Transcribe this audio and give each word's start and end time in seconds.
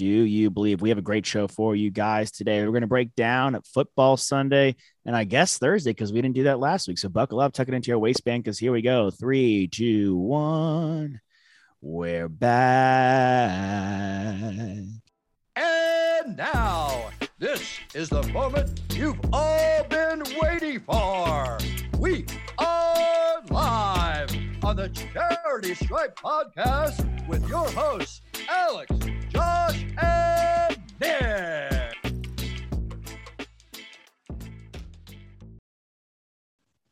do 0.00 0.06
you 0.06 0.48
believe 0.48 0.80
we 0.80 0.88
have 0.88 0.96
a 0.96 1.02
great 1.02 1.26
show 1.26 1.46
for 1.46 1.76
you 1.76 1.90
guys 1.90 2.30
today? 2.30 2.62
We're 2.64 2.70
going 2.70 2.80
to 2.80 2.86
break 2.86 3.14
down 3.14 3.60
football 3.74 4.16
Sunday 4.16 4.76
and 5.04 5.14
I 5.14 5.24
guess 5.24 5.58
Thursday 5.58 5.90
because 5.90 6.10
we 6.10 6.22
didn't 6.22 6.36
do 6.36 6.44
that 6.44 6.58
last 6.58 6.88
week. 6.88 6.96
So 6.96 7.10
buckle 7.10 7.38
up, 7.38 7.52
tuck 7.52 7.68
it 7.68 7.74
into 7.74 7.88
your 7.88 7.98
waistband 7.98 8.42
because 8.42 8.58
here 8.58 8.72
we 8.72 8.80
go. 8.80 9.10
Three, 9.10 9.68
two, 9.68 10.16
one. 10.16 11.20
We're 11.82 12.30
back. 12.30 13.50
And 15.56 16.34
now, 16.34 17.10
this 17.38 17.78
is 17.94 18.08
the 18.08 18.22
moment 18.28 18.80
you've 18.94 19.20
all 19.34 19.84
been 19.84 20.22
waiting 20.40 20.80
for. 20.80 21.58
We 21.98 22.24
are 22.56 23.42
live 23.50 24.34
on 24.64 24.76
the 24.76 24.88
Charity 24.88 25.74
Stripe 25.74 26.18
podcast 26.18 27.28
with 27.28 27.46
your 27.46 27.68
hosts, 27.68 28.22
Alex, 28.48 28.90
Josh, 29.70 29.86
and. 29.98 31.96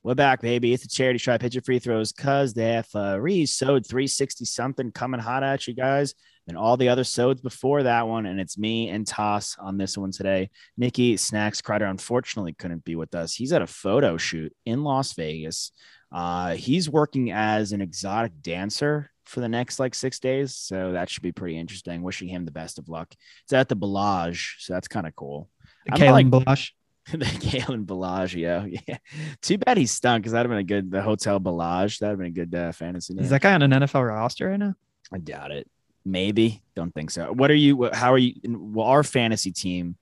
We're 0.02 0.14
back, 0.14 0.40
baby. 0.40 0.72
It's 0.72 0.84
a 0.84 0.88
charity 0.88 1.18
try 1.18 1.38
your 1.50 1.62
free 1.62 1.78
throws 1.78 2.12
because 2.12 2.54
the 2.54 2.84
FRE 2.90 3.44
sewed 3.46 3.86
360 3.86 4.44
something 4.44 4.92
coming 4.92 5.20
hot 5.20 5.42
at 5.42 5.66
you 5.66 5.74
guys. 5.74 6.14
And 6.46 6.56
all 6.56 6.78
the 6.78 6.88
other 6.88 7.04
sods 7.04 7.42
before 7.42 7.82
that 7.82 8.08
one. 8.08 8.24
And 8.24 8.40
it's 8.40 8.56
me 8.56 8.88
and 8.88 9.06
Toss 9.06 9.56
on 9.58 9.76
this 9.76 9.98
one 9.98 10.12
today. 10.12 10.48
Nikki 10.78 11.18
Snacks 11.18 11.60
Crider 11.60 11.84
unfortunately 11.84 12.54
couldn't 12.54 12.84
be 12.84 12.96
with 12.96 13.14
us. 13.14 13.34
He's 13.34 13.52
at 13.52 13.60
a 13.60 13.66
photo 13.66 14.16
shoot 14.16 14.54
in 14.64 14.82
Las 14.82 15.12
Vegas. 15.12 15.72
Uh, 16.10 16.54
he's 16.54 16.88
working 16.88 17.30
as 17.32 17.72
an 17.72 17.82
exotic 17.82 18.40
dancer 18.40 19.10
for 19.28 19.40
the 19.40 19.48
next 19.48 19.78
like 19.78 19.94
six 19.94 20.18
days. 20.18 20.54
So 20.54 20.92
that 20.92 21.10
should 21.10 21.22
be 21.22 21.32
pretty 21.32 21.58
interesting. 21.58 22.02
Wishing 22.02 22.28
him 22.28 22.44
the 22.44 22.50
best 22.50 22.78
of 22.78 22.88
luck. 22.88 23.14
It's 23.44 23.52
at 23.52 23.68
the 23.68 23.76
Bellage. 23.76 24.56
So 24.58 24.72
that's 24.72 24.88
kind 24.88 25.06
of 25.06 25.14
cool. 25.14 25.48
Kalen 25.90 26.12
like- 26.12 26.26
Balash. 26.26 26.70
the 27.12 27.38
Galen 27.40 27.84
Bellagio. 27.84 28.68
Yeah. 28.88 28.98
Too 29.40 29.58
bad 29.58 29.76
he 29.78 29.86
stunk 29.86 30.22
because 30.22 30.32
that'd 30.32 30.50
have 30.50 30.54
been 30.54 30.60
a 30.60 30.80
good 30.80 30.90
the 30.90 31.02
Hotel 31.02 31.38
Bellage. 31.38 31.98
That'd 31.98 32.12
have 32.12 32.18
been 32.18 32.26
a 32.26 32.46
good 32.46 32.54
uh, 32.54 32.72
fantasy 32.72 33.14
name. 33.14 33.24
Is 33.24 33.30
that 33.30 33.40
guy 33.40 33.54
on 33.54 33.62
an 33.62 33.70
NFL 33.70 34.06
roster 34.06 34.48
right 34.48 34.58
now? 34.58 34.74
I 35.12 35.18
doubt 35.18 35.50
it. 35.52 35.70
Maybe. 36.04 36.62
Don't 36.74 36.92
think 36.94 37.10
so. 37.10 37.32
What 37.32 37.50
are 37.50 37.54
you? 37.54 37.90
How 37.92 38.12
are 38.12 38.18
you? 38.18 38.34
Well, 38.44 38.86
our 38.86 39.02
fantasy 39.02 39.52
team 39.52 39.96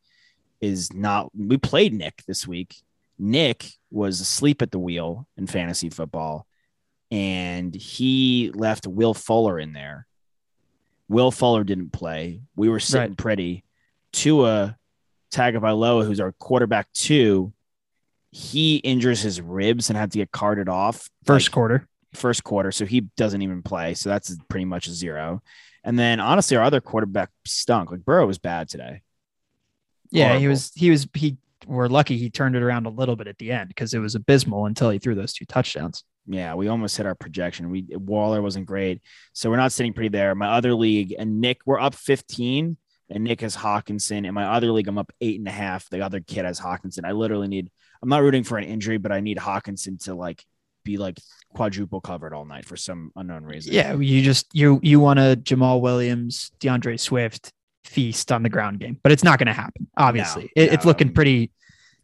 is 0.60 0.92
not. 0.92 1.30
We 1.36 1.56
played 1.58 1.92
Nick 1.92 2.24
this 2.26 2.46
week. 2.46 2.76
Nick 3.18 3.70
was 3.90 4.20
asleep 4.20 4.62
at 4.62 4.70
the 4.72 4.78
wheel 4.78 5.26
in 5.36 5.46
fantasy 5.46 5.90
football, 5.90 6.46
and 7.10 7.74
he 7.74 8.50
left 8.54 8.86
Will 8.86 9.14
Fuller 9.14 9.58
in 9.58 9.72
there. 9.72 10.06
Will 11.08 11.30
Fuller 11.30 11.62
didn't 11.64 11.90
play. 11.92 12.40
We 12.56 12.68
were 12.68 12.80
sitting 12.80 13.10
Right. 13.10 13.16
pretty. 13.18 13.64
Tua 14.12 14.76
Tagovailoa, 15.32 16.04
who's 16.06 16.20
our 16.20 16.32
quarterback 16.32 16.92
two, 16.92 17.52
he 18.32 18.76
injures 18.76 19.20
his 19.20 19.40
ribs 19.40 19.88
and 19.88 19.96
had 19.96 20.12
to 20.12 20.18
get 20.18 20.30
carted 20.32 20.68
off 20.68 21.08
First 21.24 21.48
like, 21.48 21.52
quarter. 21.54 21.88
first 22.14 22.44
quarter, 22.44 22.72
so 22.72 22.84
he 22.86 23.00
doesn't 23.16 23.42
even 23.42 23.62
play. 23.62 23.94
So 23.94 24.08
that's 24.08 24.36
pretty 24.48 24.64
much 24.64 24.86
a 24.88 24.92
zero. 24.92 25.42
And 25.84 25.98
then 25.98 26.18
honestly, 26.20 26.56
our 26.56 26.64
other 26.64 26.80
quarterback 26.80 27.30
stunk. 27.44 27.90
Like 27.92 28.04
Burrow 28.04 28.26
was 28.26 28.38
bad 28.38 28.68
today. 28.68 29.02
Yeah, 30.10 30.38
he 30.38 30.48
was. 30.48 30.72
He 30.74 30.90
was. 30.90 31.06
He. 31.14 31.36
We're 31.66 31.88
lucky 31.88 32.16
he 32.16 32.30
turned 32.30 32.54
it 32.56 32.62
around 32.62 32.86
a 32.86 32.90
little 32.90 33.16
bit 33.16 33.26
at 33.26 33.38
the 33.38 33.50
end 33.50 33.68
because 33.68 33.92
it 33.94 33.98
was 33.98 34.14
abysmal 34.14 34.66
until 34.66 34.90
he 34.90 34.98
threw 34.98 35.14
those 35.14 35.32
two 35.32 35.44
touchdowns. 35.46 36.04
Yeah, 36.26 36.54
we 36.54 36.68
almost 36.68 36.96
hit 36.96 37.06
our 37.06 37.14
projection. 37.14 37.70
We 37.70 37.86
Waller 37.90 38.42
wasn't 38.42 38.66
great, 38.66 39.00
so 39.32 39.48
we're 39.50 39.56
not 39.56 39.72
sitting 39.72 39.92
pretty 39.92 40.08
there. 40.08 40.34
My 40.34 40.48
other 40.48 40.74
league 40.74 41.14
and 41.18 41.40
Nick, 41.40 41.60
we're 41.66 41.78
up 41.80 41.94
15, 41.94 42.76
and 43.10 43.24
Nick 43.24 43.40
has 43.42 43.56
Hockenson. 43.56 44.26
In 44.26 44.34
my 44.34 44.44
other 44.46 44.72
league, 44.72 44.88
I'm 44.88 44.98
up 44.98 45.12
eight 45.20 45.38
and 45.38 45.46
a 45.48 45.52
half. 45.52 45.88
The 45.88 46.00
other 46.00 46.20
kid 46.20 46.44
has 46.44 46.60
Hockenson. 46.60 47.04
I 47.04 47.12
literally 47.12 47.48
need. 47.48 47.70
I'm 48.02 48.08
not 48.08 48.22
rooting 48.22 48.42
for 48.44 48.58
an 48.58 48.64
injury, 48.64 48.98
but 48.98 49.12
I 49.12 49.20
need 49.20 49.38
Hockenson 49.38 50.02
to 50.04 50.14
like 50.14 50.44
be 50.84 50.96
like 50.98 51.18
quadruple 51.54 52.00
covered 52.00 52.32
all 52.34 52.44
night 52.44 52.64
for 52.64 52.76
some 52.76 53.10
unknown 53.16 53.44
reason. 53.44 53.72
Yeah, 53.72 53.94
you 53.96 54.22
just 54.22 54.46
you 54.52 54.80
you 54.82 54.98
want 55.00 55.18
a 55.18 55.36
Jamaal 55.40 55.80
Williams, 55.80 56.50
DeAndre 56.60 56.98
Swift 56.98 57.52
feast 57.84 58.32
on 58.32 58.42
the 58.42 58.48
ground 58.48 58.80
game, 58.80 58.98
but 59.02 59.12
it's 59.12 59.22
not 59.24 59.38
going 59.38 59.46
to 59.46 59.52
happen. 59.52 59.88
Obviously, 59.96 60.50
It- 60.56 60.72
it's 60.72 60.84
looking 60.84 61.12
pretty 61.12 61.52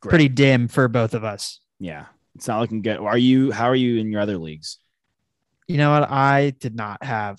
Great. 0.00 0.11
pretty 0.11 0.28
dim 0.28 0.69
for 0.69 0.87
both 0.88 1.15
of 1.15 1.25
us. 1.25 1.61
Yeah, 1.81 2.06
it's 2.34 2.48
not 2.48 2.60
looking 2.60 2.82
good. 2.82 2.98
Are 2.98 3.19
you? 3.19 3.50
How 3.53 3.66
are 3.66 3.75
you 3.75 3.98
in 3.98 4.10
your 4.10 4.20
other 4.20 4.38
leagues? 4.38 4.78
You 5.69 5.76
know 5.78 5.93
what? 5.93 6.10
I 6.10 6.50
did 6.50 6.75
not 6.75 7.03
have 7.04 7.38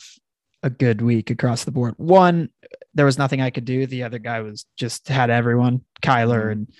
a 0.61 0.69
good 0.69 1.01
week 1.01 1.29
across 1.29 1.63
the 1.65 1.71
board. 1.71 1.93
One, 1.97 2.49
there 2.93 3.05
was 3.05 3.17
nothing 3.17 3.41
I 3.41 3.49
could 3.49 3.65
do. 3.65 3.85
The 3.85 4.03
other 4.03 4.19
guy 4.19 4.41
was 4.41 4.65
just 4.77 5.07
had 5.07 5.29
everyone, 5.29 5.81
Kyler 6.01 6.45
Mhm. 6.45 6.51
and 6.51 6.73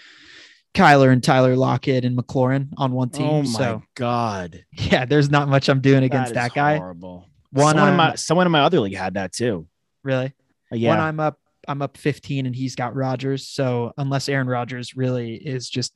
Kyler 0.73 1.11
and 1.11 1.23
Tyler 1.23 1.55
Lockett 1.55 2.05
and 2.05 2.17
McLaurin 2.17 2.69
on 2.77 2.93
one 2.93 3.09
team. 3.09 3.27
Oh 3.27 3.41
my 3.43 3.49
so 3.59 3.83
god, 3.95 4.63
yeah, 4.71 5.05
there's 5.05 5.29
not 5.29 5.47
much 5.49 5.69
I'm 5.69 5.81
doing 5.81 6.03
against 6.03 6.31
is 6.31 6.35
that, 6.35 6.53
guy. 6.53 6.77
Horrible. 6.77 7.29
One, 7.51 7.75
someone 7.75 7.89
in 7.89 7.95
my 7.97 8.15
someone 8.15 8.45
in 8.47 8.51
my 8.51 8.61
other 8.61 8.79
league 8.79 8.95
had 8.95 9.13
that 9.15 9.33
too. 9.33 9.67
Really? 10.03 10.33
Uh, 10.71 10.75
Yeah, 10.75 10.89
One, 10.89 10.99
I'm 10.99 11.19
up. 11.19 11.39
I'm 11.67 11.81
up 11.81 11.95
15, 11.95 12.45
and 12.45 12.53
he's 12.55 12.75
got 12.75 12.93
Rodgers. 12.95 13.47
So 13.47 13.93
unless 13.97 14.27
Aaron 14.27 14.47
Rodgers 14.47 14.97
really 14.97 15.35
is 15.35 15.69
just 15.69 15.93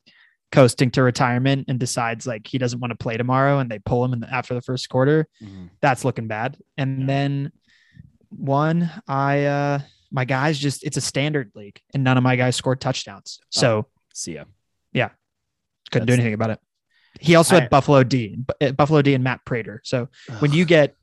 coasting 0.51 0.89
to 0.91 1.03
retirement 1.03 1.65
and 1.67 1.79
decides 1.79 2.25
like 2.25 2.47
he 2.47 2.57
doesn't 2.57 2.79
want 2.79 2.91
to 2.91 2.95
play 2.97 3.17
tomorrow, 3.17 3.59
and 3.59 3.69
they 3.69 3.79
pull 3.79 4.03
him 4.05 4.13
in 4.13 4.19
the, 4.21 4.33
after 4.33 4.53
the 4.53 4.61
first 4.61 4.87
quarter, 4.89 5.27
Mhm. 5.41 5.69
that's 5.81 6.05
looking 6.05 6.27
bad. 6.27 6.57
And 6.77 7.01
Yeah. 7.01 7.05
then 7.07 7.51
one, 8.29 8.89
I 9.07 9.45
uh 9.45 9.79
my 10.11 10.23
guys 10.25 10.57
just 10.57 10.83
it's 10.85 10.97
a 10.97 11.01
standard 11.01 11.51
league, 11.55 11.79
and 11.93 12.03
none 12.03 12.17
of 12.17 12.23
my 12.23 12.35
guys 12.35 12.55
scored 12.55 12.79
touchdowns. 12.81 13.39
So 13.49 13.87
see 14.13 14.35
ya. 14.35 14.45
Yeah 14.93 15.09
couldn't 15.91 16.07
do 16.07 16.11
That's- 16.11 16.19
anything 16.19 16.33
about 16.33 16.49
it. 16.51 16.59
He 17.19 17.35
also 17.35 17.55
I- 17.55 17.61
had 17.61 17.69
Buffalo 17.69 18.03
D, 18.03 18.37
uh, 18.61 18.71
Buffalo 18.73 19.01
D, 19.01 19.13
and 19.13 19.23
Matt 19.23 19.43
Prater. 19.45 19.81
So 19.83 20.09
when 20.39 20.51
you 20.53 20.65
get 20.65 20.95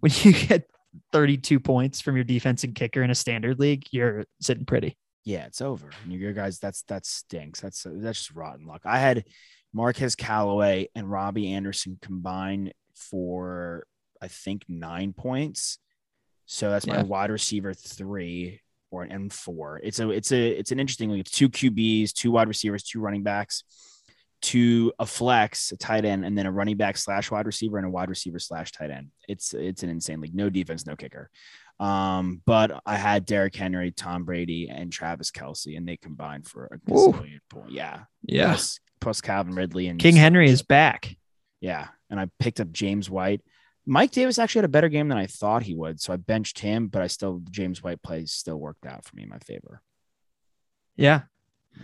when 0.00 0.12
you 0.22 0.32
get 0.48 0.68
32 1.12 1.58
points 1.60 2.00
from 2.00 2.16
your 2.16 2.24
defense 2.24 2.64
and 2.64 2.74
kicker 2.74 3.02
in 3.02 3.10
a 3.10 3.14
standard 3.14 3.58
league, 3.58 3.84
you're 3.90 4.24
sitting 4.40 4.64
pretty. 4.64 4.96
Yeah, 5.24 5.46
it's 5.46 5.60
over. 5.60 5.88
And 6.02 6.12
you 6.12 6.32
guys, 6.32 6.58
that's 6.58 6.82
that 6.82 7.06
stinks. 7.06 7.60
That's 7.60 7.86
that's 7.88 8.18
just 8.18 8.34
rotten 8.34 8.66
luck. 8.66 8.82
I 8.84 8.98
had 8.98 9.24
Marquez 9.72 10.14
Callaway 10.14 10.88
and 10.94 11.10
Robbie 11.10 11.52
Anderson 11.52 11.98
combined 12.00 12.72
for 12.94 13.86
I 14.20 14.28
think 14.28 14.64
nine 14.68 15.12
points. 15.12 15.78
So 16.46 16.70
that's 16.70 16.86
my 16.86 17.02
wide 17.02 17.30
receiver 17.30 17.72
three 17.72 18.60
or 18.90 19.02
an 19.02 19.12
M 19.12 19.30
four. 19.30 19.80
It's 19.82 19.98
a 19.98 20.10
it's 20.10 20.30
a 20.30 20.48
it's 20.48 20.72
an 20.72 20.78
interesting 20.78 21.10
league. 21.10 21.20
It's 21.20 21.30
two 21.30 21.48
QBs, 21.48 22.12
two 22.12 22.30
wide 22.30 22.48
receivers, 22.48 22.82
two 22.82 23.00
running 23.00 23.22
backs, 23.22 23.64
two 24.42 24.92
a 24.98 25.06
flex, 25.06 25.72
a 25.72 25.76
tight 25.78 26.04
end, 26.04 26.24
and 26.24 26.36
then 26.36 26.44
a 26.44 26.52
running 26.52 26.76
back 26.76 26.98
slash 26.98 27.30
wide 27.30 27.46
receiver 27.46 27.78
and 27.78 27.86
a 27.86 27.90
wide 27.90 28.10
receiver 28.10 28.38
slash 28.38 28.72
tight 28.72 28.90
end. 28.90 29.08
It's 29.26 29.54
it's 29.54 29.82
an 29.82 29.88
insane 29.88 30.20
league. 30.20 30.34
No 30.34 30.50
defense, 30.50 30.86
no 30.86 30.96
kicker. 30.96 31.30
Um, 31.80 32.40
but 32.46 32.80
I 32.86 32.96
had 32.96 33.26
Derrick 33.26 33.54
Henry, 33.56 33.90
Tom 33.90 34.24
Brady, 34.24 34.68
and 34.70 34.92
Travis 34.92 35.30
Kelce, 35.30 35.76
and 35.76 35.86
they 35.88 35.96
combined 35.96 36.46
for 36.46 36.66
a 36.66 36.78
gazillion 36.90 37.40
point. 37.50 37.72
Yeah. 37.72 38.04
Yeah. 38.22 38.46
Plus, 38.48 38.80
plus 39.00 39.20
Calvin 39.20 39.54
Ridley 39.54 39.88
and 39.88 39.98
King 39.98 40.16
Henry 40.16 40.48
is 40.48 40.62
back. 40.62 41.16
yeah. 41.60 41.88
And 42.10 42.20
I 42.20 42.28
picked 42.38 42.60
up 42.60 42.70
James 42.70 43.10
White. 43.10 43.40
Mike 43.86 44.12
Davis 44.12 44.38
actually 44.38 44.60
had 44.60 44.64
a 44.66 44.68
better 44.68 44.88
game 44.88 45.08
than 45.08 45.18
I 45.18 45.26
thought 45.26 45.62
he 45.64 45.74
would. 45.74 46.00
So 46.00 46.12
I 46.12 46.16
benched 46.16 46.60
him, 46.60 46.86
but 46.88 47.02
I 47.02 47.06
still 47.08 47.42
James 47.50 47.82
White 47.82 48.02
plays 48.02 48.30
still 48.32 48.56
worked 48.56 48.86
out 48.86 49.04
for 49.04 49.16
me 49.16 49.24
in 49.24 49.28
my 49.28 49.38
favor. 49.40 49.82
Yeah. 50.96 51.22
Yeah. 51.76 51.82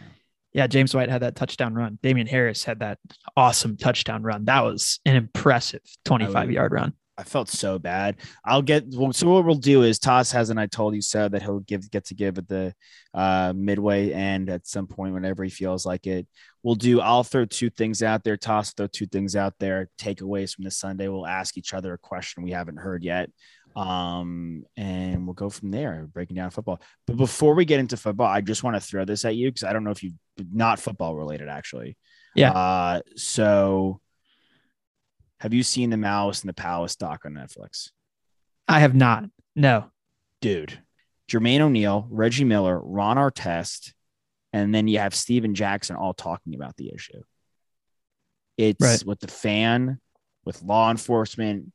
Yeah. 0.52 0.66
James 0.68 0.94
White 0.94 1.08
had 1.10 1.22
that 1.22 1.36
touchdown 1.36 1.74
run. 1.74 1.98
Damien 2.02 2.26
Harris 2.28 2.64
had 2.64 2.78
that 2.80 2.98
awesome 3.36 3.76
touchdown 3.76 4.22
run. 4.22 4.44
That 4.44 4.60
was 4.64 5.00
an 5.04 5.16
impressive 5.16 5.82
25 6.04 6.46
would- 6.46 6.54
yard 6.54 6.72
run. 6.72 6.92
I 7.20 7.22
felt 7.22 7.50
so 7.50 7.78
bad. 7.78 8.16
I'll 8.46 8.62
get 8.62 8.84
well, 8.94 9.12
so 9.12 9.28
what 9.28 9.44
we'll 9.44 9.54
do 9.56 9.82
is 9.82 9.98
Toss 9.98 10.32
hasn't 10.32 10.58
I 10.58 10.66
told 10.66 10.94
you 10.94 11.02
so 11.02 11.28
that 11.28 11.42
he'll 11.42 11.60
give 11.60 11.90
get 11.90 12.06
to 12.06 12.14
give 12.14 12.38
at 12.38 12.48
the 12.48 12.74
uh 13.12 13.52
midway 13.54 14.12
and 14.12 14.48
at 14.48 14.66
some 14.66 14.86
point 14.86 15.12
whenever 15.12 15.44
he 15.44 15.50
feels 15.50 15.84
like 15.84 16.06
it. 16.06 16.26
We'll 16.62 16.76
do 16.76 17.02
I'll 17.02 17.22
throw 17.22 17.44
two 17.44 17.68
things 17.68 18.02
out 18.02 18.24
there, 18.24 18.38
Toss 18.38 18.72
throw 18.72 18.86
two 18.86 19.04
things 19.04 19.36
out 19.36 19.52
there, 19.60 19.90
takeaways 20.00 20.54
from 20.54 20.64
this 20.64 20.78
Sunday. 20.78 21.08
We'll 21.08 21.26
ask 21.26 21.58
each 21.58 21.74
other 21.74 21.92
a 21.92 21.98
question 21.98 22.42
we 22.42 22.52
haven't 22.52 22.78
heard 22.78 23.04
yet. 23.04 23.28
Um, 23.76 24.64
and 24.76 25.26
we'll 25.26 25.34
go 25.34 25.50
from 25.50 25.70
there, 25.70 26.08
breaking 26.12 26.36
down 26.36 26.50
football. 26.50 26.80
But 27.06 27.18
before 27.18 27.54
we 27.54 27.64
get 27.66 27.80
into 27.80 27.96
football, 27.96 28.26
I 28.26 28.40
just 28.40 28.64
want 28.64 28.76
to 28.76 28.80
throw 28.80 29.04
this 29.04 29.26
at 29.26 29.36
you 29.36 29.48
because 29.48 29.64
I 29.64 29.74
don't 29.74 29.84
know 29.84 29.92
if 29.92 30.02
you 30.02 30.12
not 30.50 30.80
football 30.80 31.14
related 31.14 31.50
actually. 31.50 31.98
Yeah. 32.34 32.52
Uh 32.52 33.00
so 33.16 34.00
Have 35.40 35.54
you 35.54 35.62
seen 35.62 35.90
the 35.90 35.96
Malice 35.96 36.42
and 36.42 36.48
the 36.48 36.54
Palace 36.54 36.96
doc 36.96 37.22
on 37.24 37.32
Netflix? 37.32 37.90
I 38.68 38.80
have 38.80 38.94
not. 38.94 39.24
No. 39.56 39.90
Dude, 40.40 40.78
Jermaine 41.30 41.60
O'Neal, 41.60 42.06
Reggie 42.10 42.44
Miller, 42.44 42.78
Ron 42.80 43.16
Artest, 43.16 43.92
and 44.52 44.74
then 44.74 44.88
you 44.88 44.98
have 44.98 45.14
Stephen 45.14 45.54
Jackson 45.54 45.96
all 45.96 46.14
talking 46.14 46.54
about 46.54 46.76
the 46.76 46.92
issue. 46.94 47.22
It's 48.56 48.82
Right. 48.82 49.04
with 49.06 49.20
the 49.20 49.28
fan, 49.28 50.00
with 50.44 50.62
law 50.62 50.90
enforcement, 50.90 51.72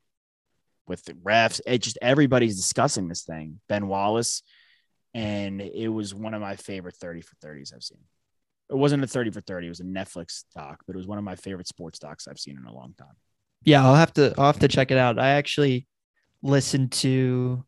with 0.88 1.04
the 1.06 1.14
refs. 1.14 1.60
It 1.66 1.80
just 1.80 1.98
everybody's 2.02 2.56
discussing 2.56 3.08
this 3.08 3.24
thing. 3.24 3.60
Ben 3.68 3.88
Wallace, 3.88 4.44
and 5.14 5.62
it 5.62 5.88
was 5.88 6.14
one 6.14 6.34
of 6.34 6.42
my 6.42 6.56
favorite 6.56 6.96
30 6.96 7.22
for 7.22 7.36
30s 7.38 7.74
I've 7.74 7.84
seen. 7.84 8.04
It 8.70 8.76
wasn't 8.76 9.04
a 9.04 9.08
30 9.08 9.32
for 9.32 9.42
30, 9.42 9.68
it 9.68 9.70
was 9.70 9.80
a 9.80 9.84
Netflix 9.84 10.44
doc, 10.56 10.84
but 10.86 10.96
it 10.96 10.98
was 10.98 11.08
one 11.08 11.18
of 11.18 11.24
my 11.24 11.36
favorite 11.36 11.68
sports 11.68 12.00
docs 12.00 12.28
I've 12.28 12.40
seen 12.40 12.58
in 12.58 12.66
a 12.66 12.74
long 12.74 12.94
time. 12.98 13.16
Yeah, 13.66 13.86
I'll 13.86 13.96
have 13.96 14.14
to 14.14 14.34
I'll 14.38 14.46
have 14.46 14.60
to 14.60 14.68
check 14.68 14.92
it 14.92 14.98
out. 14.98 15.20
I 15.20 15.32
actually 15.32 15.88
listened 16.42 16.92
to 16.94 17.66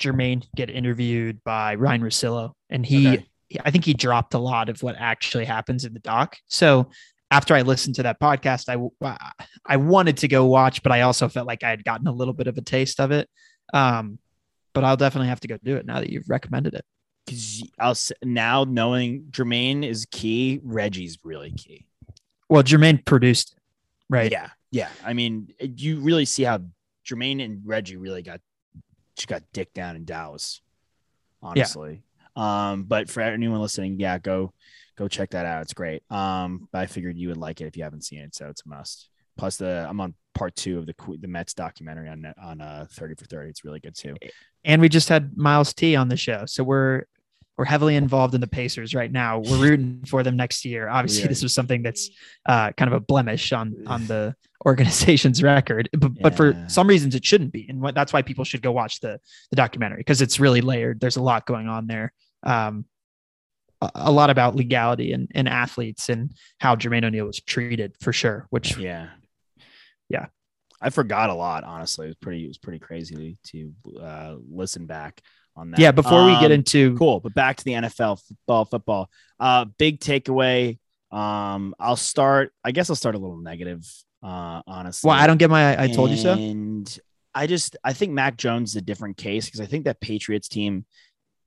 Jermaine 0.00 0.44
get 0.56 0.70
interviewed 0.70 1.44
by 1.44 1.74
Ryen 1.74 2.00
Russillo, 2.00 2.52
and 2.68 2.84
he 2.84 3.08
Okay. 3.08 3.26
I 3.64 3.70
think 3.70 3.84
he 3.84 3.94
dropped 3.94 4.34
a 4.34 4.38
lot 4.38 4.68
of 4.68 4.82
what 4.82 4.96
actually 4.98 5.44
happens 5.44 5.84
in 5.84 5.92
the 5.92 6.00
doc. 6.00 6.36
So 6.46 6.90
after 7.30 7.54
I 7.54 7.62
listened 7.62 7.96
to 7.96 8.04
that 8.04 8.20
podcast, 8.20 8.68
I 8.68 9.16
I 9.66 9.76
wanted 9.76 10.16
to 10.18 10.28
go 10.28 10.46
watch, 10.46 10.82
but 10.82 10.92
I 10.92 11.02
also 11.02 11.28
felt 11.28 11.46
like 11.46 11.62
I 11.62 11.70
had 11.70 11.84
gotten 11.84 12.06
a 12.06 12.12
little 12.12 12.34
bit 12.34 12.46
of 12.46 12.56
a 12.58 12.62
taste 12.62 13.00
of 13.00 13.10
it. 13.10 13.28
Um, 13.72 14.18
but 14.72 14.84
I'll 14.84 14.96
definitely 14.96 15.28
have 15.28 15.40
to 15.40 15.48
go 15.48 15.58
do 15.62 15.76
it 15.76 15.86
now 15.86 16.00
that 16.00 16.10
you've 16.10 16.28
recommended 16.28 16.74
it. 16.74 16.84
Because 17.26 17.62
I'll 17.78 17.96
now 18.24 18.64
knowing 18.64 19.24
Jermaine 19.30 19.84
is 19.84 20.06
key, 20.10 20.60
Reggie's 20.64 21.18
really 21.24 21.52
key. 21.52 21.86
Well, 22.48 22.62
Jermaine 22.62 23.04
produced 23.04 23.52
it, 23.52 23.62
right? 24.08 24.30
Yeah, 24.30 24.48
yeah. 24.70 24.88
I 25.04 25.12
mean, 25.12 25.52
you 25.60 26.00
really 26.00 26.24
see 26.24 26.44
how 26.44 26.60
Jermaine 27.06 27.44
and 27.44 27.62
Reggie 27.64 27.96
really 27.96 28.22
got 28.22 28.40
just 29.16 29.28
got 29.28 29.42
dick 29.52 29.72
down 29.74 29.96
in 29.96 30.04
Dallas. 30.04 30.60
Honestly, 31.42 32.02
um, 32.36 32.84
but 32.84 33.08
for 33.08 33.20
anyone 33.20 33.60
listening, 33.60 33.98
yeah, 33.98 34.18
go 34.18 34.52
go 34.96 35.08
check 35.08 35.30
that 35.30 35.46
out. 35.46 35.62
It's 35.62 35.72
great. 35.72 36.02
Um, 36.10 36.68
but 36.70 36.80
I 36.82 36.86
figured 36.86 37.16
you 37.16 37.28
would 37.28 37.36
like 37.38 37.60
it 37.60 37.66
if 37.66 37.76
you 37.76 37.82
haven't 37.82 38.04
seen 38.04 38.20
it, 38.20 38.34
so 38.34 38.48
it's 38.48 38.62
a 38.64 38.68
must. 38.68 39.08
Plus, 39.36 39.56
the 39.56 39.86
I'm 39.88 40.00
on 40.00 40.14
part 40.34 40.54
two 40.54 40.78
of 40.78 40.86
the 40.86 40.94
the 41.20 41.28
Mets 41.28 41.54
documentary 41.54 42.08
on 42.08 42.32
on 42.40 42.60
uh 42.60 42.86
thirty 42.90 43.14
for 43.14 43.24
thirty. 43.24 43.50
It's 43.50 43.64
really 43.64 43.80
good 43.80 43.94
too. 43.94 44.14
and 44.64 44.80
we 44.80 44.88
just 44.88 45.08
had 45.08 45.36
Miles 45.36 45.72
T 45.72 45.96
on 45.96 46.08
the 46.08 46.16
show, 46.16 46.44
so 46.46 46.62
we're 46.62 47.04
we're 47.60 47.66
heavily 47.66 47.94
involved 47.94 48.34
in 48.34 48.40
the 48.40 48.46
Pacers 48.46 48.94
right 48.94 49.12
now. 49.12 49.38
We're 49.40 49.58
rooting 49.58 50.00
for 50.06 50.22
them 50.22 50.34
next 50.34 50.64
year. 50.64 50.88
Obviously, 50.88 51.24
Yeah. 51.24 51.28
this 51.28 51.42
was 51.42 51.52
something 51.52 51.82
that's 51.82 52.08
uh, 52.48 52.72
kind 52.72 52.90
of 52.90 52.94
a 52.94 53.00
blemish 53.00 53.52
on 53.52 53.74
on 53.86 54.06
the 54.06 54.34
organization's 54.66 55.42
record, 55.42 55.90
but, 55.92 56.12
but 56.22 56.34
for 56.34 56.56
some 56.68 56.86
reasons 56.86 57.14
it 57.14 57.22
shouldn't 57.22 57.52
be, 57.52 57.66
and 57.68 57.84
that's 57.94 58.14
why 58.14 58.22
people 58.22 58.44
should 58.44 58.62
go 58.62 58.72
watch 58.72 59.00
the 59.00 59.20
the 59.50 59.56
documentary 59.56 59.98
because 59.98 60.22
it's 60.22 60.40
really 60.40 60.62
layered. 60.62 61.00
There's 61.00 61.18
a 61.18 61.22
lot 61.22 61.44
going 61.44 61.68
on 61.68 61.86
there. 61.86 62.14
Um, 62.44 62.86
a, 63.82 63.90
a 63.94 64.10
lot 64.10 64.30
about 64.30 64.56
legality 64.56 65.12
and, 65.12 65.30
and 65.34 65.46
athletes 65.46 66.08
and 66.08 66.32
how 66.60 66.76
Jermaine 66.76 67.04
O'Neal 67.04 67.26
was 67.26 67.40
treated 67.42 67.94
for 68.00 68.14
sure. 68.14 68.46
Which 68.48 68.78
Yeah. 68.78 69.08
Yeah. 70.08 70.28
I 70.80 70.88
forgot 70.88 71.28
a 71.28 71.34
lot, 71.34 71.64
honestly. 71.64 72.06
It 72.06 72.08
was 72.08 72.16
pretty 72.22 72.44
it 72.46 72.48
was 72.48 72.56
pretty 72.56 72.78
crazy 72.78 73.36
to, 73.44 73.72
to 73.92 74.00
uh 74.00 74.36
listen 74.50 74.86
back 74.86 75.20
on 75.60 75.70
that. 75.70 75.80
yeah, 75.80 75.92
before 75.92 76.24
we 76.24 76.32
get 76.32 76.46
Um, 76.46 76.52
into 76.52 76.96
cool, 76.96 77.20
but 77.20 77.34
back 77.34 77.56
to 77.58 77.64
the 77.64 77.72
NFL 77.72 78.20
football 78.26 78.64
football. 78.64 79.10
Uh 79.38 79.66
big 79.78 80.00
takeaway. 80.00 80.78
Um 81.10 81.74
I'll 81.78 81.96
start 81.96 82.52
I 82.64 82.70
guess 82.72 82.88
I'll 82.90 82.96
start 82.96 83.14
a 83.14 83.18
little 83.18 83.38
negative 83.38 83.82
uh 84.22 84.62
honestly. 84.66 85.08
well, 85.08 85.16
I 85.18 85.26
don't 85.26 85.38
get 85.38 85.50
my 85.50 85.80
I 85.80 85.88
told 85.88 86.10
you 86.10 86.16
so. 86.16 86.32
And 86.34 86.98
I 87.34 87.46
just 87.46 87.76
I 87.84 87.92
think 87.92 88.12
Mac 88.12 88.36
Jones 88.36 88.70
is 88.70 88.76
a 88.76 88.80
different 88.82 89.16
case 89.16 89.46
because 89.46 89.60
I 89.60 89.66
think 89.66 89.84
that 89.84 90.00
Patriots 90.00 90.48
team 90.48 90.84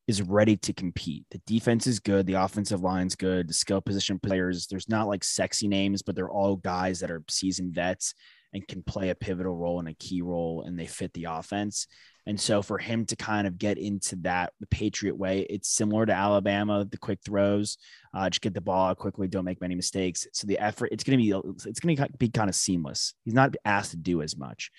is 0.07 0.21
ready 0.21 0.57
to 0.57 0.73
compete. 0.73 1.25
The 1.31 1.41
defense 1.47 1.87
is 1.87 1.99
good, 2.01 2.25
the 2.27 2.33
offensive 2.33 2.81
line's 2.81 3.15
good, 3.15 3.47
the 3.47 3.53
skill 3.53 3.79
position 3.79 4.19
players, 4.19 4.67
there's 4.67 4.89
not 4.89 5.07
like 5.07 5.23
sexy 5.23 5.67
names, 5.69 6.01
but 6.01 6.13
they're 6.15 6.29
all 6.29 6.57
guys 6.57 6.99
that 6.99 7.09
are 7.11 7.23
seasoned 7.29 7.73
vets 7.73 8.13
and 8.53 8.67
can 8.67 8.83
play 8.83 9.09
a 9.09 9.15
pivotal 9.15 9.55
role 9.55 9.79
and 9.79 9.87
a 9.87 9.93
key 9.93 10.21
role 10.21 10.63
and 10.65 10.77
they 10.77 10.85
fit 10.87 11.13
the 11.13 11.23
offense. 11.29 11.87
And 12.25 12.39
so 12.39 12.61
for 12.61 12.77
him 12.77 13.05
to 13.07 13.15
kind 13.15 13.47
of 13.47 13.57
get 13.57 13.77
into 13.77 14.15
that 14.17 14.53
the 14.61 14.67
Patriot 14.67 15.17
way, 15.17 15.45
it's 15.49 15.69
similar 15.69 16.05
to 16.05 16.13
Alabama, 16.13 16.85
the 16.89 16.97
quick 16.97 17.19
throws, 17.25 17.77
uh, 18.13 18.29
just 18.29 18.41
get 18.41 18.53
the 18.53 18.61
ball 18.61 18.87
out 18.87 18.97
quickly, 18.97 19.27
don't 19.27 19.43
make 19.43 19.59
many 19.59 19.75
mistakes. 19.75 20.25
So 20.31 20.47
the 20.47 20.59
effort, 20.59 20.89
it's 20.91 21.03
going 21.03 21.19
to 21.19 21.23
be, 21.23 21.51
it's 21.69 21.79
going 21.81 21.97
to 21.97 22.07
be 22.17 22.29
kind 22.29 22.49
of 22.49 22.55
seamless. 22.55 23.13
He's 23.25 23.33
not 23.33 23.55
asked 23.65 23.91
to 23.91 23.97
do 23.97 24.21
as 24.21 24.37
much. 24.37 24.71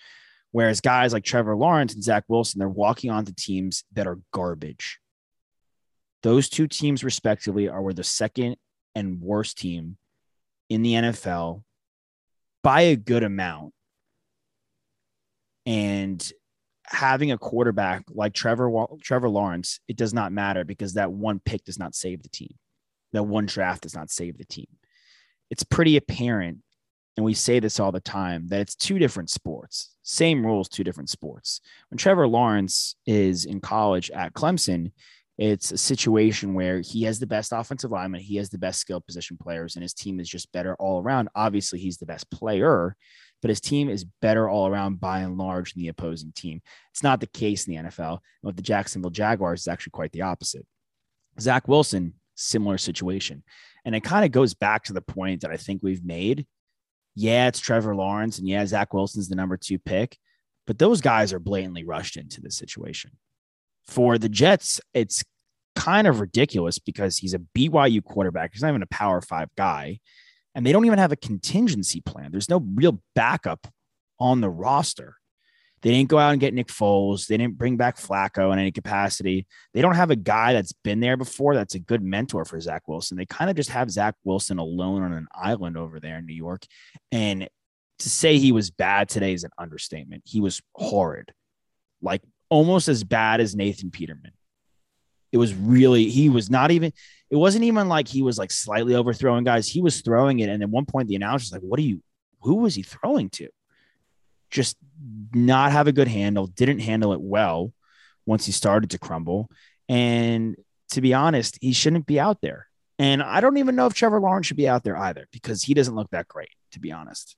Whereas 0.53 0.81
guys 0.81 1.13
like 1.13 1.25
Trevor 1.25 1.57
Lawrence 1.57 1.95
and 1.95 2.03
Zach 2.03 2.25
Wilson, 2.29 2.61
they're 2.61 2.69
walking 2.69 3.11
onto 3.11 3.33
teams 3.33 3.85
that 3.93 4.07
are 4.07 4.21
garbage. 4.33 5.01
Those 6.23 6.49
two 6.49 6.69
teams, 6.69 7.05
respectively, 7.05 7.69
are 7.69 7.83
were 7.83 7.93
the 7.93 8.05
second 8.05 8.57
and 8.95 9.21
worst 9.21 9.59
team 9.59 9.99
in 10.71 10.83
the 10.83 10.95
NFL 10.95 11.63
by 12.63 12.83
a 12.83 12.97
good 12.97 13.23
amount. 13.23 13.75
And 15.67 16.33
having 16.87 17.33
a 17.33 17.39
quarterback 17.39 18.05
like 18.11 18.35
Trevor 18.35 18.71
Trevor 19.03 19.29
Lawrence, 19.29 19.81
it 19.89 19.97
does 19.97 20.13
not 20.13 20.33
matter 20.33 20.65
because 20.65 20.95
that 20.95 21.13
one 21.13 21.41
pick 21.45 21.65
does 21.65 21.79
not 21.79 21.95
save 21.95 22.23
the 22.23 22.29
team. 22.29 22.55
That 23.13 23.25
one 23.25 23.47
draft 23.47 23.83
does 23.83 23.95
not 23.95 24.11
save 24.11 24.39
the 24.39 24.45
team. 24.45 24.67
It's 25.51 25.63
pretty 25.63 25.97
apparent, 25.97 26.59
and 27.17 27.25
we 27.25 27.35
say 27.35 27.61
this 27.61 27.79
all 27.79 27.93
the 27.93 28.01
time, 28.01 28.49
that 28.49 28.61
it's 28.61 28.75
two 28.75 28.99
different 28.99 29.31
sports. 29.31 29.95
Same 30.03 30.45
rules, 30.45 30.69
two 30.69 30.85
different 30.85 31.11
sports. 31.11 31.61
When 31.91 31.99
Trevor 31.99 32.27
Lawrence 32.27 32.97
is 33.07 33.45
in 33.45 33.61
college 33.61 34.11
at 34.11 34.35
Clemson, 34.35 34.93
it's 35.37 35.73
a 35.73 35.79
situation 35.79 36.55
where 36.55 36.81
he 36.81 37.03
has 37.05 37.19
the 37.19 37.27
best 37.27 37.53
offensive 37.53 37.91
lineman, 37.91 38.21
he 38.21 38.37
has 38.37 38.51
the 38.51 38.59
best 38.59 38.81
skill 38.81 39.01
position 39.01 39.37
players, 39.37 39.75
and 39.77 39.83
his 39.83 39.95
team 39.95 40.21
is 40.21 40.29
just 40.29 40.53
better 40.53 40.75
all 40.77 41.01
around. 41.01 41.29
Obviously, 41.35 41.79
he's 41.79 41.99
the 41.99 42.07
best 42.07 42.31
player, 42.31 42.97
but 43.45 43.51
his 43.51 43.61
team 43.61 43.91
is 43.91 44.07
better 44.23 44.49
all 44.49 44.67
around 44.67 44.99
by 45.01 45.19
and 45.19 45.37
large 45.37 45.75
than 45.75 45.83
the 45.83 45.89
opposing 45.89 46.33
team. 46.33 46.63
It's 46.91 47.03
not 47.03 47.21
the 47.21 47.27
case 47.27 47.67
in 47.67 47.75
the 47.75 47.91
NFL. 47.91 48.21
With 48.43 48.57
the 48.57 48.63
Jacksonville 48.63 49.11
Jaguars, 49.11 49.61
it's 49.61 49.69
actually 49.69 49.91
quite 49.91 50.13
the 50.13 50.23
opposite. 50.23 50.65
Zach 51.39 51.69
Wilson, 51.69 52.15
similar 52.37 52.79
situation. 52.79 53.43
And 53.85 53.95
it 53.95 54.01
kind 54.01 54.25
of 54.25 54.31
goes 54.31 54.55
back 54.55 54.85
to 54.85 54.95
the 54.95 55.03
point 55.03 55.43
that 55.43 55.51
I 55.51 55.59
think 55.59 55.83
we've 55.83 56.03
made. 56.03 56.47
Yeah, 57.15 57.49
it's 57.49 57.61
Trevor 57.61 57.95
Lawrence, 57.95 58.39
and 58.39 58.49
yeah, 58.49 58.65
Zach 58.65 58.95
Wilson's 58.95 59.29
the 59.29 59.37
number 59.37 59.59
two 59.59 59.79
pick, 59.79 60.17
but 60.67 60.79
those 60.79 61.03
guys 61.03 61.35
are 61.35 61.39
blatantly 61.39 61.85
rushed 61.85 62.17
into 62.17 62.41
this 62.41 62.57
situation. 62.57 63.11
For 63.87 64.17
the 64.17 64.31
Jets, 64.31 64.81
it's 64.95 65.23
kind 65.77 66.07
of 66.07 66.21
ridiculous 66.21 66.79
because 66.79 67.19
he's 67.19 67.35
a 67.35 67.43
BYU 67.55 68.03
quarterback. 68.03 68.55
He's 68.55 68.63
not 68.63 68.71
even 68.71 68.81
a 68.83 68.87
power 68.87 69.21
five 69.21 69.51
guy. 69.55 70.01
And 70.55 70.65
they 70.65 70.73
don't 70.73 70.85
even 70.85 70.99
have 70.99 71.13
a 71.13 71.17
contingency 71.17 72.01
plan. 72.01 72.31
There's 72.31 72.49
no 72.49 72.65
real 72.75 73.01
backup 73.15 73.67
on 74.21 74.41
the 74.41 74.51
roster. 74.51 75.17
They 75.83 75.91
didn't 75.91 76.09
go 76.09 76.19
out 76.19 76.33
and 76.33 76.41
get 76.41 76.55
Nick 76.55 76.69
Foles. 76.69 77.27
They 77.27 77.37
didn't 77.37 77.59
bring 77.59 77.77
back 77.77 77.99
Flacco 77.99 78.51
in 78.55 78.59
any 78.59 78.73
capacity. 78.73 79.47
They 79.75 79.83
don't 79.83 79.97
have 79.97 80.11
a 80.11 80.17
guy 80.17 80.55
that's 80.55 80.73
been 80.73 81.01
there 81.01 81.19
before 81.19 81.55
that's 81.55 81.75
a 81.75 81.79
good 81.79 82.03
mentor 82.03 82.47
for 82.47 82.59
Zach 82.59 82.89
Wilson. 82.89 83.19
They 83.19 83.27
kind 83.27 83.51
of 83.51 83.57
just 83.57 83.69
have 83.69 83.91
Zach 83.91 84.15
Wilson 84.25 84.59
alone 84.59 85.03
on 85.03 85.13
an 85.13 85.27
island 85.35 85.77
over 85.77 86.01
there 86.01 86.17
in 86.17 86.27
New 86.27 86.35
York. 86.35 86.65
And 87.13 87.49
to 87.99 88.09
say 88.09 88.39
he 88.39 88.51
was 88.51 88.71
bad 88.71 89.11
today 89.11 89.35
is 89.35 89.45
an 89.45 89.51
understatement. 89.59 90.23
He 90.25 90.41
was 90.41 90.63
horrid, 90.75 91.33
like 92.01 92.23
almost 92.49 92.89
as 92.89 93.05
bad 93.05 93.43
as 93.43 93.55
Nathan 93.55 93.91
Peterman. 93.91 94.33
It 95.35 95.39
was 95.39 95.53
really, 95.53 96.09
he 96.11 96.29
was 96.29 96.49
not 96.49 96.71
even, 96.71 96.93
it 97.29 97.35
wasn't 97.35 97.65
even 97.65 97.89
like 97.89 98.07
he 98.07 98.23
was 98.23 98.39
like 98.39 98.53
slightly 98.53 98.95
overthrowing 98.95 99.43
guys. 99.43 99.67
He 99.67 99.81
was 99.81 100.01
throwing 100.01 100.39
it. 100.39 100.49
And 100.49 100.63
at 100.63 100.69
one 100.71 100.87
point, 100.87 101.09
the 101.09 101.17
announcer's 101.17 101.51
like, 101.51 101.61
what 101.61 101.81
are 101.81 101.83
you, 101.83 102.05
who 102.43 102.55
was 102.55 102.77
he 102.77 102.83
throwing 102.83 103.31
to? 103.31 103.49
Just 104.49 104.77
not 105.35 105.73
have 105.73 105.89
a 105.89 105.93
good 105.93 106.07
handle, 106.07 106.47
didn't 106.47 106.79
handle 106.79 107.13
it 107.13 107.21
well 107.21 107.73
once 108.27 108.47
he 108.47 108.53
started 108.53 108.91
to 108.91 108.99
crumble. 109.01 109.51
And 109.89 110.55
to 110.93 111.01
be 111.01 111.13
honest, 111.15 111.59
he 111.61 111.73
shouldn't 111.73 112.07
be 112.07 112.21
out 112.21 112.41
there. 112.41 112.69
And 113.01 113.21
I 113.21 113.41
don't 113.41 113.57
even 113.57 113.75
know 113.75 113.87
if 113.87 113.95
Trevor 113.95 114.21
Lawrence 114.21 114.47
should 114.47 114.57
be 114.57 114.69
out 114.69 114.85
there 114.85 114.97
either 114.97 115.27
because 115.33 115.65
he 115.65 115.75
doesn't 115.75 115.97
look 115.97 116.11
that 116.11 116.29
great, 116.29 116.55
to 116.71 116.79
be 116.79 116.93
honest. 116.93 117.35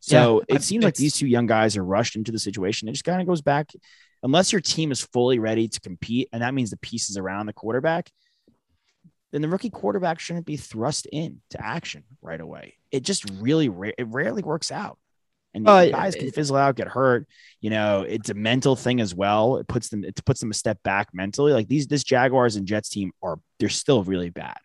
So 0.00 0.42
Yeah, 0.48 0.56
it 0.56 0.62
seems 0.64 0.82
like 0.82 0.96
these 0.96 1.14
two 1.14 1.28
young 1.28 1.46
guys 1.46 1.76
are 1.76 1.84
rushed 1.84 2.16
into 2.16 2.32
the 2.32 2.40
situation. 2.40 2.88
It 2.88 2.92
just 2.92 3.04
kind 3.04 3.20
of 3.20 3.28
goes 3.28 3.42
back, 3.42 3.70
unless 4.26 4.50
your 4.52 4.60
team 4.60 4.90
is 4.90 5.00
fully 5.00 5.38
ready 5.38 5.68
to 5.68 5.80
compete, 5.80 6.28
and 6.32 6.42
that 6.42 6.52
means 6.52 6.70
the 6.70 6.76
pieces 6.78 7.16
around 7.16 7.46
the 7.46 7.52
quarterback, 7.52 8.10
then 9.30 9.40
the 9.40 9.48
rookie 9.48 9.70
quarterback 9.70 10.18
shouldn't 10.18 10.44
be 10.44 10.56
thrust 10.56 11.06
in 11.12 11.40
to 11.50 11.64
action 11.64 12.02
right 12.20 12.40
away. 12.40 12.74
It 12.90 13.04
just 13.04 13.24
really, 13.40 13.68
ra- 13.68 13.92
it 13.96 14.08
rarely 14.08 14.42
works 14.42 14.72
out. 14.72 14.98
And 15.54 15.66
Uh, 15.66 15.88
guys 15.90 16.16
can 16.16 16.30
fizzle 16.32 16.56
out, 16.56 16.74
get 16.74 16.88
hurt. 16.88 17.26
You 17.60 17.70
know, 17.70 18.02
it's 18.02 18.28
a 18.28 18.34
mental 18.34 18.74
thing 18.76 19.00
as 19.00 19.14
well. 19.14 19.56
It 19.58 19.68
puts 19.68 19.88
them, 19.88 20.04
it 20.04 20.22
puts 20.24 20.40
them 20.40 20.50
a 20.50 20.54
step 20.54 20.82
back 20.82 21.08
mentally. 21.14 21.52
Like 21.52 21.68
these, 21.68 21.86
this 21.86 22.02
Jaguars 22.04 22.56
and 22.56 22.66
Jets 22.66 22.88
team 22.88 23.12
are, 23.22 23.38
they're 23.58 23.68
still 23.68 24.02
really 24.02 24.30
bad 24.30 24.58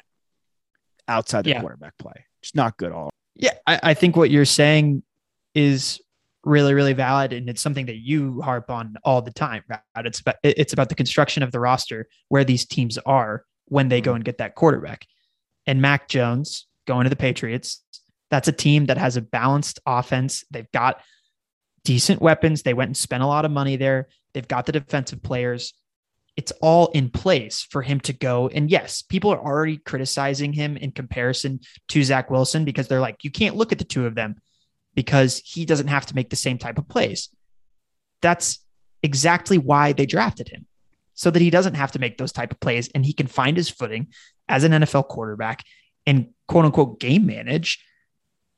outside 1.07 1.45
the 1.45 1.51
Yeah. 1.51 1.61
quarterback 1.61 1.97
play. 1.97 2.25
It's 2.41 2.55
not 2.55 2.77
good 2.77 2.87
at 2.87 2.95
all. 2.95 3.11
Yeah, 3.35 3.53
I, 3.67 3.79
I 3.83 3.93
think 3.93 4.15
what 4.15 4.31
you're 4.31 4.43
saying 4.43 5.03
is 5.53 6.01
really, 6.43 6.73
really 6.73 6.93
valid. 6.93 7.33
And 7.33 7.49
it's 7.49 7.61
something 7.61 7.85
that 7.85 7.97
you 7.97 8.41
harp 8.41 8.69
on 8.69 8.95
all 9.03 9.21
the 9.21 9.31
time, 9.31 9.63
right? 9.69 10.05
It's 10.05 10.19
about, 10.19 10.35
it's 10.43 10.73
about 10.73 10.89
the 10.89 10.95
construction 10.95 11.43
of 11.43 11.51
the 11.51 11.59
roster 11.59 12.07
where 12.29 12.43
these 12.43 12.65
teams 12.65 12.97
are 12.99 13.45
when 13.65 13.89
they 13.89 14.01
go 14.01 14.11
mm-hmm. 14.11 14.17
and 14.17 14.25
get 14.25 14.39
that 14.39 14.55
quarterback. 14.55 15.05
And 15.67 15.81
Mac 15.81 16.07
Jones 16.07 16.67
going 16.87 17.03
to 17.03 17.09
the 17.09 17.15
Patriots, 17.15 17.83
that's 18.29 18.47
a 18.47 18.53
team 18.53 18.87
that 18.87 18.97
has 18.97 19.17
a 19.17 19.21
balanced 19.21 19.79
offense. 19.85 20.43
They've 20.49 20.71
got 20.71 21.01
decent 21.83 22.21
weapons. 22.21 22.63
They 22.63 22.73
went 22.73 22.89
and 22.89 22.97
spent 22.97 23.23
a 23.23 23.27
lot 23.27 23.45
of 23.45 23.51
money 23.51 23.75
there. 23.75 24.07
They've 24.33 24.47
got 24.47 24.65
the 24.65 24.71
defensive 24.71 25.21
players. 25.21 25.73
It's 26.37 26.53
all 26.61 26.87
in 26.87 27.09
place 27.09 27.61
for 27.69 27.81
him 27.81 27.99
to 28.01 28.13
go. 28.13 28.47
And 28.47 28.71
yes, 28.71 29.01
people 29.01 29.31
are 29.31 29.39
already 29.39 29.77
criticizing 29.77 30.53
him 30.53 30.77
in 30.77 30.91
comparison 30.91 31.59
to 31.89 32.03
Zach 32.03 32.31
Wilson 32.31 32.63
because 32.63 32.87
they're 32.87 33.01
like, 33.01 33.23
you 33.23 33.31
can't 33.31 33.57
look 33.57 33.71
at 33.71 33.77
the 33.77 33.83
two 33.83 34.05
of 34.05 34.15
them 34.15 34.37
because 34.95 35.41
he 35.45 35.65
doesn't 35.65 35.87
have 35.87 36.05
to 36.07 36.15
make 36.15 36.29
the 36.29 36.35
same 36.35 36.57
type 36.57 36.77
of 36.77 36.87
plays. 36.87 37.29
That's 38.21 38.59
exactly 39.03 39.57
why 39.57 39.93
they 39.93 40.05
drafted 40.05 40.49
him 40.49 40.67
so 41.13 41.31
that 41.31 41.41
he 41.41 41.49
doesn't 41.49 41.75
have 41.75 41.91
to 41.93 41.99
make 41.99 42.17
those 42.17 42.31
type 42.31 42.51
of 42.51 42.59
plays 42.59 42.89
and 42.93 43.05
he 43.05 43.13
can 43.13 43.27
find 43.27 43.57
his 43.57 43.69
footing 43.69 44.07
as 44.47 44.63
an 44.63 44.71
NFL 44.71 45.07
quarterback 45.07 45.63
and 46.05 46.29
quote 46.47 46.65
unquote 46.65 46.99
game 46.99 47.25
manage 47.25 47.83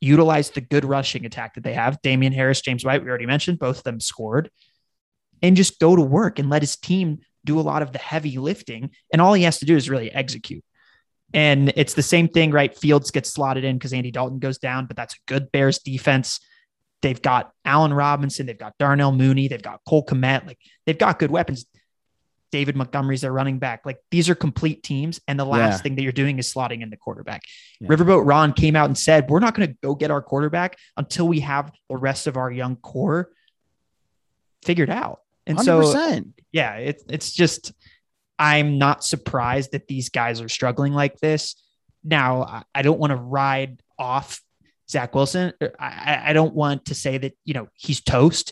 utilize 0.04 0.50
the 0.50 0.62
good 0.62 0.84
rushing 0.84 1.26
attack 1.26 1.56
that 1.56 1.64
they 1.64 1.74
have. 1.74 2.02
Damien 2.02 2.34
Harris, 2.34 2.62
James 2.62 2.84
White, 2.84 3.04
we 3.04 3.10
already 3.10 3.26
mentioned, 3.26 3.58
both 3.58 3.78
of 3.78 3.84
them 3.84 4.02
scored, 4.02 4.52
and 5.42 5.56
just 5.56 5.80
go 5.80 5.96
to 5.96 6.02
work 6.02 6.40
and 6.40 6.50
let 6.50 6.62
his 6.62 6.76
team 6.76 7.20
do 7.46 7.60
a 7.60 7.62
lot 7.62 7.82
of 7.82 7.94
the 7.94 8.00
heavy 8.00 8.38
lifting. 8.38 8.92
And 9.12 9.22
all 9.22 9.34
he 9.34 9.44
has 9.44 9.60
to 9.60 9.66
do 9.66 9.78
is 9.78 9.90
really 9.90 10.12
execute. 10.12 10.64
And 11.34 11.74
it's 11.76 11.96
the 11.96 12.04
same 12.04 12.28
thing, 12.28 12.52
right? 12.52 12.76
Fields 12.78 13.12
gets 13.12 13.30
slotted 13.30 13.64
in 13.64 13.78
because 13.78 13.94
Andy 13.94 14.12
Dalton 14.12 14.40
goes 14.40 14.60
down, 14.60 14.86
but 14.86 14.96
that's 14.96 15.16
a 15.16 15.18
good 15.28 15.52
Bears 15.52 15.80
defense. 15.80 16.40
They've 17.02 17.22
got 17.22 17.52
Allen 17.66 17.94
Robinson, 17.94 18.46
they've 18.46 18.58
got 18.58 18.78
Darnell 18.78 19.12
Mooney, 19.12 19.48
they've 19.48 19.62
got 19.62 19.82
Cole 19.88 20.06
Kmet. 20.06 20.46
Like 20.48 20.60
they've 20.86 20.98
got 20.98 21.20
good 21.20 21.32
weapons. 21.32 21.66
David 22.52 22.76
Montgomery's 22.76 23.22
their 23.22 23.32
running 23.34 23.58
back. 23.58 23.82
Like 23.84 23.98
these 24.12 24.30
are 24.30 24.36
complete 24.36 24.84
teams. 24.84 25.20
And 25.28 25.40
the 25.40 25.46
last 25.46 25.80
yeah. 25.80 25.82
thing 25.82 25.96
that 25.96 26.04
you're 26.04 26.12
doing 26.12 26.38
is 26.38 26.54
slotting 26.54 26.84
in 26.84 26.92
the 26.92 26.98
quarterback. 26.98 27.42
Yeah. 27.82 27.88
Riverboat 27.88 28.28
Ron 28.28 28.54
came 28.54 28.76
out 28.76 28.86
and 28.86 28.98
said, 28.98 29.28
We're 29.28 29.40
not 29.40 29.56
going 29.56 29.70
to 29.70 29.76
go 29.82 29.96
get 29.96 30.12
our 30.12 30.22
quarterback 30.22 30.78
until 30.96 31.28
we 31.28 31.40
have 31.40 31.72
the 31.90 31.98
rest 31.98 32.28
of 32.28 32.38
our 32.38 32.52
young 32.52 32.76
core 32.76 33.32
figured 34.64 34.92
out. 34.92 35.22
And 35.48 35.58
100%. 35.58 35.64
so, 35.66 36.24
yeah, 36.52 36.76
it, 36.76 37.02
it's 37.10 37.34
just, 37.34 37.74
I'm 38.44 38.78
not 38.78 39.06
surprised 39.06 39.72
that 39.72 39.88
these 39.88 40.10
guys 40.10 40.42
are 40.42 40.50
struggling 40.50 40.92
like 40.92 41.18
this. 41.20 41.56
Now, 42.04 42.66
I 42.76 42.82
don't 42.82 43.00
want 43.00 43.12
to 43.12 43.16
ride 43.16 43.82
off 43.98 44.42
Zach 44.90 45.16
Wilson. 45.16 45.54
Er, 45.64 45.74
I, 45.80 46.22
I 46.26 46.34
don't 46.34 46.54
want 46.54 46.88
to 46.88 46.94
say 46.94 47.18
that, 47.18 47.38
you 47.46 47.54
know, 47.54 47.70
he's 47.74 48.02
toast. 48.02 48.52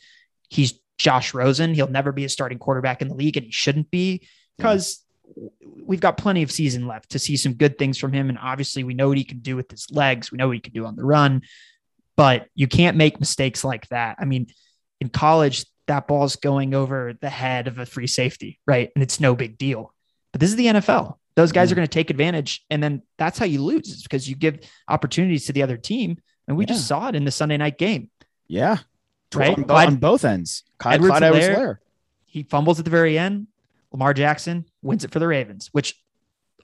He's 0.49 0.79
Josh 0.97 1.33
Rosen. 1.33 1.73
He'll 1.73 1.89
never 1.89 2.13
be 2.13 2.23
a 2.23 2.29
starting 2.29 2.57
quarterback 2.57 3.01
in 3.01 3.09
the 3.09 3.15
league, 3.15 3.35
and 3.35 3.45
he 3.45 3.51
shouldn't 3.51 3.91
be 3.91 4.25
because 4.57 5.03
yeah. 5.35 5.49
we've 5.83 5.99
got 5.99 6.17
plenty 6.17 6.41
of 6.43 6.53
season 6.53 6.87
left 6.87 7.09
to 7.09 7.19
see 7.19 7.35
some 7.35 7.55
good 7.55 7.77
things 7.77 7.97
from 7.97 8.13
him. 8.13 8.29
And 8.29 8.37
obviously, 8.41 8.85
we 8.85 8.93
know 8.93 9.09
what 9.09 9.17
he 9.17 9.25
can 9.25 9.39
do 9.39 9.57
with 9.57 9.69
his 9.69 9.87
legs. 9.91 10.31
We 10.31 10.37
know 10.37 10.47
what 10.47 10.55
he 10.55 10.61
can 10.61 10.73
do 10.73 10.85
on 10.85 10.95
the 10.95 11.03
run, 11.03 11.41
but 12.15 12.47
you 12.55 12.69
can't 12.69 12.95
make 12.95 13.19
mistakes 13.19 13.65
like 13.65 13.89
that. 13.89 14.15
I 14.19 14.23
mean, 14.25 14.47
in 15.01 15.09
college, 15.09 15.65
that 15.91 16.07
ball's 16.07 16.35
going 16.35 16.73
over 16.73 17.13
the 17.19 17.29
head 17.29 17.67
of 17.67 17.77
a 17.77 17.85
free 17.85 18.07
safety, 18.07 18.59
right? 18.65 18.89
And 18.95 19.03
it's 19.03 19.19
no 19.19 19.35
big 19.35 19.57
deal. 19.57 19.93
But 20.31 20.41
this 20.41 20.49
is 20.49 20.55
the 20.55 20.67
NFL. 20.67 21.17
Those 21.35 21.51
guys 21.51 21.67
mm-hmm. 21.67 21.73
are 21.73 21.75
going 21.75 21.87
to 21.87 21.93
take 21.93 22.09
advantage. 22.09 22.65
And 22.69 22.81
then 22.81 23.03
that's 23.17 23.37
how 23.37 23.45
you 23.45 23.61
lose 23.61 24.03
because 24.03 24.27
you 24.27 24.35
give 24.35 24.59
opportunities 24.87 25.45
to 25.45 25.53
the 25.53 25.63
other 25.63 25.77
team. 25.77 26.17
And 26.47 26.57
we 26.57 26.65
yeah. 26.65 26.73
just 26.73 26.87
saw 26.87 27.07
it 27.07 27.15
in 27.15 27.23
the 27.23 27.31
Sunday 27.31 27.57
night 27.57 27.77
game. 27.77 28.09
Yeah 28.47 28.79
right? 29.35 29.57
On, 29.57 29.63
Clyde, 29.63 29.87
on 29.87 29.95
both 29.97 30.25
ends. 30.25 30.63
Clyde, 30.77 30.95
Edwards 30.95 31.17
Clyde 31.17 31.23
Edwards 31.23 31.79
He 32.25 32.43
fumbles 32.43 32.79
at 32.79 32.85
the 32.85 32.91
very 32.91 33.17
end. 33.17 33.47
Lamar 33.91 34.13
Jackson 34.13 34.65
wins 34.81 35.03
it 35.03 35.11
for 35.11 35.19
the 35.19 35.27
Ravens, 35.27 35.69
which 35.71 36.01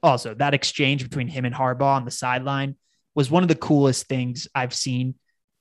also 0.01 0.33
that 0.35 0.53
exchange 0.53 1.03
between 1.03 1.27
him 1.27 1.45
and 1.45 1.53
Harbaugh 1.53 1.95
on 1.95 2.05
the 2.05 2.11
sideline 2.11 2.75
was 3.15 3.29
one 3.29 3.43
of 3.43 3.49
the 3.49 3.55
coolest 3.55 4.07
things 4.07 4.47
I've 4.55 4.73
seen 4.73 5.15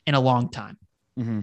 in 0.06 0.14
a 0.14 0.20
long 0.20 0.50
time. 0.50 0.78
Mm-hmm. 1.18 1.40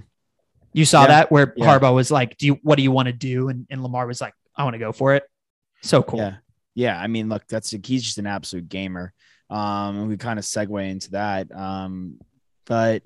You 0.73 0.85
saw 0.85 1.01
yeah. 1.01 1.07
that 1.07 1.31
where 1.31 1.53
yeah. 1.55 1.65
Harbaugh 1.65 1.93
was 1.93 2.11
like, 2.11 2.37
"Do 2.37 2.47
you 2.47 2.59
what 2.63 2.77
do 2.77 2.83
you 2.83 2.91
want 2.91 3.07
to 3.07 3.13
do?" 3.13 3.49
And, 3.49 3.67
and 3.69 3.83
Lamar 3.83 4.07
was 4.07 4.19
like, 4.19 4.33
"I 4.55 4.63
want 4.63 4.73
to 4.73 4.79
go 4.79 4.91
for 4.91 5.13
it." 5.13 5.23
So 5.81 6.01
cool. 6.01 6.19
Yeah, 6.19 6.35
yeah. 6.75 6.99
I 6.99 7.07
mean, 7.07 7.29
look, 7.29 7.47
that's 7.47 7.71
he's 7.71 8.03
just 8.03 8.17
an 8.17 8.27
absolute 8.27 8.69
gamer. 8.69 9.13
Um, 9.49 9.97
and 9.99 10.07
we 10.07 10.17
kind 10.17 10.39
of 10.39 10.45
segue 10.45 10.89
into 10.89 11.11
that. 11.11 11.55
Um, 11.55 12.19
but 12.65 13.03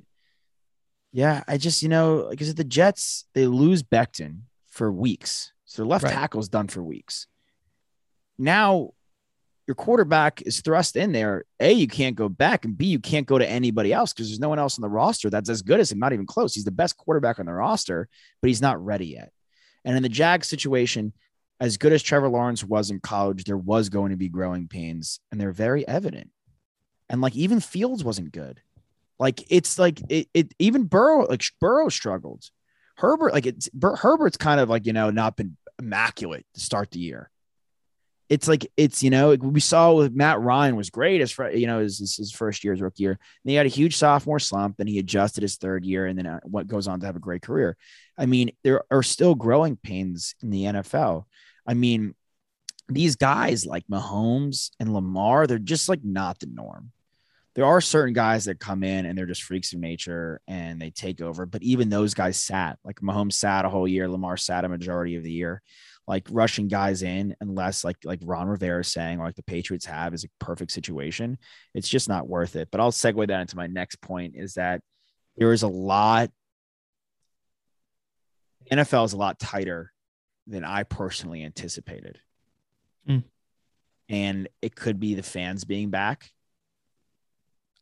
yeah, 1.11 1.43
I 1.47 1.57
just 1.57 1.83
you 1.83 1.89
know 1.89 2.27
because 2.29 2.53
the 2.55 2.63
Jets 2.63 3.25
they 3.33 3.47
lose 3.47 3.83
Becton 3.83 4.41
for 4.67 4.91
weeks, 4.91 5.51
so 5.65 5.81
their 5.81 5.89
left 5.89 6.05
right. 6.05 6.13
tackle's 6.13 6.49
done 6.49 6.67
for 6.67 6.81
weeks. 6.81 7.27
Now 8.37 8.91
your 9.67 9.75
quarterback 9.75 10.41
is 10.43 10.61
thrust 10.61 10.95
in 10.95 11.11
there. 11.11 11.43
A, 11.59 11.73
you 11.73 11.87
can't 11.87 12.15
go 12.15 12.29
back, 12.29 12.63
and 12.63 12.77
B, 12.77 12.85
you 12.85 12.99
can't 12.99 13.27
go 13.27 13.37
to 13.37 13.47
anybody 13.47 13.91
else 13.91 14.13
because 14.13 14.29
there's 14.29 14.39
no 14.39 14.49
one 14.49 14.59
else 14.59 14.77
on 14.77 14.81
the 14.81 14.89
roster 14.89 15.29
that's 15.29 15.49
as 15.49 15.61
good 15.61 15.81
as 15.81 15.91
him, 15.91 15.99
not 15.99 16.13
even 16.13 16.25
close. 16.25 16.55
He's 16.55 16.63
the 16.63 16.71
best 16.71 16.95
quarterback 16.95 17.37
on 17.37 17.45
the 17.45 17.53
roster, 17.53 18.07
but 18.41 18.47
he's 18.47 18.61
not 18.61 18.83
ready 18.83 19.07
yet. 19.07 19.31
And 19.83 19.97
in 19.97 20.03
the 20.03 20.09
Jag 20.09 20.45
situation, 20.45 21.11
as 21.59 21.77
good 21.77 21.91
as 21.91 22.01
Trevor 22.01 22.29
Lawrence 22.29 22.63
was 22.63 22.91
in 22.91 23.01
college, 23.01 23.43
there 23.43 23.57
was 23.57 23.89
going 23.89 24.11
to 24.11 24.17
be 24.17 24.29
growing 24.29 24.69
pains, 24.69 25.19
and 25.31 25.41
they're 25.41 25.51
very 25.51 25.85
evident. 25.85 26.29
And 27.09 27.19
like 27.19 27.35
even 27.35 27.59
Fields 27.59 28.03
wasn't 28.03 28.31
good. 28.31 28.61
Like 29.19 29.43
it's 29.51 29.77
like 29.79 29.99
it, 30.09 30.29
it 30.33 30.53
even 30.59 30.83
Burrow 30.83 31.25
like 31.25 31.43
Burrow 31.59 31.89
struggled. 31.89 32.49
Herbert 32.97 33.33
like 33.33 33.45
it's 33.45 33.69
Herbert's 33.81 34.37
kind 34.37 34.59
of 34.59 34.69
like 34.69 34.85
you 34.85 34.93
know 34.93 35.09
not 35.09 35.35
been 35.35 35.57
immaculate 35.79 36.45
to 36.53 36.59
start 36.59 36.91
the 36.91 36.99
year. 36.99 37.29
It's 38.29 38.47
like 38.47 38.69
it's 38.75 39.01
you 39.03 39.09
know 39.09 39.35
we 39.35 39.59
saw 39.59 39.93
with 39.93 40.13
Matt 40.13 40.39
Ryan 40.41 40.75
was 40.75 40.89
great 40.89 41.21
as 41.21 41.31
for 41.31 41.49
you 41.49 41.67
know 41.67 41.79
his, 41.79 41.99
his 41.99 42.31
first 42.31 42.63
year 42.63 42.73
as 42.73 42.81
rookie 42.81 43.03
year. 43.03 43.11
And 43.11 43.49
he 43.49 43.55
had 43.55 43.65
a 43.65 43.69
huge 43.69 43.95
sophomore 43.95 44.39
slump, 44.39 44.77
then 44.77 44.87
he 44.87 44.99
adjusted 44.99 45.43
his 45.43 45.57
third 45.57 45.85
year, 45.85 46.05
and 46.05 46.17
then 46.17 46.27
uh, 46.27 46.39
what 46.43 46.67
goes 46.67 46.87
on 46.87 46.99
to 46.99 47.05
have 47.05 47.15
a 47.15 47.19
great 47.19 47.41
career. 47.41 47.77
I 48.17 48.25
mean, 48.25 48.51
there 48.63 48.83
are 48.91 49.03
still 49.03 49.35
growing 49.35 49.77
pains 49.77 50.35
in 50.41 50.49
the 50.49 50.63
NFL. 50.63 51.23
I 51.65 51.73
mean, 51.73 52.15
these 52.89 53.15
guys 53.15 53.65
like 53.65 53.85
Mahomes 53.87 54.71
and 54.79 54.93
Lamar, 54.93 55.47
they're 55.47 55.59
just 55.59 55.89
like 55.89 56.03
not 56.03 56.39
the 56.39 56.47
norm 56.47 56.91
there 57.57 57.65
are 57.65 57.81
certain 57.81 58.13
guys 58.13 58.45
that 58.45 58.59
come 58.59 58.83
in 58.83 59.07
and 59.07 59.17
they're 59.17 59.25
just 59.25 59.41
freaks 59.41 59.73
of 59.73 59.79
nature 59.79 60.39
and 60.47 60.79
they 60.79 60.91
take 60.91 61.21
over. 61.21 61.47
But 61.47 61.63
even 61.63 61.89
those 61.89 62.13
guys 62.13 62.39
sat 62.39 62.77
like 62.83 63.01
Mahomes 63.01 63.33
sat 63.33 63.65
a 63.65 63.69
whole 63.69 63.87
year, 63.87 64.07
Lamar 64.07 64.37
sat 64.37 64.63
a 64.63 64.69
majority 64.69 65.15
of 65.15 65.23
the 65.23 65.31
year. 65.31 65.63
Like 66.07 66.27
rushing 66.31 66.67
guys 66.67 67.03
in, 67.03 67.35
unless 67.41 67.83
like 67.83 67.97
like 68.05 68.19
Ron 68.23 68.47
Rivera 68.47 68.81
is 68.81 68.87
saying, 68.87 69.19
or 69.19 69.25
like 69.25 69.35
the 69.35 69.43
Patriots 69.43 69.85
have, 69.85 70.13
is 70.13 70.23
a 70.23 70.29
perfect 70.39 70.71
situation. 70.71 71.37
It's 71.73 71.89
just 71.89 72.07
not 72.07 72.29
worth 72.29 72.55
it. 72.55 72.69
But 72.71 72.79
I'll 72.79 72.91
segue 72.91 73.27
that 73.27 73.41
into 73.41 73.57
my 73.57 73.67
next 73.67 73.99
point: 74.01 74.35
is 74.35 74.53
that 74.53 74.81
there 75.35 75.51
is 75.51 75.63
a 75.63 75.67
lot. 75.67 76.29
NFL 78.71 79.05
is 79.05 79.13
a 79.13 79.17
lot 79.17 79.39
tighter 79.39 79.91
than 80.45 80.63
I 80.63 80.83
personally 80.83 81.43
anticipated. 81.43 82.19
Mm. 83.07 83.23
And 84.09 84.47
it 84.61 84.75
could 84.75 84.99
be 84.99 85.15
the 85.15 85.23
fans 85.23 85.65
being 85.65 85.89
back 85.89 86.31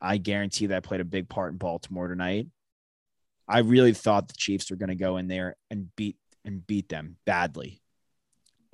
I 0.06 0.18
guarantee 0.18 0.68
that 0.68 0.84
played 0.84 1.02
a 1.02 1.06
big 1.06 1.30
part 1.30 1.52
in 1.52 1.58
Baltimore 1.58 2.08
tonight. 2.08 2.48
I 3.48 3.60
really 3.60 3.94
thought 3.94 4.28
the 4.28 4.36
Chiefs 4.38 4.70
were 4.70 4.78
going 4.78 4.90
to 4.90 4.96
go 4.96 5.18
in 5.18 5.28
there 5.28 5.56
and 5.70 5.94
beat 5.96 6.18
and 6.44 6.66
beat 6.66 6.90
them 6.90 7.18
badly. 7.26 7.82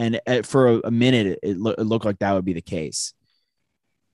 And 0.02 0.20
uh, 0.26 0.42
for 0.42 0.82
a, 0.84 0.90
minute, 0.90 1.38
it, 1.44 1.60
lo- 1.60 1.76
it 1.78 1.84
looked 1.84 2.06
like 2.06 2.18
that 2.20 2.34
would 2.34 2.44
be 2.44 2.54
the 2.54 2.62
case. 2.62 3.14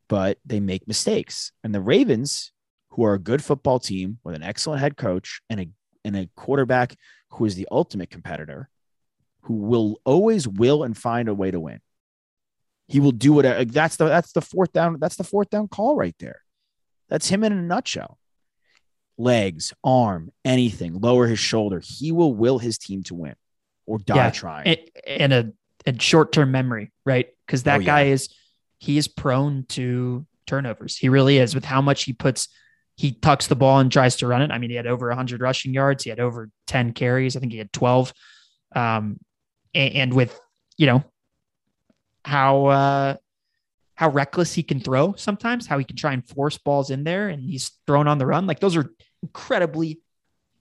But 0.09 0.37
they 0.45 0.59
make 0.59 0.85
mistakes. 0.85 1.53
And 1.63 1.73
the 1.73 1.79
Ravens, 1.79 2.51
who 2.89 3.05
are 3.05 3.13
a 3.13 3.19
good 3.19 3.41
football 3.41 3.79
team 3.79 4.19
with 4.25 4.35
an 4.35 4.43
excellent 4.43 4.81
head 4.81 4.97
coach 4.97 5.39
and 5.49 5.61
a, 5.61 5.69
and 6.03 6.17
a 6.17 6.29
quarterback 6.35 6.97
who 7.29 7.45
is 7.45 7.55
the 7.55 7.69
ultimate 7.71 8.09
competitor, 8.09 8.67
who 9.43 9.53
will 9.53 10.01
always 10.03 10.45
will 10.45 10.83
and 10.83 10.97
find 10.97 11.29
a 11.29 11.33
way 11.33 11.51
to 11.51 11.59
win. 11.61 11.79
He 12.89 12.99
will 12.99 13.13
do 13.13 13.31
whatever. 13.31 13.63
That's 13.63 13.95
the 13.95 14.05
that's 14.05 14.33
the 14.33 14.41
fourth 14.41 14.73
down. 14.73 14.97
That's 14.99 15.15
the 15.15 15.23
fourth 15.23 15.49
down 15.49 15.69
call 15.69 15.95
right 15.95 16.15
there. 16.19 16.41
That's 17.07 17.29
him 17.29 17.45
in 17.45 17.53
a 17.53 17.61
nutshell. 17.61 18.17
Legs, 19.17 19.73
arm, 19.85 20.31
anything, 20.43 20.99
lower 20.99 21.27
his 21.27 21.39
shoulder. 21.39 21.81
He 21.83 22.11
will 22.11 22.33
will 22.33 22.59
his 22.59 22.77
team 22.77 23.03
to 23.03 23.15
win 23.15 23.35
or 23.85 23.99
die 23.99 24.15
yeah, 24.15 24.29
trying. 24.31 24.77
And 25.05 25.33
a, 25.33 25.51
a 25.87 25.99
short 25.99 26.31
term 26.31 26.51
memory, 26.51 26.91
right? 27.05 27.27
Because 27.45 27.63
that 27.63 27.81
oh, 27.81 27.83
guy 27.83 28.03
is 28.03 28.29
he 28.79 28.97
is 28.97 29.07
prone 29.07 29.65
to 29.69 30.25
turnovers. 30.45 30.97
He 30.97 31.09
really 31.09 31.37
is 31.37 31.55
with 31.55 31.65
how 31.65 31.81
much 31.81 32.03
he 32.03 32.13
puts 32.13 32.49
he 32.95 33.11
tucks 33.11 33.47
the 33.47 33.55
ball 33.55 33.79
and 33.79 33.91
tries 33.91 34.15
to 34.17 34.27
run 34.27 34.41
it. 34.41 34.49
I 34.51 34.57
mean, 34.57 34.71
he 34.71 34.75
had 34.75 34.87
over 34.87 35.07
100 35.09 35.39
rushing 35.39 35.71
yards. 35.71 36.03
He 36.03 36.09
had 36.09 36.19
over 36.19 36.49
10 36.65 36.93
carries. 36.93 37.35
I 37.35 37.39
think 37.39 37.51
he 37.51 37.59
had 37.59 37.71
12. 37.71 38.11
Um, 38.75 39.19
and, 39.75 39.93
and 39.93 40.13
with, 40.13 40.39
you 40.77 40.87
know, 40.87 41.03
how 42.25 42.65
uh, 42.65 43.15
how 43.93 44.09
reckless 44.09 44.53
he 44.53 44.63
can 44.63 44.79
throw 44.79 45.13
sometimes, 45.15 45.67
how 45.67 45.77
he 45.77 45.85
can 45.85 45.95
try 45.95 46.13
and 46.13 46.27
force 46.27 46.57
balls 46.57 46.89
in 46.89 47.03
there 47.03 47.29
and 47.29 47.41
he's 47.41 47.71
thrown 47.85 48.07
on 48.07 48.17
the 48.17 48.25
run. 48.25 48.47
Like 48.47 48.59
those 48.59 48.75
are 48.75 48.91
incredibly 49.21 50.01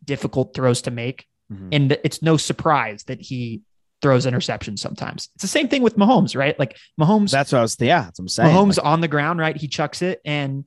difficult 0.04 0.54
throws 0.54 0.82
to 0.82 0.90
make. 0.90 1.26
Mhm. 1.52 1.68
And 1.72 1.92
it's 2.04 2.22
no 2.22 2.36
surprise 2.36 3.04
that 3.04 3.20
he 3.20 3.62
throws 4.02 4.26
interceptions 4.26 4.78
sometimes. 4.78 5.28
It's 5.34 5.42
the 5.42 5.48
same 5.48 5.68
thing 5.68 5.82
with 5.82 5.96
Mahomes, 5.96 6.36
right? 6.36 6.58
Like 6.58 6.76
Mahomes, 7.00 7.30
That's 7.30 7.52
what 7.52 7.58
I 7.58 7.62
was. 7.62 7.76
Yeah, 7.80 8.02
that's 8.02 8.18
what 8.18 8.24
I'm 8.24 8.28
saying. 8.28 8.54
Mahomes 8.54 8.76
Like, 8.76 8.86
on 8.86 9.00
the 9.00 9.08
ground, 9.08 9.40
right? 9.40 9.56
He 9.56 9.68
chucks 9.68 10.02
it, 10.02 10.20
and 10.24 10.64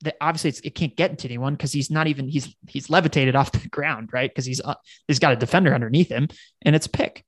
the, 0.00 0.14
obviously 0.20 0.50
it's, 0.50 0.60
it 0.60 0.74
can't 0.74 0.94
get 0.94 1.10
into 1.10 1.26
anyone 1.26 1.54
because 1.54 1.72
he's 1.72 1.90
not 1.90 2.06
even 2.06 2.28
he's 2.28 2.54
he's 2.68 2.88
levitated 2.90 3.34
off 3.36 3.52
the 3.52 3.68
ground, 3.68 4.10
right? 4.12 4.30
Because 4.30 4.46
he's 4.46 4.60
uh, 4.60 4.74
he's 5.06 5.18
got 5.18 5.32
a 5.32 5.36
defender 5.36 5.74
underneath 5.74 6.08
him, 6.08 6.28
and 6.62 6.76
it's 6.76 6.86
a 6.86 6.90
pick. 6.90 7.24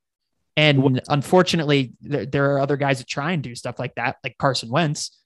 And 0.57 1.01
unfortunately, 1.09 1.93
there, 2.03 2.27
there 2.27 2.53
are 2.53 2.61
other 2.61 2.77
guys 2.77 2.99
that 2.99 3.09
try 3.09 3.33
and 3.33 3.43
do 3.43 3.55
stuff 3.55 3.79
like 3.79 3.95
that, 3.95 4.17
like 4.23 4.37
Carson 4.37 4.69
Wentz. 4.69 5.17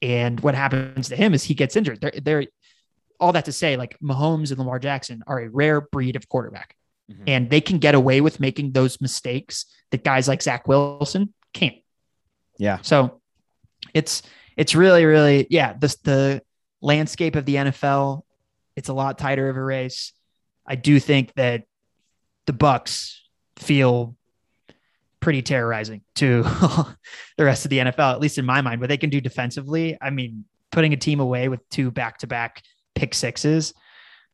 And 0.00 0.40
what 0.40 0.54
happens 0.54 1.10
to 1.10 1.16
him 1.16 1.34
is 1.34 1.44
he 1.44 1.54
gets 1.54 1.76
injured. 1.76 2.00
They're, 2.00 2.12
they're 2.20 2.44
all 3.20 3.32
that 3.32 3.44
to 3.44 3.52
say, 3.52 3.76
like 3.76 3.98
Mahomes 4.00 4.50
and 4.50 4.58
Lamar 4.58 4.78
Jackson 4.78 5.22
are 5.26 5.38
a 5.38 5.48
rare 5.48 5.80
breed 5.80 6.16
of 6.16 6.28
quarterback, 6.28 6.74
Mhm. 7.10 7.24
and 7.26 7.50
they 7.50 7.60
can 7.60 7.78
get 7.78 7.94
away 7.94 8.20
with 8.20 8.38
making 8.40 8.72
those 8.72 9.00
mistakes 9.00 9.64
that 9.90 10.04
guys 10.04 10.28
like 10.28 10.42
Zach 10.42 10.68
Wilson 10.68 11.32
can't. 11.54 11.76
Yeah. 12.58 12.78
So 12.82 13.20
it's 13.94 14.22
it's 14.56 14.74
really 14.74 15.04
really 15.04 15.46
yeah. 15.50 15.74
This 15.78 15.96
the 15.96 16.42
landscape 16.80 17.34
of 17.36 17.44
the 17.46 17.56
NFL. 17.56 18.22
It's 18.76 18.88
a 18.88 18.92
lot 18.92 19.18
tighter 19.18 19.48
of 19.48 19.56
a 19.56 19.62
race. 19.62 20.12
I 20.66 20.74
do 20.74 21.00
think 21.00 21.32
that 21.34 21.64
the 22.46 22.52
Bucs 22.52 23.16
feel 23.56 24.16
pretty 25.20 25.42
terrorizing 25.42 26.02
to 26.16 26.42
the 27.36 27.44
rest 27.44 27.64
of 27.64 27.70
the 27.70 27.78
NFL, 27.78 28.12
at 28.12 28.20
least 28.20 28.38
in 28.38 28.44
my 28.44 28.60
mind. 28.60 28.80
What 28.80 28.88
they 28.88 28.96
can 28.98 29.10
do 29.10 29.20
defensively, 29.20 29.96
I 30.00 30.10
mean, 30.10 30.44
putting 30.70 30.92
a 30.92 30.96
team 30.96 31.20
away 31.20 31.48
with 31.48 31.66
two 31.70 31.90
back-to-back 31.90 32.62
pick 32.94 33.14
sixes 33.14 33.74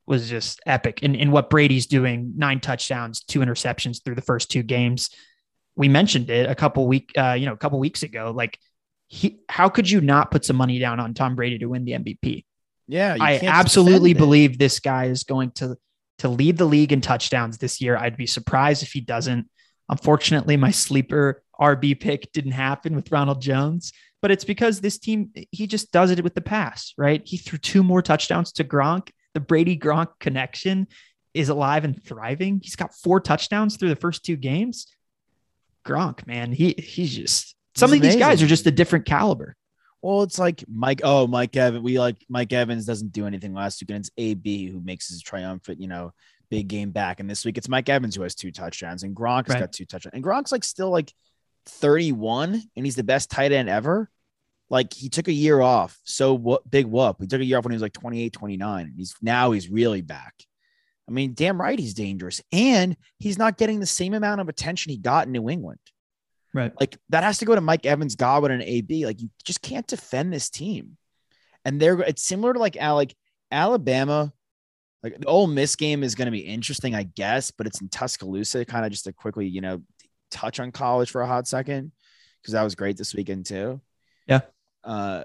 was 0.07 0.29
just 0.29 0.61
epic. 0.67 1.01
And, 1.03 1.17
and 1.17 1.33
what 1.33 1.51
Brady's 1.51 1.87
doing, 1.87 2.35
nine 2.37 2.61
touchdowns, 2.61 3.23
two 3.23 3.41
interceptions 3.41 4.05
through 4.05 4.17
the 4.17 4.23
first 4.23 4.51
two 4.51 4.63
games. 4.63 5.11
We 5.77 5.89
mentioned 5.89 6.31
it 6.31 6.49
a 6.49 6.55
couple 6.55 6.87
week, 6.87 7.11
uh, 7.17 7.33
you 7.33 7.47
know, 7.47 7.53
a 7.53 7.57
couple 7.57 7.79
weeks 7.79 8.03
ago. 8.03 8.33
Like, 8.35 8.59
he, 9.09 9.41
how 9.49 9.69
could 9.69 9.91
you 9.91 10.01
not 10.01 10.31
put 10.31 10.45
some 10.45 10.57
money 10.57 10.79
down 10.79 11.01
on 11.01 11.15
Tom 11.15 11.37
Brady 11.37 11.59
to 11.59 11.67
win 11.67 11.85
the 11.85 11.93
MVP? 11.93 12.45
yeah, 12.87 13.15
you 13.15 13.23
I 13.23 13.39
can't 13.39 13.55
absolutely 13.55 14.15
believe 14.15 14.59
this 14.59 14.81
guy 14.81 15.07
is 15.07 15.25
going 15.25 15.53
to 15.53 15.77
to 16.19 16.29
lead 16.29 16.59
the 16.59 16.65
league 16.65 16.93
in 16.93 17.01
touchdowns 17.01 17.59
this 17.59 17.81
year. 17.81 17.97
I'd 17.97 18.17
be 18.17 18.27
surprised 18.27 18.83
if 18.83 18.93
he 18.93 19.01
doesn't. 19.01 19.49
Unfortunately, 19.89 20.57
my 20.57 20.71
sleeper 20.71 21.43
RB 21.61 21.99
pick 21.99 22.33
didn't 22.33 22.53
happen 22.53 22.95
with 22.95 23.11
Ronald 23.11 23.43
Jones, 23.43 23.93
but 24.23 24.31
it's 24.31 24.45
because 24.45 24.81
this 24.81 24.99
team 24.99 25.31
he 25.51 25.67
just 25.67 25.93
does 25.93 26.11
it 26.11 26.23
with 26.23 26.35
the 26.35 26.41
pass, 26.41 26.93
right? 26.97 27.23
He 27.25 27.37
threw 27.37 27.59
two 27.59 27.83
more 27.83 28.03
touchdowns 28.03 28.53
to 28.53 28.65
Gronk. 28.65 29.11
The 29.35 29.41
Brady 29.41 29.77
Gronk 29.77 30.09
connection 30.21 30.89
is 31.35 31.49
alive 31.49 31.85
and 31.85 32.01
thriving. 32.03 32.61
He's 32.63 32.77
got 32.77 32.95
four 32.95 33.21
touchdowns 33.21 33.77
through 33.77 33.89
the 33.91 33.97
first 33.97 34.25
two 34.25 34.37
games. 34.37 34.87
Gronk, 35.87 36.27
man, 36.27 36.53
he 36.53 36.75
he's 36.79 37.15
just 37.15 37.55
some 37.77 37.93
of 37.93 38.01
these 38.01 38.17
guys 38.17 38.43
are 38.43 38.47
just 38.47 38.67
a 38.67 38.71
different 38.71 39.05
caliber. 39.05 39.57
Well, 40.01 40.23
it's 40.23 40.39
like 40.39 40.65
Mike. 40.69 41.01
Oh, 41.03 41.27
Mike 41.27 41.57
Evans. 41.57 41.83
We 41.83 41.99
like 41.99 42.17
Mike 42.29 42.53
Evans 42.53 42.85
doesn't 42.87 43.13
do 43.13 43.27
anything 43.27 43.53
last 43.55 43.83
week, 43.83 43.91
and 43.91 43.99
it's 43.99 44.11
AB 44.17 44.69
who 44.71 44.81
makes 44.81 45.09
his 45.09 45.21
triumphant, 45.23 45.81
you 45.81 45.89
know, 45.89 46.13
big 46.51 46.69
game 46.69 46.91
back. 46.91 47.21
And 47.21 47.29
this 47.29 47.45
week 47.45 47.59
it's 47.59 47.69
Mike 47.69 47.89
Evans 47.89 48.15
who 48.15 48.23
has 48.23 48.35
two 48.35 48.53
touchdowns, 48.53 49.03
and 49.03 49.17
Gronk's 49.17 49.49
Right. 49.51 49.61
got 49.61 49.73
two 49.73 49.87
touchdowns. 49.87 50.15
And 50.15 50.23
Gronk's 50.23 50.53
like 50.53 50.63
still 50.63 50.91
like 50.91 51.13
31, 51.67 52.63
and 52.77 52.87
he's 52.87 52.97
the 52.97 53.03
best 53.03 53.31
tight 53.31 53.53
end 53.53 53.69
ever. 53.69 54.11
Like 54.71 54.93
he 54.93 55.09
took 55.09 55.29
a 55.29 55.33
year 55.33 55.61
off. 55.61 55.99
So 56.05 56.35
what? 56.35 56.69
Big 56.71 56.87
whoop. 56.87 57.17
He 57.21 57.27
took 57.27 57.41
a 57.41 57.45
year 57.45 57.59
off 57.59 57.65
when 57.65 57.73
he 57.73 57.77
was 57.77 57.83
like 57.83 57.93
28, 57.93 58.33
29. 58.33 58.87
And 58.87 58.95
he's 58.97 59.15
now 59.21 59.53
he's 59.53 59.69
really 59.69 60.03
back. 60.03 60.35
I 61.09 61.13
mean, 61.13 61.35
damn 61.35 61.61
right, 61.61 61.79
he's 61.79 61.95
dangerous, 61.95 62.41
and 62.51 62.97
he's 63.19 63.37
not 63.37 63.59
getting 63.59 63.79
the 63.79 63.87
same 63.87 64.15
amount 64.15 64.41
of 64.41 64.49
attention 64.49 64.91
he 64.91 64.97
got 64.97 65.27
in 65.27 65.33
New 65.33 65.51
England. 65.51 65.81
Right. 66.55 66.73
Like 66.81 66.97
that 67.11 67.25
has 67.25 67.39
to 67.39 67.45
go 67.45 67.55
to 67.55 67.61
Mike 67.61 67.85
Evans, 67.85 68.15
Godwin, 68.15 68.53
and 68.53 68.63
AB. 68.63 69.05
Like 69.05 69.21
you 69.21 69.29
just 69.45 69.61
can't 69.61 69.87
defend 69.87 70.33
this 70.33 70.49
team. 70.49 70.97
And 71.65 71.81
they're 71.81 72.01
it's 72.01 72.23
similar 72.23 72.53
to 72.53 72.59
like 72.59 72.77
like 72.77 73.15
Alabama. 73.51 74.33
Like 75.03 75.19
the 75.19 75.27
Ole 75.27 75.49
Miss 75.49 75.77
game 75.77 76.03
is 76.03 76.15
going 76.15 76.27
to 76.27 76.33
be 76.33 76.39
interesting, 76.39 76.95
I 76.95 77.03
guess, 77.03 77.51
but 77.51 77.67
it's 77.67 77.83
in 77.83 77.91
Tuscaloosa. 77.91 78.65
Kind 78.65 78.87
of 78.87 78.93
just 78.93 79.05
to 79.05 79.13
quickly, 79.13 79.47
you 79.47 79.61
know, 79.61 79.83
touch 80.31 80.61
on 80.61 80.73
college 80.73 81.11
for 81.11 81.21
a 81.21 81.27
hot 81.27 81.47
second 81.47 81.93
because 82.41 82.53
that 82.53 82.63
was 82.63 82.75
great 82.75 82.97
this 82.97 83.15
weekend 83.15 83.45
too. 83.45 83.83
Yeah. 84.27 84.41
Uh, 84.85 85.25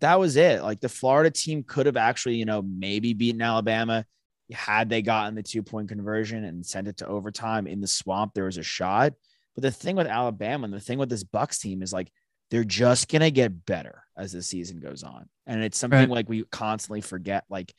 that 0.00 0.18
was 0.20 0.36
it. 0.36 0.62
Like 0.62 0.80
the 0.80 0.88
Florida 0.88 1.30
team 1.30 1.64
could 1.66 1.86
have 1.86 1.96
actually, 1.96 2.36
you 2.36 2.44
know, 2.44 2.62
maybe 2.62 3.14
beaten 3.14 3.42
Alabama 3.42 4.04
had 4.52 4.88
they 4.88 5.02
gotten 5.02 5.34
the 5.34 5.42
two 5.42 5.62
point 5.62 5.88
conversion 5.88 6.44
and 6.44 6.64
sent 6.64 6.86
it 6.88 6.98
to 6.98 7.06
overtime 7.06 7.66
in 7.66 7.80
the 7.80 7.86
swamp. 7.86 8.32
There 8.34 8.44
was 8.44 8.58
a 8.58 8.62
shot. 8.62 9.14
But 9.54 9.62
the 9.62 9.70
thing 9.70 9.96
with 9.96 10.06
Alabama 10.06 10.64
and 10.64 10.72
the 10.74 10.80
thing 10.80 10.98
with 10.98 11.08
this 11.10 11.24
Bucs 11.24 11.60
team 11.60 11.82
is 11.82 11.92
like 11.92 12.10
they're 12.50 12.64
just 12.64 13.08
gonna 13.10 13.30
get 13.30 13.66
better 13.66 14.02
as 14.16 14.32
the 14.32 14.42
season 14.42 14.78
goes 14.78 15.02
on. 15.02 15.28
And 15.46 15.62
it's 15.62 15.78
something 15.78 15.98
Right. 15.98 16.08
like 16.10 16.28
we 16.28 16.44
constantly 16.44 17.00
forget. 17.00 17.44
Like 17.50 17.72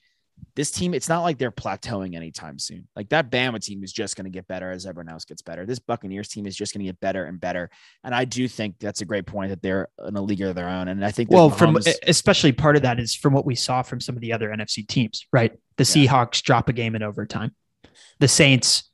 this 0.55 0.69
team, 0.69 0.93
it's 0.93 1.09
not 1.09 1.21
like 1.21 1.37
they're 1.39 1.51
plateauing 1.51 2.15
anytime 2.15 2.59
soon. 2.59 2.87
Like 2.95 3.09
that 3.09 3.31
Bama 3.31 3.59
team 3.59 3.83
is 3.83 3.91
just 3.91 4.15
gonna 4.15 4.29
get 4.29 4.47
better 4.47 4.69
as 4.71 4.85
everyone 4.85 5.11
else 5.11 5.25
gets 5.25 5.41
better. 5.41 5.65
This 5.65 5.79
Buccaneers 5.79 6.27
team 6.27 6.45
is 6.45 6.55
just 6.55 6.73
gonna 6.73 6.85
get 6.85 6.99
better 6.99 7.25
and 7.25 7.39
better. 7.41 7.71
And 8.03 8.13
I 8.13 8.25
do 8.25 8.47
think 8.47 8.77
that's 8.79 9.01
a 9.01 9.05
great 9.05 9.25
point 9.25 9.49
that 9.49 9.61
they're 9.63 9.87
in 10.07 10.15
a 10.15 10.21
league 10.21 10.41
of 10.41 10.53
their 10.55 10.69
own. 10.69 10.89
And 10.89 11.03
I 11.03 11.09
think 11.11 11.31
Well, 11.31 11.49
from 11.49 11.77
especially 12.05 12.51
part 12.51 12.75
of 12.75 12.83
that 12.83 12.99
is 12.99 13.15
from 13.15 13.33
what 13.33 13.45
we 13.45 13.55
saw 13.55 13.81
from 13.81 13.99
some 13.99 14.15
of 14.15 14.21
the 14.21 14.31
other 14.33 14.49
NFC 14.49 14.87
teams, 14.87 15.25
right? 15.33 15.51
The 15.77 15.83
Yeah. 15.83 16.05
Seahawks 16.07 16.41
drop 16.43 16.69
a 16.69 16.73
game 16.73 16.95
in 16.95 17.01
overtime. 17.01 17.55
The 18.19 18.27
Saints, 18.27 18.89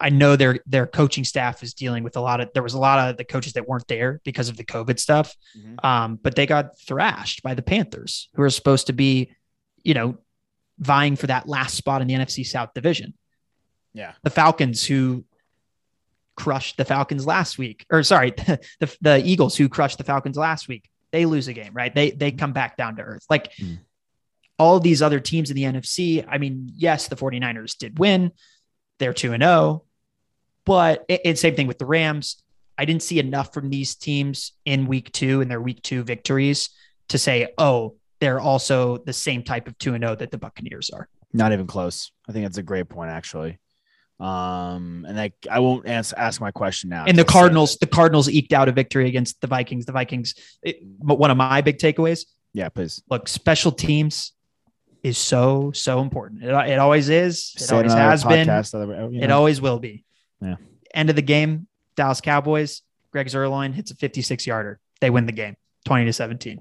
I 0.00 0.08
know 0.08 0.34
their 0.34 0.60
their 0.66 0.86
coaching 0.86 1.24
staff 1.24 1.62
is 1.62 1.74
dealing 1.74 2.02
with 2.04 2.16
a 2.16 2.20
lot 2.20 2.40
of. 2.40 2.48
There 2.54 2.62
was 2.62 2.74
a 2.74 2.78
lot 2.80 3.10
of 3.10 3.16
the 3.18 3.24
coaches 3.24 3.52
that 3.52 3.68
weren't 3.68 3.86
there 3.86 4.20
because 4.24 4.48
of 4.48 4.56
the 4.56 4.64
COVID 4.64 4.98
stuff, 4.98 5.36
Mhm. 5.56 5.84
um, 5.84 6.16
but 6.22 6.34
they 6.36 6.46
got 6.46 6.78
thrashed 6.80 7.42
by 7.42 7.54
the 7.54 7.62
Panthers, 7.62 8.28
who 8.34 8.42
are 8.42 8.50
supposed 8.50 8.86
to 8.88 8.92
be, 8.92 9.30
you 9.84 9.94
know, 9.94 10.16
vying 10.82 11.16
for 11.16 11.28
that 11.28 11.48
last 11.48 11.74
spot 11.76 12.02
in 12.02 12.08
the 12.08 12.14
NFC 12.14 12.44
South 12.46 12.74
division. 12.74 13.14
yeah. 13.94 14.12
The 14.22 14.30
Falcons, 14.30 14.84
who 14.84 15.24
crushed 16.36 16.76
the 16.76 16.84
Falcons 16.84 17.26
last 17.26 17.58
week, 17.58 17.84
or 17.90 18.02
sorry, 18.02 18.30
the, 18.80 18.96
the 19.00 19.22
Eagles, 19.24 19.56
who 19.56 19.68
crushed 19.68 19.98
the 19.98 20.04
Falcons 20.04 20.36
last 20.36 20.68
week, 20.68 20.88
they 21.12 21.26
lose 21.26 21.46
a 21.48 21.52
game, 21.52 21.72
right? 21.74 21.94
They 21.94 22.10
they 22.10 22.32
come 22.32 22.52
back 22.52 22.76
down 22.76 22.96
to 22.96 23.02
earth. 23.02 23.24
Like 23.30 23.52
Mm. 23.60 23.78
all 24.58 24.80
these 24.80 25.02
other 25.02 25.20
teams 25.20 25.50
in 25.50 25.56
the 25.56 25.64
NFC, 25.64 26.24
I 26.28 26.38
mean, 26.38 26.70
yes, 26.76 27.08
the 27.08 27.16
49ers 27.16 27.76
did 27.78 27.98
win. 27.98 28.32
They're 28.98 29.12
2 29.14 29.32
and 29.34 29.42
0. 29.42 29.84
But 30.64 31.04
it, 31.08 31.20
it's 31.24 31.42
the 31.42 31.48
same 31.48 31.56
thing 31.56 31.66
with 31.66 31.78
the 31.78 31.86
Rams. 31.86 32.42
I 32.78 32.84
didn't 32.86 33.02
see 33.02 33.18
enough 33.18 33.52
from 33.52 33.68
these 33.70 33.94
teams 33.94 34.52
in 34.64 34.86
week 34.86 35.12
2 35.12 35.40
and 35.42 35.50
their 35.50 35.60
week 35.60 35.82
2 35.82 36.02
victories 36.04 36.70
to 37.08 37.18
say, 37.18 37.52
"Oh, 37.58 37.96
they're 38.22 38.40
also 38.40 38.98
the 38.98 39.12
same 39.12 39.42
type 39.42 39.66
of 39.66 39.76
2 39.78 39.94
and 39.94 40.04
0 40.04 40.14
that 40.16 40.30
the 40.30 40.38
Buccaneers 40.38 40.88
are." 40.90 41.08
Not 41.32 41.52
even 41.52 41.66
close. 41.66 42.12
I 42.28 42.32
think 42.32 42.44
that's 42.44 42.58
a 42.58 42.62
great 42.62 42.88
point, 42.88 43.10
actually. 43.10 43.58
Um, 44.20 45.04
and 45.08 45.18
I, 45.20 45.32
I 45.50 45.58
won't 45.58 45.88
ask, 45.88 46.14
ask 46.16 46.40
my 46.40 46.52
question 46.52 46.90
now. 46.90 47.04
and 47.06 47.18
the 47.18 47.22
until 47.22 47.24
I 47.24 47.26
say 47.26 47.38
Cardinals, 47.40 47.76
the 47.78 47.86
Cardinals 47.88 48.28
eked 48.28 48.52
out 48.52 48.68
a 48.68 48.72
victory 48.72 49.08
against 49.08 49.40
the 49.40 49.48
Vikings. 49.48 49.84
The 49.84 49.92
Vikings, 49.92 50.34
it, 50.62 50.76
but 50.82 51.18
one 51.18 51.30
of 51.32 51.36
my 51.36 51.60
big 51.60 51.78
takeaways. 51.78 52.26
Yeah, 52.54 52.68
please. 52.68 53.02
look, 53.10 53.26
special 53.28 53.72
teams 53.72 54.32
is 55.02 55.18
so 55.18 55.72
so 55.72 56.00
important. 56.00 56.44
It, 56.44 56.50
it 56.70 56.78
always 56.78 57.08
is. 57.08 57.52
It 57.56 57.62
Say 57.62 57.76
always 57.76 57.92
has 57.92 58.22
been. 58.24 58.48
other- 58.48 59.08
you 59.10 59.22
It 59.22 59.30
always 59.32 59.60
will 59.60 59.80
be. 59.80 60.04
Yeah. 60.40 60.56
End 60.94 61.10
of 61.10 61.16
the 61.16 61.22
game, 61.22 61.66
Dallas 61.96 62.20
Cowboys. 62.20 62.82
Greg 63.10 63.26
Zuerlein 63.26 63.72
hits 63.74 63.90
a 63.90 63.96
56 63.96 64.46
yarder. 64.46 64.78
They 65.00 65.10
win 65.10 65.26
the 65.26 65.32
game, 65.32 65.56
20 65.86 66.04
to 66.04 66.12
17. 66.12 66.60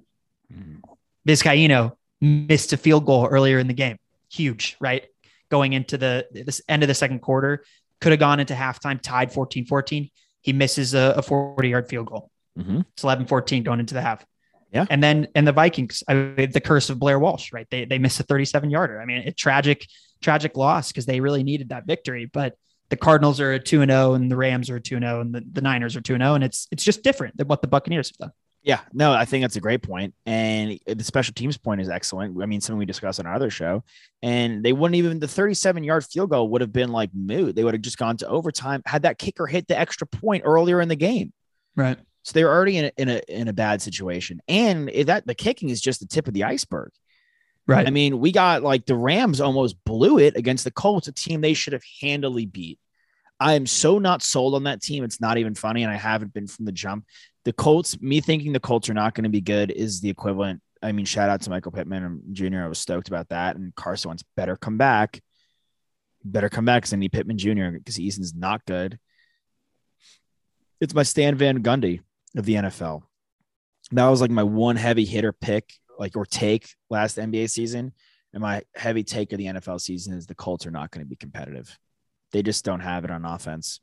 Mhm. 0.52 0.78
Vizcaino 1.27 1.93
missed 2.19 2.73
a 2.73 2.77
field 2.77 3.05
goal 3.05 3.27
earlier 3.27 3.60
in 3.60 3.67
the 3.67 3.73
game. 3.73 3.97
Huge, 4.31 4.77
right? 4.79 5.05
Going 5.49 5.73
into 5.73 5.97
the 5.97 6.27
this 6.31 6.62
end 6.69 6.84
of 6.84 6.88
the 6.88 6.95
second 6.95 7.19
quarter, 7.19 7.65
could 7.99 8.12
have 8.12 8.19
gone 8.19 8.39
into 8.39 8.53
halftime, 8.53 9.01
tied 9.01 9.31
14 9.31 9.65
14. 9.65 10.10
He 10.41 10.53
misses 10.53 10.93
a 10.93 11.21
40 11.21 11.69
yard 11.69 11.88
field 11.88 12.07
goal. 12.07 12.31
Mhm. 12.57 12.86
It's 12.93 13.03
11 13.03 13.27
14 13.27 13.63
going 13.63 13.79
into 13.79 13.93
the 13.93 14.01
half. 14.01 14.25
Yeah. 14.71 14.86
And 14.89 15.03
then, 15.03 15.27
and 15.36 15.45
the 15.45 15.51
Vikings, 15.51 16.01
I 16.07 16.13
mean, 16.13 16.51
the 16.51 16.62
curse 16.62 16.89
of 16.89 16.97
Blair 16.97 17.19
Walsh, 17.19 17.51
right? 17.51 17.67
They, 17.69 17.84
they 17.84 17.99
missed 17.99 18.19
a 18.21 18.23
37 18.23 18.69
yarder. 18.69 19.01
I 19.01 19.05
mean, 19.05 19.27
a 19.27 19.31
tragic, 19.31 19.86
tragic 20.21 20.55
loss 20.55 20.88
because 20.91 21.05
they 21.05 21.19
really 21.19 21.43
needed 21.43 21.69
that 21.69 21.86
victory. 21.86 22.25
But 22.25 22.55
the 22.89 22.95
Cardinals 22.95 23.41
are 23.41 23.53
a 23.53 23.60
2 23.60 23.81
and 23.81 23.91
0 23.91 24.13
and 24.13 24.31
the 24.31 24.38
Rams 24.38 24.69
are 24.69 24.77
a 24.77 24.81
2 24.81 24.95
and 24.95 25.03
0 25.03 25.21
and 25.21 25.36
the, 25.36 25.43
the 25.51 25.62
Niners 25.62 25.97
are 25.97 26.01
2 26.01 26.13
and 26.13 26.23
0. 26.23 26.36
And 26.36 26.43
it's, 26.43 26.67
it's 26.71 26.86
just 26.86 27.03
different 27.03 27.36
than 27.36 27.47
what 27.47 27.62
the 27.62 27.67
Buccaneers 27.67 28.10
have 28.10 28.17
done. 28.17 28.31
Yeah, 28.63 28.82
no, 28.93 29.12
I 29.12 29.26
think 29.26 29.43
that's 29.43 29.56
a 29.56 29.62
great 29.62 29.82
point. 29.82 30.13
And 30.26 30.80
the 30.86 31.04
special 31.04 31.34
teams 31.34 31.58
point 31.58 31.82
is 31.82 31.89
excellent. 31.89 32.39
I 32.41 32.45
mean, 32.45 32.62
something 32.62 32.78
we 32.78 32.86
discussed 32.86 33.19
on 33.19 33.26
our 33.26 33.34
other 33.34 33.50
show. 33.50 33.84
And 34.21 34.63
they 34.63 34.71
wouldn't 34.71 34.95
even, 34.95 35.19
the 35.19 35.28
37 35.28 35.84
yard 35.84 36.06
field 36.06 36.30
goal 36.30 36.50
would 36.50 36.62
have 36.62 36.71
been 36.71 36.91
like 36.91 37.10
moot. 37.13 37.56
They 37.56 37.63
would 37.63 37.74
have 37.74 37.82
just 37.82 37.97
gone 37.97 38.17
to 38.17 38.28
overtime, 38.28 38.84
had 38.86 39.02
that 39.02 39.17
kicker 39.17 39.47
hit 39.47 39.67
the 39.67 39.80
extra 39.80 40.06
point 40.06 40.43
earlier 40.45 40.80
in 40.80 40.89
the 40.89 40.95
game. 40.95 41.34
Right. 41.76 41.97
So 42.24 42.34
they 42.34 42.43
were 42.43 42.52
already 42.52 42.78
in 42.78 42.86
a, 42.86 42.91
in 42.97 43.10
a, 43.10 43.21
in 43.28 43.47
a 43.47 43.54
bad 43.54 43.82
situation. 43.82 44.41
And 44.47 44.89
that 45.08 45.26
the 45.26 45.34
kicking 45.34 45.69
is 45.69 45.82
just 45.82 46.00
the 46.00 46.06
tip 46.06 46.28
of 46.28 46.36
the 46.36 46.43
iceberg. 46.43 46.91
Right. 47.65 47.88
I 47.88 47.89
mean, 47.89 48.19
we 48.19 48.32
got 48.32 48.62
like 48.62 48.86
the 48.86 48.95
Rams 48.95 49.41
almost 49.41 49.76
blew 49.86 50.19
it 50.19 50.36
against 50.36 50.65
the 50.65 50.71
Colts, 50.71 51.08
a 51.08 51.12
team 51.12 51.41
they 51.41 51.54
should 51.54 51.74
have 51.74 51.84
handily 52.02 52.45
beat. 52.45 52.80
I 53.41 53.56
am 53.56 53.65
so 53.65 53.97
not 53.97 54.21
sold 54.21 54.54
on 54.54 54.65
that 54.65 54.84
team. 54.84 55.04
It's 55.04 55.19
not 55.19 55.39
even 55.39 55.56
funny, 55.56 55.82
and 55.82 55.91
I 55.91 55.95
haven't 55.95 56.32
been 56.32 56.45
from 56.45 56.65
the 56.65 56.71
jump. 56.71 57.06
The 57.43 57.51
Colts, 57.51 57.99
me 57.99 58.21
thinking 58.21 58.54
the 58.54 58.60
Colts 58.60 58.88
are 58.88 58.93
not 58.93 59.15
going 59.15 59.23
to 59.23 59.32
be 59.32 59.41
good 59.41 59.71
is 59.71 59.99
the 59.99 60.12
equivalent. 60.12 60.62
I 60.84 60.91
mean, 60.91 61.06
shout 61.06 61.27
out 61.27 61.41
to 61.41 61.49
Michael 61.49 61.71
Pittman 61.71 62.21
Jr. 62.34 62.60
I 62.60 62.67
was 62.67 62.77
stoked 62.77 63.08
about 63.08 63.30
that. 63.30 63.56
And 63.56 63.73
Carson 63.73 64.10
Wentz 64.10 64.23
better 64.38 64.56
come 64.56 64.77
back. 64.77 65.19
Better 66.23 66.49
come 66.49 66.65
back 66.65 66.84
because 66.84 66.93
I 66.93 66.97
need 66.97 67.13
Pittman 67.13 67.39
Jr. 67.39 67.71
because 67.71 67.99
Eason's 67.99 68.36
not 68.36 68.63
good. 68.65 68.99
It's 70.80 70.93
my 70.93 71.04
Stan 71.04 71.34
Van 71.34 71.63
Gundy 71.63 72.01
of 72.38 72.45
the 72.45 72.54
NFL. 72.54 73.01
That 73.91 74.08
was 74.08 74.21
like 74.21 74.30
my 74.30 74.43
one 74.43 74.75
heavy 74.75 75.06
hitter 75.06 75.34
pick, 75.34 75.73
like 75.97 76.15
or 76.15 76.27
take 76.27 76.69
last 76.91 77.17
NBA 77.17 77.49
season. 77.49 77.93
And 78.34 78.41
my 78.41 78.62
heavy 78.75 79.04
take 79.04 79.34
of 79.34 79.39
the 79.39 79.47
NFL 79.47 79.82
season 79.82 80.13
is 80.13 80.27
the 80.27 80.36
Colts 80.36 80.67
are 80.67 80.71
not 80.71 80.91
going 80.91 81.04
to 81.04 81.10
be 81.10 81.15
competitive. 81.15 81.75
They 82.31 82.41
just 82.41 82.65
don't 82.65 82.79
have 82.79 83.03
it 83.05 83.11
on 83.11 83.25
offense. 83.25 83.79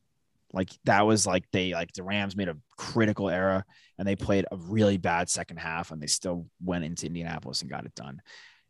Like 0.53 0.71
that 0.85 1.07
was 1.07 1.27
like 1.27 1.45
they 1.53 1.73
like 1.73 1.93
the 1.93 2.03
Rams 2.03 2.35
made 2.37 2.49
a 2.49 2.57
critical 2.77 3.29
error 3.29 3.65
and 3.99 4.09
they 4.09 4.17
played 4.17 4.47
a 4.51 4.57
really 4.57 4.97
bad 4.97 5.29
second 5.29 5.59
half 5.59 5.91
and 5.91 6.01
they 6.01 6.07
still 6.07 6.47
went 6.65 6.85
into 6.85 7.07
Indianapolis 7.07 7.61
and 7.61 7.71
got 7.71 7.85
it 7.85 7.95
done. 7.95 8.23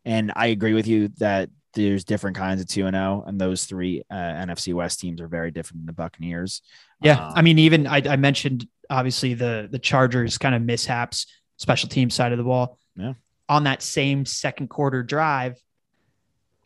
And 0.05 0.33
I 0.35 0.47
agree 0.47 0.75
with 0.75 0.87
you 0.87 1.09
that 1.19 1.51
there's 1.75 2.05
different 2.05 2.37
kinds 2.37 2.61
of 2.61 2.67
2 2.67 2.87
and 2.87 2.97
0 2.97 3.25
and 3.27 3.41
those 3.41 3.67
three 3.67 4.03
uh, 4.11 4.15
NFC 4.15 4.75
West 4.75 5.01
teams 5.01 5.21
are 5.21 5.29
very 5.29 5.51
different 5.51 5.83
than 5.83 5.87
the 5.87 5.93
Buccaneers. 5.93 6.63
Yeah, 7.03 7.27
Um, 7.27 7.33
I 7.37 7.43
mean, 7.43 7.59
even 7.61 7.87
I, 7.87 8.03
I 8.09 8.17
mentioned 8.17 8.67
obviously 8.91 9.35
the 9.35 9.69
the 9.71 9.79
Chargers 9.79 10.39
kind 10.39 10.55
of 10.55 10.63
mishaps, 10.63 11.27
special 11.59 11.89
team 11.89 12.11
side 12.11 12.33
of 12.33 12.39
the 12.39 12.45
ball. 12.45 12.79
Yeah. 12.97 13.13
On 13.49 13.65
that 13.65 13.83
same 13.83 14.25
second 14.27 14.69
quarter 14.69 15.03
drive, 15.03 15.63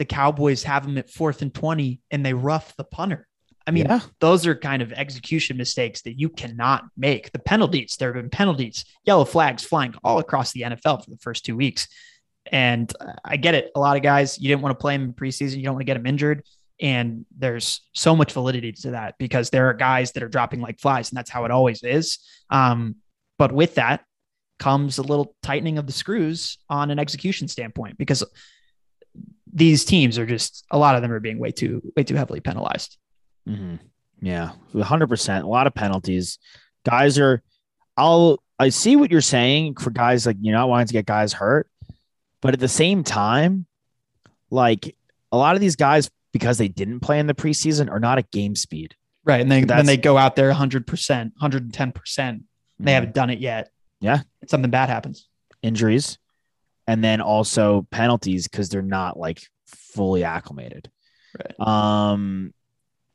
the 0.02 0.06
Cowboys 0.14 0.64
have 0.64 0.84
them 0.84 0.98
at 0.98 1.08
fourth 1.08 1.42
and 1.42 1.54
twenty, 1.54 2.00
and 2.10 2.26
they 2.26 2.34
rough 2.34 2.74
the 2.76 2.82
punter. 2.82 3.28
I 3.68 3.70
mean, 3.70 3.86
Yeah. 3.86 4.00
those 4.18 4.44
are 4.48 4.56
kind 4.56 4.82
of 4.82 4.92
execution 4.92 5.56
mistakes 5.56 6.02
that 6.02 6.18
you 6.18 6.28
cannot 6.28 6.82
make. 6.96 7.30
The 7.30 7.38
penalties, 7.38 7.96
there 7.96 8.12
have 8.12 8.20
been 8.20 8.30
penalties, 8.30 8.84
yellow 9.04 9.24
flags 9.24 9.62
flying 9.62 9.94
all 10.02 10.18
across 10.18 10.50
the 10.50 10.62
NFL 10.62 11.04
for 11.04 11.10
the 11.10 11.18
first 11.18 11.44
two 11.44 11.54
weeks. 11.56 11.86
And 12.50 12.92
I 13.24 13.36
get 13.36 13.54
it. 13.54 13.70
A 13.76 13.78
lot 13.78 13.96
of 13.96 14.02
guys, 14.02 14.40
you 14.40 14.48
didn't 14.48 14.62
want 14.62 14.76
to 14.76 14.82
play 14.82 14.96
them 14.96 15.04
in 15.04 15.12
preseason. 15.12 15.58
You 15.58 15.62
don't 15.62 15.74
want 15.74 15.82
to 15.82 15.86
get 15.92 15.94
them 15.94 16.06
injured. 16.06 16.42
And 16.80 17.24
there's 17.38 17.82
so 17.92 18.16
much 18.16 18.32
validity 18.32 18.72
to 18.72 18.90
that 18.90 19.14
because 19.16 19.50
there 19.50 19.68
are 19.68 19.74
guys 19.74 20.10
that 20.12 20.24
are 20.24 20.28
dropping 20.28 20.60
like 20.60 20.80
flies, 20.80 21.10
and 21.10 21.16
that's 21.16 21.30
how 21.30 21.44
it 21.44 21.52
always 21.52 21.84
is. 21.84 22.18
Um, 22.50 22.96
but 23.38 23.52
with 23.52 23.76
that 23.76 24.02
comes 24.58 24.98
a 24.98 25.02
little 25.02 25.36
tightening 25.44 25.78
of 25.78 25.86
the 25.86 25.92
screws 25.92 26.58
on 26.68 26.90
an 26.90 26.98
execution 26.98 27.46
standpoint 27.46 27.96
because 27.96 28.24
these 29.52 29.84
teams 29.84 30.18
are 30.18 30.26
just 30.26 30.64
a 30.70 30.78
lot 30.78 30.94
of 30.96 31.02
them 31.02 31.12
are 31.12 31.20
being 31.20 31.38
way 31.38 31.50
too 31.52 31.82
way 31.96 32.02
too 32.04 32.14
heavily 32.16 32.40
penalized. 32.40 32.96
Mhm. 33.48 33.78
Yeah, 34.20 34.52
hundred 34.82 35.08
percent. 35.08 35.44
A 35.44 35.48
lot 35.48 35.66
of 35.66 35.74
penalties. 35.74 36.38
Guys 36.84 37.18
are. 37.18 37.42
I'll. 37.96 38.42
I 38.58 38.68
see 38.68 38.94
what 38.96 39.10
you're 39.10 39.20
saying 39.20 39.74
for 39.76 39.90
guys 39.90 40.24
like 40.26 40.36
you're 40.40 40.54
not 40.56 40.68
wanting 40.68 40.86
to 40.86 40.92
get 40.92 41.06
guys 41.06 41.32
hurt, 41.32 41.68
but 42.40 42.54
at 42.54 42.60
the 42.60 42.68
same 42.68 43.02
time, 43.02 43.66
like 44.50 44.94
a 45.32 45.36
lot 45.36 45.54
of 45.56 45.60
these 45.60 45.74
guys 45.76 46.08
because 46.32 46.58
they 46.58 46.68
didn't 46.68 47.00
play 47.00 47.18
in 47.18 47.26
the 47.26 47.34
preseason 47.34 47.90
are 47.90 47.98
not 48.00 48.18
at 48.18 48.30
game 48.30 48.54
speed. 48.54 48.94
Right. 49.24 49.40
And 49.40 49.50
then, 49.50 49.66
then 49.66 49.86
they 49.86 49.96
go 49.96 50.16
out 50.16 50.34
there 50.36 50.50
100%, 50.52 51.32
110%. 51.40 52.42
They 52.78 52.90
Mhm. 52.90 52.94
haven't 52.94 53.14
done 53.14 53.30
it 53.30 53.38
yet. 53.38 53.70
Yeah. 54.00 54.20
And 54.40 54.48
something 54.50 54.70
bad 54.70 54.88
happens. 54.88 55.28
injuries, 55.62 56.18
and 56.92 57.02
then 57.02 57.22
also 57.22 57.86
penalties 57.90 58.46
because 58.46 58.68
they're 58.68 58.82
not 58.82 59.18
like 59.18 59.40
fully 59.66 60.24
acclimated. 60.24 60.90
Right. 61.38 61.66
Um, 61.66 62.52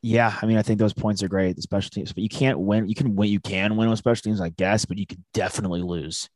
yeah, 0.02 0.36
I 0.42 0.46
mean, 0.46 0.56
I 0.56 0.62
think 0.62 0.80
those 0.80 0.92
points 0.92 1.22
are 1.22 1.28
great, 1.28 1.54
the 1.54 1.62
special 1.62 1.90
teams, 1.90 2.12
but 2.12 2.24
you 2.24 2.28
can't 2.28 2.58
win. 2.58 2.88
You 2.88 2.96
can 2.96 3.14
win. 3.14 3.30
You 3.30 3.38
can 3.38 3.76
win 3.76 3.88
with 3.88 4.00
special 4.00 4.22
teams, 4.22 4.40
I 4.40 4.48
guess, 4.48 4.84
but 4.84 4.98
you 4.98 5.06
could 5.06 5.22
definitely 5.32 5.82
lose. 5.82 6.28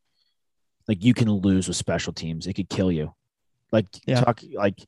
Like 0.86 1.02
you 1.04 1.14
can 1.14 1.28
lose 1.30 1.66
with 1.66 1.76
special 1.76 2.12
teams. 2.12 2.46
It 2.46 2.52
could 2.54 2.68
kill 2.68 2.92
you. 2.92 3.12
Like 3.72 3.86
Yeah. 4.06 4.20
talk 4.20 4.40
like 4.54 4.78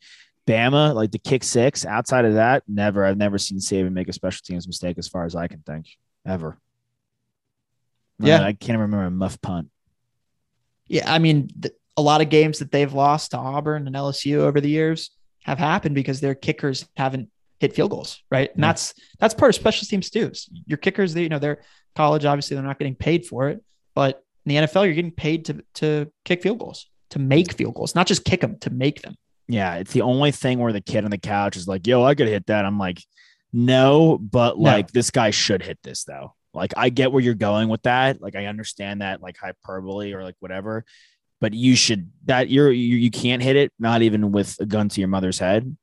Bama, 0.46 0.94
like 0.94 1.10
the 1.10 1.18
kick 1.18 1.42
six. 1.42 1.84
Outside 1.84 2.24
of 2.24 2.34
that, 2.34 2.62
never. 2.68 3.04
I've 3.04 3.16
never 3.16 3.38
seen 3.38 3.58
Saban 3.58 3.92
make 3.92 4.08
a 4.08 4.12
special 4.12 4.42
teams 4.44 4.66
mistake, 4.68 4.96
as 4.98 5.08
far 5.08 5.24
as 5.24 5.34
I 5.34 5.48
can 5.48 5.60
think, 5.60 5.86
ever. 6.24 6.56
I 8.22 8.26
Yeah. 8.28 8.38
mean, 8.38 8.46
I 8.46 8.52
can't 8.52 8.78
remember 8.78 9.04
a 9.06 9.10
muff 9.10 9.40
punt. 9.40 9.70
Yeah. 10.86 11.12
I 11.12 11.18
mean, 11.18 11.48
th- 11.60 11.74
a 11.96 12.02
lot 12.02 12.20
of 12.20 12.28
games 12.28 12.58
that 12.58 12.70
they've 12.72 12.92
lost 12.92 13.30
to 13.32 13.36
Auburn 13.38 13.86
and 13.86 13.94
LSU 13.94 14.38
over 14.38 14.60
the 14.60 14.68
years 14.68 15.10
have 15.44 15.58
happened 15.58 15.94
because 15.94 16.20
their 16.20 16.34
kickers 16.34 16.86
haven't 16.96 17.28
hit 17.60 17.74
field 17.74 17.90
goals. 17.90 18.22
Right. 18.30 18.50
And 18.52 18.60
Yeah. 18.62 18.68
that's, 18.68 18.94
that's 19.20 19.34
part 19.34 19.50
of 19.50 19.54
special 19.54 19.86
teams 19.86 20.10
too. 20.10 20.32
Your 20.66 20.78
kickers, 20.78 21.14
they, 21.14 21.22
you 21.22 21.28
know, 21.28 21.38
they're 21.38 21.62
college, 21.94 22.24
obviously 22.24 22.56
they're 22.56 22.64
not 22.64 22.78
getting 22.78 22.96
paid 22.96 23.26
for 23.26 23.48
it, 23.48 23.62
but 23.94 24.22
in 24.44 24.50
the 24.50 24.56
NFL, 24.66 24.84
you're 24.86 24.94
getting 24.94 25.10
paid 25.12 25.44
to, 25.46 25.64
to 25.74 26.10
kick 26.24 26.42
field 26.42 26.58
goals, 26.58 26.90
to 27.10 27.18
make 27.18 27.52
field 27.52 27.74
goals, 27.74 27.94
not 27.94 28.06
just 28.06 28.24
kick 28.24 28.40
them, 28.40 28.58
to 28.60 28.70
make 28.70 29.02
them. 29.02 29.14
Yeah, 29.46 29.76
it's 29.76 29.92
the 29.92 30.02
only 30.02 30.32
thing 30.32 30.58
where 30.58 30.72
the 30.72 30.80
kid 30.80 31.04
on 31.04 31.10
the 31.10 31.18
couch 31.18 31.56
is 31.56 31.68
like, 31.68 31.86
"Yo, 31.86 32.02
I 32.02 32.14
could 32.14 32.28
hit 32.28 32.46
that." 32.46 32.64
I'm 32.64 32.78
like, 32.78 32.98
"No, 33.52 34.18
but 34.18 34.56
No. 34.58 34.62
like 34.64 34.90
this 34.90 35.10
guy 35.10 35.30
should 35.30 35.62
hit 35.62 35.78
this 35.82 36.04
though." 36.04 36.34
Like 36.54 36.72
I 36.76 36.88
get 36.88 37.12
where 37.12 37.22
you're 37.22 37.34
going 37.34 37.68
with 37.68 37.82
that. 37.82 38.22
Like 38.22 38.36
I 38.36 38.46
understand 38.46 39.02
that 39.02 39.20
like 39.20 39.36
hyperbole 39.36 40.12
or 40.14 40.22
like 40.22 40.36
whatever, 40.40 40.84
but 41.44 41.52
you 41.52 41.76
should 41.76 42.10
that 42.24 42.48
you're 42.48 42.72
you, 42.72 42.96
you 42.96 43.10
can't 43.10 43.42
hit 43.42 43.54
it 43.54 43.70
not 43.78 44.00
even 44.00 44.32
with 44.32 44.56
a 44.60 44.64
gun 44.64 44.88
to 44.88 44.98
your 44.98 45.08
mother's 45.08 45.38
head. 45.38 45.76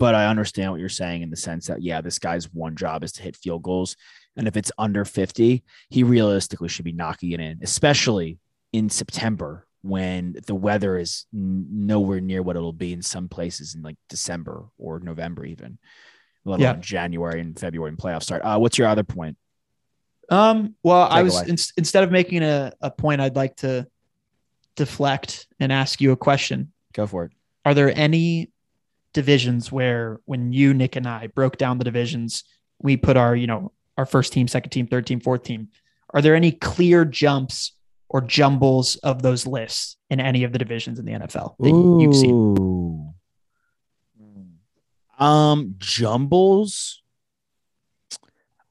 But 0.00 0.16
I 0.16 0.26
understand 0.26 0.72
what 0.72 0.80
you're 0.80 0.88
saying 0.88 1.22
in 1.22 1.30
the 1.30 1.36
sense 1.36 1.68
that 1.68 1.80
yeah, 1.80 2.00
this 2.00 2.18
guy's 2.18 2.52
one 2.52 2.74
job 2.74 3.04
is 3.04 3.12
to 3.12 3.22
hit 3.22 3.36
field 3.36 3.62
goals, 3.62 3.94
and 4.36 4.48
if 4.48 4.56
it's 4.56 4.72
under 4.76 5.04
50, 5.04 5.62
he 5.90 6.02
realistically 6.02 6.68
should 6.68 6.84
be 6.84 6.90
knocking 6.90 7.30
it 7.30 7.38
in, 7.38 7.60
especially 7.62 8.38
in 8.72 8.90
September 8.90 9.68
when 9.82 10.34
the 10.48 10.56
weather 10.56 10.98
is 10.98 11.26
n- 11.32 11.66
nowhere 11.70 12.20
near 12.20 12.42
what 12.42 12.56
it'll 12.56 12.72
be 12.72 12.92
in 12.92 13.00
some 13.00 13.28
places 13.28 13.76
in 13.76 13.82
like 13.82 13.96
December 14.08 14.64
or 14.76 14.98
November, 14.98 15.44
even, 15.44 15.78
let 16.44 16.58
Yeah. 16.58 16.72
alone 16.72 16.82
January 16.82 17.40
and 17.40 17.56
February 17.56 17.90
and 17.90 17.98
playoffs 17.98 18.24
start. 18.24 18.42
Uh, 18.42 18.58
what's 18.58 18.76
your 18.76 18.88
other 18.88 19.04
point? 19.04 19.36
Um, 20.28 20.74
well, 20.82 21.06
I 21.08 21.22
was 21.22 21.42
in, 21.42 21.56
instead 21.76 22.02
of 22.02 22.10
making 22.10 22.42
a, 22.42 22.72
a 22.80 22.90
point, 22.90 23.20
I'd 23.20 23.36
like 23.36 23.54
to 23.58 23.86
deflect 24.76 25.46
and 25.58 25.72
ask 25.72 26.00
you 26.00 26.12
a 26.12 26.16
question. 26.16 26.72
Go 26.92 27.06
for 27.06 27.24
it. 27.24 27.32
Are 27.64 27.74
there 27.74 27.92
any 27.94 28.50
divisions 29.12 29.72
where 29.72 30.20
when 30.24 30.52
you, 30.52 30.72
Nick, 30.74 30.94
and 30.96 31.06
I 31.06 31.26
broke 31.28 31.56
down 31.56 31.78
the 31.78 31.84
divisions, 31.84 32.44
we 32.78 32.96
put 32.96 33.16
our, 33.16 33.34
you 33.34 33.46
know, 33.46 33.72
our 33.96 34.06
first 34.06 34.32
team, 34.32 34.46
second 34.46 34.70
team, 34.70 34.86
third 34.86 35.06
team, 35.06 35.20
fourth 35.20 35.42
team? 35.42 35.68
Are 36.10 36.22
there 36.22 36.34
any 36.34 36.52
clear 36.52 37.04
jumps 37.04 37.72
or 38.08 38.20
jumbles 38.20 38.96
of 38.96 39.22
those 39.22 39.46
lists 39.46 39.96
in 40.10 40.20
any 40.20 40.44
of 40.44 40.52
the 40.52 40.58
divisions 40.58 40.98
in 40.98 41.04
the 41.04 41.12
NFL 41.12 41.56
that 41.58 42.00
you've 42.02 42.14
seen? 42.14 43.14
Um, 45.18 45.74
jumbles. 45.78 47.02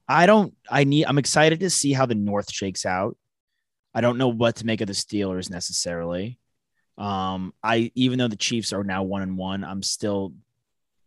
I 0.08 0.26
don't. 0.26 0.54
I 0.70 0.84
need. 0.84 1.04
I'm 1.06 1.18
excited 1.18 1.60
to 1.60 1.70
see 1.70 1.92
how 1.92 2.06
the 2.06 2.14
North 2.14 2.52
shakes 2.52 2.86
out. 2.86 3.16
I 3.96 4.02
don't 4.02 4.18
know 4.18 4.28
what 4.28 4.56
to 4.56 4.66
make 4.66 4.82
of 4.82 4.88
the 4.88 4.92
Steelers 4.92 5.50
necessarily. 5.50 6.38
Um, 6.98 7.54
I 7.62 7.90
even 7.94 8.18
though 8.18 8.28
the 8.28 8.36
Chiefs 8.36 8.74
are 8.74 8.84
now 8.84 9.02
one 9.02 9.22
and 9.22 9.38
one, 9.38 9.64
I'm 9.64 9.82
still 9.82 10.34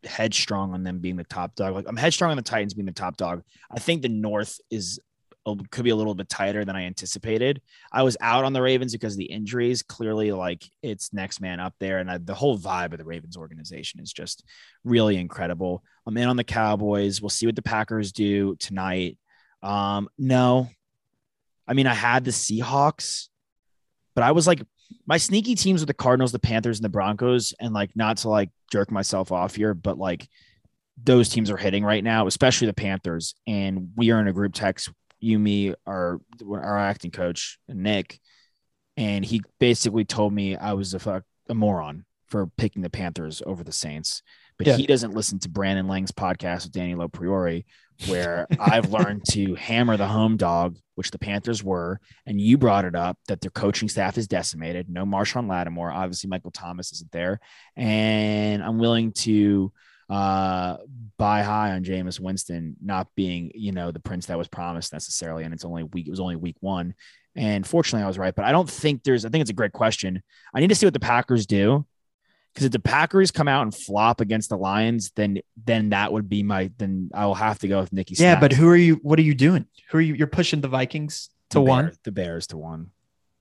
headstrong 0.04 0.74
on 0.74 0.84
them 0.84 0.98
being 0.98 1.16
the 1.16 1.24
top 1.24 1.54
dog. 1.54 1.76
Like 1.76 1.86
I'm 1.88 1.96
headstrong 1.96 2.32
on 2.32 2.38
the 2.38 2.44
Titans 2.44 2.74
being 2.74 2.88
the 2.88 2.92
top 2.92 3.16
dog. 3.16 3.44
I 3.72 3.78
think 3.78 4.02
the 4.02 4.10
North 4.10 4.60
is 4.72 5.00
could 5.70 5.84
be 5.84 5.92
a 5.92 5.96
little 5.96 6.16
bit 6.16 6.30
tighter 6.30 6.66
than 6.66 6.76
I 6.76 6.86
anticipated. 6.86 7.62
I 7.92 8.04
was 8.04 8.18
out 8.22 8.44
on 8.44 8.54
the 8.54 8.62
Ravens 8.62 8.92
because 8.92 9.14
of 9.14 9.20
the 9.20 9.26
injuries. 9.26 9.84
Clearly, 9.84 10.32
like 10.32 10.64
it's 10.82 11.14
next 11.14 11.42
man 11.42 11.60
up 11.60 11.76
there, 11.80 12.00
and 12.00 12.10
I, 12.10 12.18
the 12.18 12.34
whole 12.34 12.58
vibe 12.58 12.92
of 12.92 12.98
the 12.98 13.06
Ravens 13.06 13.38
organization 13.38 14.00
is 14.00 14.12
just 14.12 14.44
really 14.84 15.18
incredible. 15.18 15.84
I'm 16.08 16.18
in 16.18 16.28
on 16.28 16.38
the 16.38 16.44
Cowboys. 16.44 17.22
We'll 17.22 17.30
see 17.30 17.46
what 17.46 17.56
the 17.56 17.62
Packers 17.62 18.12
do 18.12 18.56
tonight. 18.56 19.20
Um, 19.62 20.10
no, 20.18 20.70
I 21.70 21.74
mean 21.74 21.88
I 21.88 21.94
had 21.94 22.26
the 22.26 22.32
Seahawks, 22.32 23.30
but 24.16 24.24
I 24.24 24.32
was 24.32 24.48
like 24.48 24.62
my 25.06 25.18
sneaky 25.18 25.56
teams 25.56 25.82
were 25.82 25.86
the 25.86 25.94
Cardinals, 25.94 26.32
the 26.32 26.40
Panthers, 26.40 26.80
and 26.80 26.84
the 26.84 26.90
Broncos, 26.90 27.54
and 27.60 27.74
like 27.74 27.96
not 27.96 28.18
to 28.18 28.30
like 28.30 28.50
jerk 28.72 28.92
myself 28.92 29.32
off 29.32 29.56
here, 29.56 29.74
but 29.74 29.98
like 29.98 30.28
those 31.02 31.30
teams 31.30 31.50
are 31.50 31.58
hitting 31.58 31.84
right 31.84 32.04
now, 32.04 32.28
especially 32.28 32.68
the 32.68 32.74
Panthers. 32.74 33.36
And 33.48 33.92
we 33.96 34.12
are 34.12 34.20
in 34.20 34.28
a 34.28 34.34
group 34.34 34.54
text 34.54 34.90
you, 35.20 35.38
me, 35.38 35.74
our 35.86 36.20
our 36.50 36.78
acting 36.78 37.12
coach, 37.12 37.60
Nick, 37.68 38.20
and 38.98 39.24
he 39.24 39.42
basically 39.60 40.06
told 40.06 40.34
me 40.34 40.56
I 40.56 40.74
was 40.74 40.94
a 40.94 41.00
fuck 41.00 41.24
a 41.50 41.54
moron 41.54 42.06
for 42.28 42.48
picking 42.58 42.82
the 42.82 42.90
Panthers 42.90 43.42
over 43.46 43.64
the 43.64 43.72
Saints 43.72 44.22
but 44.60 44.68
Yeah. 44.68 44.76
he 44.76 44.86
doesn't 44.86 45.16
listen 45.16 45.40
to 45.40 45.50
Brandon 45.50 45.88
Lang's 45.88 46.12
podcast 46.12 46.64
with 46.66 46.74
Danny 46.74 46.96
Priori, 47.12 47.66
where 48.08 48.46
I've 48.60 48.92
learned 48.92 49.24
to 49.32 49.56
hammer 49.56 49.98
the 49.98 50.06
home 50.06 50.38
dog, 50.38 50.78
which 50.96 51.10
the 51.12 51.18
Panthers 51.18 51.64
were. 51.64 52.00
And 52.28 52.40
you 52.40 52.58
brought 52.58 52.86
it 52.86 52.94
up 52.94 53.18
that 53.30 53.40
their 53.42 53.52
coaching 53.52 53.90
staff 53.90 54.18
is 54.18 54.28
decimated. 54.28 54.90
No 54.90 55.06
Marshon 55.06 55.50
Lattimore. 55.50 55.92
Obviously, 55.92 56.30
Michael 56.30 56.52
Thomas 56.52 56.92
isn't 56.92 57.12
there. 57.12 57.40
And 57.76 58.62
I'm 58.62 58.78
willing 58.78 59.14
to 59.14 59.72
uh 60.10 60.78
buy 61.18 61.44
high 61.44 61.72
on 61.72 61.84
Jameis 61.84 62.20
Winston 62.20 62.76
not 62.84 63.08
being, 63.16 63.52
you 63.54 63.72
know, 63.72 63.92
the 63.92 64.00
prince 64.00 64.26
that 64.26 64.38
was 64.38 64.48
promised 64.48 64.92
necessarily. 64.92 65.44
And 65.44 65.54
it's 65.54 65.66
only 65.66 65.84
week, 65.84 66.08
it 66.08 66.12
was 66.12 66.20
only 66.20 66.36
week 66.36 66.56
one. 66.60 66.96
And 67.36 67.66
fortunately, 67.66 68.04
I 68.04 68.08
was 68.08 68.18
right. 68.18 68.34
But 68.36 68.46
I 68.46 68.52
don't 68.52 68.70
think 68.70 69.04
there's, 69.04 69.24
I 69.24 69.30
think 69.30 69.42
it's 69.42 69.52
a 69.52 69.54
great 69.54 69.72
question. 69.72 70.22
I 70.54 70.60
need 70.60 70.70
to 70.70 70.76
see 70.76 70.86
what 70.86 70.94
the 70.94 71.00
Packers 71.00 71.46
do. 71.46 71.86
Because 72.54 72.66
if 72.66 72.72
the 72.72 72.80
Packers 72.80 73.32
come 73.32 73.48
out 73.48 73.62
and 73.64 73.74
flop 73.74 74.22
against 74.22 74.50
the 74.50 74.58
Lions, 74.58 75.12
then 75.16 75.40
then 75.66 75.90
that 75.90 76.12
would 76.12 76.28
be 76.28 76.44
my 76.44 76.72
then 76.78 77.10
I 77.14 77.26
will 77.26 77.36
have 77.36 77.60
to 77.60 77.68
go 77.68 77.80
with 77.80 77.94
Nicky. 77.94 78.16
Yeah, 78.18 78.40
but 78.40 78.52
who 78.52 78.68
are 78.70 78.76
you? 78.76 78.96
What 79.04 79.20
are 79.20 79.24
you 79.24 79.36
doing? 79.36 79.66
Who 79.92 79.98
are 80.00 80.02
you? 80.02 80.14
You're 80.16 80.28
pushing 80.28 80.60
the 80.62 80.68
Vikings 80.68 81.30
to 81.52 81.56
The 81.56 81.62
one, 81.62 81.92
the 82.04 82.12
Bears 82.12 82.48
to 82.48 82.58
one, 82.58 82.92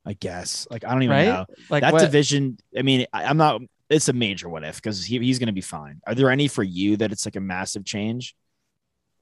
I 0.05 0.12
guess. 0.12 0.66
Like 0.71 0.85
I 0.85 0.92
don't 0.92 1.03
even 1.03 1.16
Right? 1.16 1.27
know 1.27 1.47
like 1.71 1.81
that 1.83 1.92
what? 1.94 2.01
division. 2.03 2.59
I 2.77 2.83
mean, 2.83 3.07
I, 3.12 3.25
I'm 3.25 3.37
not. 3.38 3.61
It's 3.90 4.09
a 4.09 4.12
major 4.12 4.49
what 4.51 4.64
if 4.64 4.77
because 4.77 5.05
he, 5.05 5.18
he's 5.18 5.38
going 5.38 5.47
to 5.47 5.53
be 5.55 5.62
fine. 5.62 6.01
Are 6.07 6.14
there 6.14 6.31
any 6.31 6.47
for 6.47 6.62
you 6.62 6.99
that 6.99 7.11
it's 7.11 7.25
like 7.25 7.37
a 7.37 7.40
massive 7.40 7.85
change? 7.87 8.37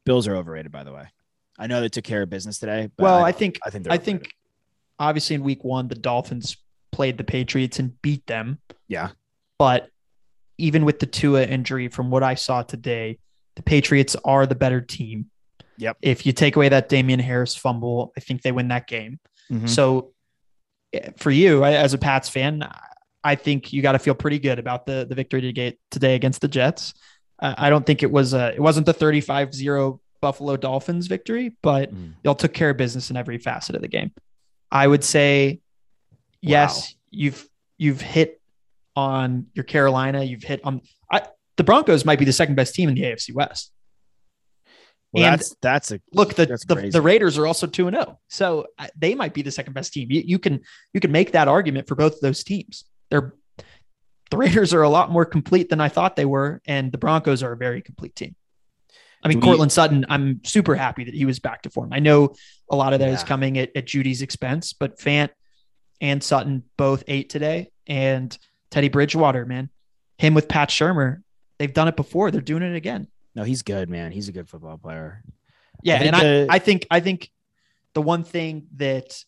Bills 0.05 0.27
are 0.27 0.35
overrated, 0.37 0.73
by 0.73 0.83
the 0.85 0.93
way. 0.93 1.07
I 1.59 1.69
know 1.69 1.81
they 1.81 1.89
took 1.89 2.05
care 2.05 2.23
of 2.23 2.31
business 2.31 2.59
today. 2.59 2.91
But 2.97 3.05
Well, 3.05 3.25
I, 3.25 3.29
I 3.29 3.33
think 3.33 3.59
I 3.65 3.71
think 3.71 3.87
I 3.89 3.97
think 3.97 4.29
obviously 4.99 5.37
in 5.37 5.43
week 5.45 5.63
one 5.65 5.87
the 5.89 5.95
Dolphins 5.95 6.57
played 6.91 7.17
the 7.19 7.25
Patriots 7.25 7.79
and 7.79 8.01
beat 8.03 8.27
them. 8.27 8.59
Yeah. 8.89 9.11
But 9.59 9.89
even 10.59 10.85
with 10.85 10.99
the 10.99 11.07
Tua 11.07 11.45
injury, 11.45 11.89
from 11.89 12.11
what 12.11 12.23
I 12.23 12.35
saw 12.35 12.63
today, 12.63 13.19
the 13.57 13.63
Patriots 13.63 14.17
are 14.25 14.47
the 14.47 14.55
better 14.55 14.81
team. 14.81 15.31
Yep. 15.79 15.99
If 16.03 16.27
you 16.27 16.33
take 16.33 16.57
away 16.57 16.69
that 16.71 16.89
Damien 16.89 17.21
Harris 17.21 17.55
fumble, 17.55 18.13
I 18.17 18.21
think 18.21 18.43
they 18.43 18.53
win 18.53 18.69
that 18.69 18.87
game. 18.87 19.19
Mhm. 19.51 19.69
So 19.69 20.13
eh, 20.93 21.11
for 21.17 21.31
you, 21.31 21.65
as 21.65 21.93
a 21.95 21.99
Pats 21.99 22.29
fan, 22.29 22.67
I 23.23 23.35
think 23.35 23.73
you 23.73 23.83
got 23.83 23.93
to 23.93 23.99
feel 23.99 24.15
pretty 24.15 24.39
good 24.39 24.59
about 24.59 24.87
the 24.87 25.05
the 25.09 25.15
victory 25.15 25.41
to 25.43 25.53
get 25.53 25.79
today 25.91 26.15
against 26.15 26.41
the 26.41 26.49
Jets. 26.49 26.95
Uh, 27.39 27.55
I 27.59 27.69
don't 27.71 27.85
think 27.85 28.03
it 28.03 28.11
was 28.11 28.33
a, 28.33 28.55
it 28.55 28.61
wasn't 28.61 28.87
the 28.87 28.95
35-0 28.95 30.01
Buffalo 30.23 30.57
Dolphins 30.57 31.07
victory, 31.09 31.55
but 31.63 31.95
Mhm. 31.95 32.15
y'all 32.25 32.35
took 32.35 32.55
care 32.55 32.71
of 32.71 32.77
business 32.79 33.11
in 33.11 33.17
every 33.17 33.37
facet 33.39 33.75
of 33.77 33.83
the 33.83 33.89
game. 33.89 34.13
I 34.71 34.87
would 34.87 35.05
say 35.05 35.61
yes, 36.41 36.95
you've 37.11 37.47
you've 37.79 38.01
hit 38.01 38.41
on 38.97 39.47
your 39.55 39.65
Carolina, 39.65 40.25
you've 40.25 40.43
hit 40.43 40.61
on 40.65 40.81
I, 41.11 41.23
the 41.57 41.65
Broncos 41.65 42.05
might 42.05 42.19
be 42.19 42.25
the 42.25 42.33
second 42.33 42.55
best 42.55 42.75
team 42.75 42.89
in 42.89 42.95
the 42.95 43.03
AFC 43.03 43.33
West. 43.35 43.71
Well, 45.13 45.25
and- 45.25 45.35
that's 45.35 45.55
that's 45.63 45.93
a 45.93 46.01
Look, 46.13 46.35
the 46.35 46.47
the, 46.47 46.91
the 46.93 47.03
Raiders 47.03 47.39
are 47.39 47.47
also 47.47 47.67
2 47.67 47.89
and 47.89 47.97
0. 47.97 48.19
So 48.29 48.67
uh, 48.79 48.89
they 48.97 49.15
might 49.15 49.35
be 49.35 49.43
the 49.43 49.51
second 49.53 49.73
best 49.75 49.93
team. 49.93 50.11
You, 50.11 50.23
you 50.25 50.39
can 50.39 50.61
you 50.93 51.01
can 51.01 51.13
make 51.13 51.33
that 51.33 51.47
argument 51.49 51.87
for 51.89 51.95
both 51.95 52.15
of 52.15 52.21
those 52.21 52.43
teams. 52.43 52.85
They're 53.11 53.35
the 54.31 54.37
Raiders 54.37 54.75
are 54.75 54.83
a 54.83 54.89
lot 54.89 55.11
more 55.13 55.25
complete 55.25 55.69
than 55.71 55.81
I 55.81 55.89
thought 55.89 56.17
they 56.17 56.25
were 56.25 56.61
and 56.67 56.91
the 56.91 56.99
Broncos 56.99 57.43
are 57.45 57.53
a 57.53 57.57
very 57.57 57.81
complete 57.83 58.17
team. 58.17 58.35
I 59.23 59.29
mean, 59.29 59.39
we- 59.39 59.45
Courtland 59.47 59.71
Sutton, 59.73 60.05
I'm 60.09 60.41
super 60.45 60.75
happy 60.75 61.05
that 61.05 61.15
he 61.15 61.25
was 61.25 61.39
back 61.39 61.63
to 61.63 61.71
form. 61.71 61.93
I 61.93 62.01
know 62.01 62.35
a 62.71 62.77
lot 62.77 62.93
of 62.93 62.99
that 63.01 63.09
is 63.11 63.21
Yeah. 63.23 63.27
coming 63.27 63.59
at, 63.59 63.71
at 63.77 63.87
Jeudy's 63.87 64.23
expense, 64.23 64.73
but 64.73 64.99
Fant 64.99 65.31
and 66.01 66.23
Sutton 66.23 66.65
both 66.77 67.05
ate 67.09 67.31
today. 67.31 67.71
And 67.87 68.37
Teddy 68.71 68.89
Bridgewater, 68.89 69.45
man, 69.47 69.71
him 70.19 70.35
with 70.35 70.49
Pat 70.49 70.69
Shurmur, 70.71 71.23
they've 71.59 71.73
done 71.73 71.89
it 71.89 71.97
before. 71.97 72.31
They're 72.31 72.41
doing 72.41 72.63
it 72.63 72.75
again. 72.77 73.09
no. 73.35 73.43
He's 73.45 73.63
good, 73.63 73.89
man. 73.91 74.13
He's 74.13 74.29
a 74.29 74.33
good 74.33 74.49
football 74.49 74.79
player. 74.79 75.23
Yeah, 75.83 75.95
I 75.97 75.99
and 76.05 76.17
the- 76.17 76.47
I, 76.51 76.57
I 76.57 76.59
think 76.59 76.87
I 76.91 77.01
think 77.01 77.31
the 77.93 78.03
one 78.03 78.25
thing 78.25 78.67
that, 78.77 79.25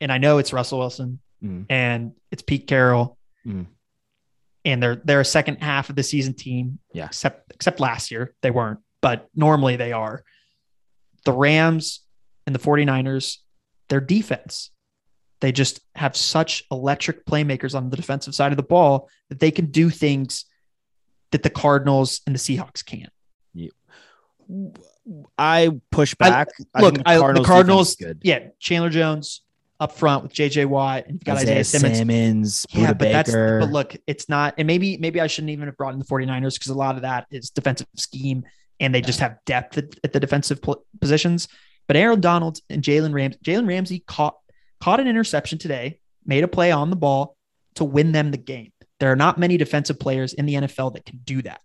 and 0.00 0.12
I 0.12 0.18
know 0.18 0.38
it's 0.38 0.52
Russell 0.52 0.78
Wilson 0.78 1.20
Mhm. 1.42 1.66
and 1.70 2.12
it's 2.30 2.42
Pete 2.42 2.66
Carroll, 2.66 3.16
Mhm. 3.46 3.66
and 4.64 4.82
they're 4.82 4.96
they're 4.96 5.20
a 5.20 5.24
second 5.24 5.62
half 5.62 5.88
of 5.90 5.96
the 5.96 6.02
season 6.02 6.34
team. 6.34 6.78
Yeah. 6.92 7.06
except 7.06 7.52
except 7.52 7.80
last 7.80 8.10
year 8.10 8.34
they 8.42 8.50
weren't, 8.50 8.80
but 9.00 9.28
normally 9.34 9.76
they 9.76 9.92
are. 9.92 10.22
The 11.24 11.32
Rams 11.32 12.00
and 12.46 12.54
the 12.54 12.58
49ers, 12.60 13.38
their 13.88 14.00
defense, 14.00 14.70
they 15.40 15.52
just 15.52 15.80
have 15.94 16.16
such 16.16 16.64
electric 16.70 17.26
playmakers 17.26 17.74
on 17.74 17.90
the 17.90 17.96
defensive 17.96 18.34
side 18.34 18.52
of 18.52 18.56
the 18.56 18.62
ball 18.62 19.08
that 19.28 19.40
they 19.40 19.50
can 19.50 19.66
do 19.66 19.90
things 19.90 20.46
that 21.32 21.42
the 21.42 21.50
Cardinals 21.50 22.20
and 22.26 22.34
the 22.34 22.38
Seahawks 22.38 22.84
can't. 22.84 23.12
I 25.38 25.70
push 25.90 26.14
back. 26.14 26.48
I 26.74 26.80
Look, 26.80 26.96
I, 27.04 27.32
the 27.32 27.42
Cardinals, 27.44 27.96
yeah, 28.22 28.48
Chandler 28.58 28.90
Jones 28.90 29.42
up 29.78 29.92
front 29.92 30.22
with 30.22 30.32
JJ 30.32 30.66
Watt 30.66 31.04
and 31.04 31.14
you've 31.14 31.24
got 31.24 31.36
Isaiah, 31.36 31.60
Isaiah, 31.60 31.64
Simmons. 31.64 31.98
Simmons, 31.98 32.66
Yeah, 32.70 32.92
Buda 32.92 32.94
but 32.94 33.12
that's 33.12 33.32
but 33.32 33.70
look, 33.70 33.96
it's 34.06 34.28
not, 34.28 34.54
and 34.58 34.66
maybe 34.66 34.96
maybe 34.96 35.20
I 35.20 35.26
shouldn't 35.26 35.50
even 35.50 35.66
have 35.66 35.76
brought 35.76 35.92
in 35.92 35.98
the 35.98 36.04
49ers 36.04 36.54
because 36.54 36.68
a 36.68 36.74
lot 36.74 36.96
of 36.96 37.02
that 37.02 37.26
is 37.30 37.50
defensive 37.50 37.86
scheme 37.96 38.44
and 38.80 38.94
they 38.94 39.00
just 39.00 39.20
have 39.20 39.36
depth 39.44 39.78
at, 39.78 39.94
at 40.02 40.12
the 40.12 40.20
defensive 40.20 40.60
positions. 41.00 41.48
But 41.86 41.96
Aaron 41.96 42.20
Donald 42.20 42.60
and 42.68 42.82
Jalen 42.82 43.12
Ramsey, 43.12 43.38
Jalen 43.44 43.68
Ramsey 43.68 44.00
caught 44.06 44.36
caught 44.80 45.00
an 45.00 45.08
interception 45.08 45.58
today, 45.58 46.00
made 46.24 46.44
a 46.44 46.48
play 46.48 46.70
on 46.70 46.90
the 46.90 46.96
ball 46.96 47.36
to 47.76 47.84
win 47.84 48.12
them 48.12 48.30
the 48.30 48.38
game. 48.38 48.72
There 48.98 49.12
are 49.12 49.16
not 49.16 49.38
many 49.38 49.56
defensive 49.56 49.98
players 49.98 50.32
in 50.32 50.46
the 50.46 50.54
NFL 50.54 50.94
that 50.94 51.04
can 51.04 51.20
do 51.22 51.42
that. 51.42 51.60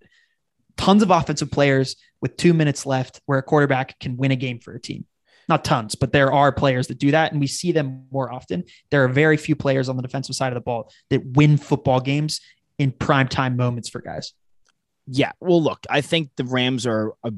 Tons 0.77 1.03
of 1.03 1.11
offensive 1.11 1.51
players 1.51 1.95
with 2.21 2.37
two 2.37 2.53
minutes 2.53 2.85
left 2.85 3.21
where 3.25 3.39
a 3.39 3.43
quarterback 3.43 3.99
can 3.99 4.17
win 4.17 4.31
a 4.31 4.35
game 4.35 4.59
for 4.59 4.73
a 4.73 4.81
team. 4.81 5.05
Not 5.47 5.65
tons, 5.65 5.95
but 5.95 6.13
there 6.13 6.31
are 6.31 6.51
players 6.51 6.87
that 6.87 6.99
do 6.99 7.11
that, 7.11 7.31
and 7.31 7.41
we 7.41 7.47
see 7.47 7.71
them 7.71 8.05
more 8.11 8.31
often. 8.31 8.63
There 8.89 9.03
are 9.03 9.09
very 9.09 9.37
few 9.37 9.55
players 9.55 9.89
on 9.89 9.95
the 9.95 10.01
defensive 10.01 10.35
side 10.35 10.53
of 10.53 10.55
the 10.55 10.61
ball 10.61 10.91
that 11.09 11.25
win 11.25 11.57
football 11.57 11.99
games 11.99 12.41
in 12.77 12.91
prime 12.91 13.27
time 13.27 13.57
moments 13.57 13.89
for 13.89 14.01
guys. 14.01 14.33
Yeah. 15.07 15.31
Well, 15.39 15.61
look, 15.61 15.85
I 15.89 16.01
think 16.01 16.29
the 16.37 16.45
Rams 16.45 16.85
are 16.85 17.13
a 17.23 17.33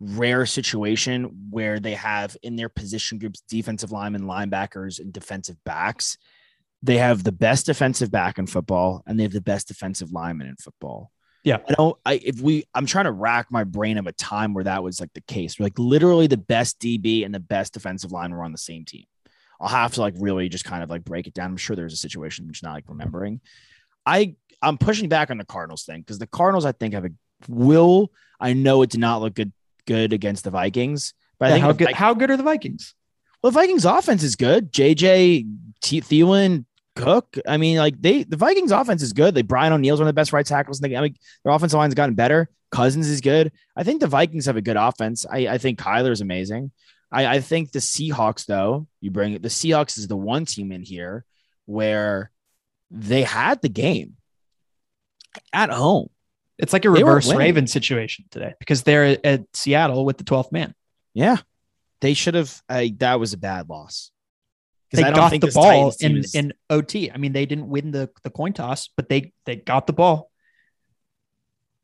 rare 0.00 0.46
situation 0.46 1.48
where 1.50 1.80
they 1.80 1.94
have 1.94 2.36
in 2.42 2.56
their 2.56 2.68
position 2.68 3.18
groups 3.18 3.42
defensive 3.48 3.92
linemen, 3.92 4.22
linebackers, 4.22 5.00
and 5.00 5.12
defensive 5.12 5.56
backs. 5.64 6.18
They 6.82 6.98
have 6.98 7.24
the 7.24 7.32
best 7.32 7.66
defensive 7.66 8.10
back 8.10 8.38
in 8.38 8.46
football, 8.46 9.02
and 9.06 9.18
they 9.18 9.22
have 9.22 9.32
the 9.32 9.40
best 9.40 9.68
defensive 9.68 10.12
lineman 10.12 10.48
in 10.48 10.56
football. 10.56 11.10
Yeah. 11.42 11.58
I 11.68 11.74
don't. 11.74 11.96
I 12.04 12.14
if 12.14 12.40
we, 12.40 12.64
I'm 12.74 12.86
trying 12.86 13.04
to 13.04 13.12
rack 13.12 13.46
my 13.50 13.64
brain 13.64 13.98
of 13.98 14.06
a 14.06 14.12
time 14.12 14.52
where 14.52 14.64
that 14.64 14.82
was 14.82 15.00
like 15.00 15.12
the 15.14 15.20
case. 15.22 15.58
Like 15.58 15.78
literally, 15.78 16.26
the 16.26 16.36
best 16.36 16.78
DB 16.80 17.24
and 17.24 17.34
the 17.34 17.40
best 17.40 17.72
defensive 17.72 18.12
line 18.12 18.32
were 18.32 18.44
on 18.44 18.52
the 18.52 18.58
same 18.58 18.84
team. 18.84 19.04
I'll 19.60 19.68
have 19.68 19.94
to 19.94 20.00
like 20.00 20.14
really 20.18 20.48
just 20.48 20.64
kind 20.64 20.82
of 20.82 20.90
like 20.90 21.04
break 21.04 21.26
it 21.26 21.34
down. 21.34 21.50
I'm 21.50 21.56
sure 21.56 21.76
there's 21.76 21.92
a 21.92 21.98
situation 21.98 22.44
I'm 22.44 22.52
just 22.52 22.64
not 22.64 22.72
like 22.74 22.88
remembering. 22.88 23.40
I 24.04 24.34
I'm 24.60 24.76
pushing 24.76 25.08
back 25.08 25.30
on 25.30 25.38
the 25.38 25.44
Cardinals 25.44 25.84
thing 25.84 26.00
because 26.00 26.18
the 26.18 26.26
Cardinals 26.26 26.64
I 26.64 26.72
think 26.72 26.94
have 26.94 27.04
a 27.04 27.10
will. 27.48 28.12
I 28.38 28.52
know 28.52 28.82
it 28.82 28.90
did 28.90 29.00
not 29.00 29.22
look 29.22 29.34
good 29.34 29.52
good 29.86 30.12
against 30.12 30.44
the 30.44 30.50
Vikings, 30.50 31.14
but 31.38 31.48
I 31.48 31.52
think 31.52 31.64
how 31.64 31.72
good 31.72 31.92
how 31.92 32.14
good 32.14 32.30
are 32.30 32.36
the 32.36 32.42
Vikings? 32.42 32.94
well, 33.42 33.52
the 33.52 33.60
Vikings 33.60 33.84
offense 33.84 34.22
is 34.22 34.36
good. 34.36 34.72
JJ 34.72 35.46
T- 35.82 36.00
Thielen, 36.00 36.64
Cook. 36.96 37.38
I 37.46 37.58
mean, 37.58 37.78
like 37.78 38.00
they 38.00 38.24
the 38.24 38.36
Vikings 38.36 38.72
offense 38.72 39.02
is 39.02 39.12
good. 39.12 39.36
Like 39.36 39.46
Brian 39.46 39.72
O'Neill's 39.72 40.00
one 40.00 40.08
of 40.08 40.14
the 40.14 40.18
best 40.18 40.32
right 40.32 40.46
tackles 40.46 40.80
in 40.80 40.82
the 40.82 40.88
game. 40.88 40.98
I 40.98 41.02
mean, 41.02 41.16
their 41.44 41.52
offensive 41.52 41.78
line's 41.78 41.94
gotten 41.94 42.14
better. 42.14 42.48
Cousins 42.72 43.08
is 43.08 43.20
good. 43.20 43.52
I 43.76 43.84
think 43.84 44.00
the 44.00 44.08
Vikings 44.08 44.46
have 44.46 44.56
a 44.56 44.62
good 44.62 44.76
offense. 44.76 45.24
I, 45.30 45.46
I 45.46 45.58
think 45.58 45.78
Kyler 45.78 46.10
is 46.10 46.20
amazing. 46.20 46.72
I, 47.12 47.36
I 47.36 47.40
think 47.40 47.70
the 47.70 47.78
Seahawks, 47.78 48.46
though, 48.46 48.88
you 49.00 49.10
bring 49.10 49.34
it. 49.34 49.42
The 49.42 49.48
Seahawks 49.48 49.98
is 49.98 50.08
the 50.08 50.16
one 50.16 50.44
team 50.44 50.72
in 50.72 50.82
here 50.82 51.24
where 51.66 52.32
they 52.90 53.22
had 53.22 53.62
the 53.62 53.68
game 53.68 54.16
at 55.52 55.70
home. 55.70 56.08
It's 56.58 56.72
like 56.72 56.84
a 56.84 56.90
reverse. 56.90 57.32
Raven 57.32 57.66
situation 57.66 58.24
today 58.30 58.54
because 58.58 58.82
they're 58.82 59.18
at 59.26 59.44
Seattle 59.54 60.04
with 60.04 60.16
the 60.18 60.24
12th 60.24 60.52
man. 60.52 60.74
Yeah, 61.14 61.36
they 62.00 62.14
should 62.14 62.34
have. 62.34 62.60
I 62.68 62.94
that 62.98 63.20
was 63.20 63.32
a 63.32 63.38
bad 63.38 63.68
loss. 63.68 64.10
They 64.92 65.02
I 65.02 65.06
don't 65.10 65.16
got 65.16 65.30
think 65.30 65.44
the 65.44 65.50
ball 65.52 65.92
in, 66.00 66.18
is- 66.18 66.34
in 66.34 66.54
OT. 66.70 67.10
I 67.10 67.16
mean, 67.18 67.32
they 67.32 67.44
didn't 67.44 67.68
win 67.68 67.90
the, 67.90 68.08
the 68.22 68.30
coin 68.30 68.52
toss, 68.54 68.88
but 68.96 69.08
they 69.08 69.32
they 69.44 69.56
got 69.56 69.86
the 69.86 69.92
ball. 69.92 70.30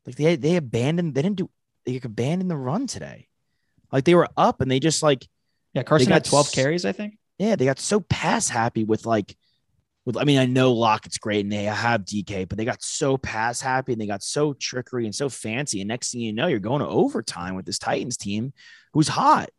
Like 0.05 0.15
they 0.15 0.35
they 0.35 0.55
abandoned. 0.55 1.13
They 1.15 1.21
didn't 1.21 1.37
do. 1.37 1.49
They 1.85 1.99
abandoned 2.03 2.49
the 2.49 2.57
run 2.57 2.87
today. 2.87 3.27
Like 3.91 4.05
they 4.05 4.15
were 4.15 4.29
up 4.37 4.61
and 4.61 4.71
they 4.71 4.79
just 4.79 5.03
like 5.03 5.27
Yeah, 5.73 5.83
Carson 5.83 6.09
got 6.09 6.15
had 6.15 6.25
12 6.25 6.45
s- 6.47 6.55
carries, 6.55 6.85
I 6.85 6.91
think. 6.93 7.17
yeah 7.37 7.55
they 7.55 7.65
got 7.65 7.79
so 7.79 7.99
pass 7.99 8.49
happy 8.49 8.83
with 8.83 9.05
like 9.05 9.35
with 10.05 10.17
I 10.17 10.23
mean 10.23 10.39
I 10.39 10.45
know 10.45 10.73
Lockett's 10.73 11.17
great 11.17 11.45
and 11.45 11.51
they 11.51 11.63
have 11.63 12.05
DK 12.05 12.47
but 12.47 12.57
they 12.57 12.65
got 12.65 12.83
so 12.83 13.17
pass 13.17 13.61
happy 13.61 13.93
and 13.93 14.01
they 14.01 14.07
got 14.07 14.23
so 14.23 14.53
trickery 14.53 15.05
and 15.05 15.15
so 15.15 15.29
fancy 15.29 15.81
and 15.81 15.87
next 15.87 16.11
thing 16.11 16.21
you 16.21 16.33
know 16.33 16.47
you're 16.47 16.59
going 16.59 16.81
to 16.81 16.87
overtime 16.87 17.55
with 17.55 17.65
this 17.65 17.79
Titans 17.79 18.17
team 18.17 18.53
who's 18.93 19.07
hot 19.07 19.49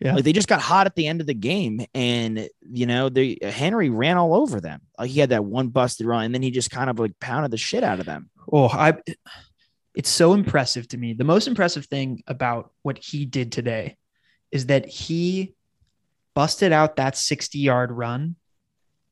Yeah. 0.00 0.14
Like 0.14 0.24
they 0.24 0.32
just 0.32 0.48
got 0.48 0.60
hot 0.60 0.86
at 0.86 0.94
the 0.94 1.06
end 1.06 1.20
of 1.20 1.26
the 1.26 1.34
game, 1.34 1.80
and 1.94 2.48
you 2.60 2.84
know, 2.84 3.08
the 3.08 3.38
Henry 3.42 3.88
ran 3.88 4.18
all 4.18 4.34
over 4.34 4.60
them. 4.60 4.82
Like 4.98 5.10
he 5.10 5.20
had 5.20 5.30
that 5.30 5.44
one 5.44 5.68
busted 5.68 6.06
run, 6.06 6.24
and 6.24 6.34
then 6.34 6.42
he 6.42 6.50
just 6.50 6.70
kind 6.70 6.90
of 6.90 6.98
like 6.98 7.18
pounded 7.18 7.50
the 7.50 7.56
shit 7.56 7.82
out 7.82 7.98
of 7.98 8.04
them. 8.04 8.28
Oh, 8.52 8.68
I 8.68 8.98
it's 9.94 10.10
so 10.10 10.34
impressive 10.34 10.86
to 10.88 10.98
me. 10.98 11.14
The 11.14 11.24
most 11.24 11.48
impressive 11.48 11.86
thing 11.86 12.22
about 12.26 12.72
what 12.82 12.98
he 12.98 13.24
did 13.24 13.50
today 13.50 13.96
is 14.52 14.66
that 14.66 14.86
he 14.86 15.54
busted 16.34 16.72
out 16.72 16.96
that 16.96 17.16
60 17.16 17.58
yard 17.58 17.90
run 17.90 18.36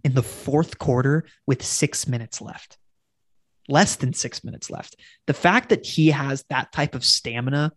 in 0.05 0.15
the 0.15 0.23
fourth 0.23 0.79
quarter 0.79 1.25
with 1.47 1.65
six 1.65 2.07
minutes 2.07 2.41
left. 2.41 2.77
Less 3.69 3.97
than 3.97 4.13
six 4.13 4.45
minutes 4.45 4.71
left. 4.71 4.97
The 5.27 5.33
fact 5.35 5.71
that 5.71 5.87
he 5.87 6.11
has 6.11 6.45
that 6.51 6.71
type 6.73 6.95
of 6.95 7.05
stamina 7.05 7.73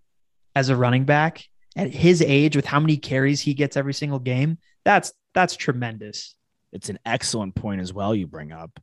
as 0.55 0.69
a 0.69 0.75
running 0.75 1.05
back 1.05 1.45
at 1.77 1.89
his 1.93 2.21
age 2.21 2.55
with 2.55 2.65
how 2.65 2.79
many 2.81 2.97
carries 2.97 3.39
he 3.41 3.53
gets 3.53 3.77
every 3.77 3.93
single 3.93 4.19
game, 4.19 4.57
that's 4.83 5.13
that's 5.33 5.55
tremendous. 5.55 6.35
It's 6.73 6.89
an 6.89 6.99
excellent 7.05 7.55
point 7.55 7.79
as 7.79 7.93
well 7.93 8.13
you 8.13 8.27
bring 8.27 8.51
up 8.51 8.77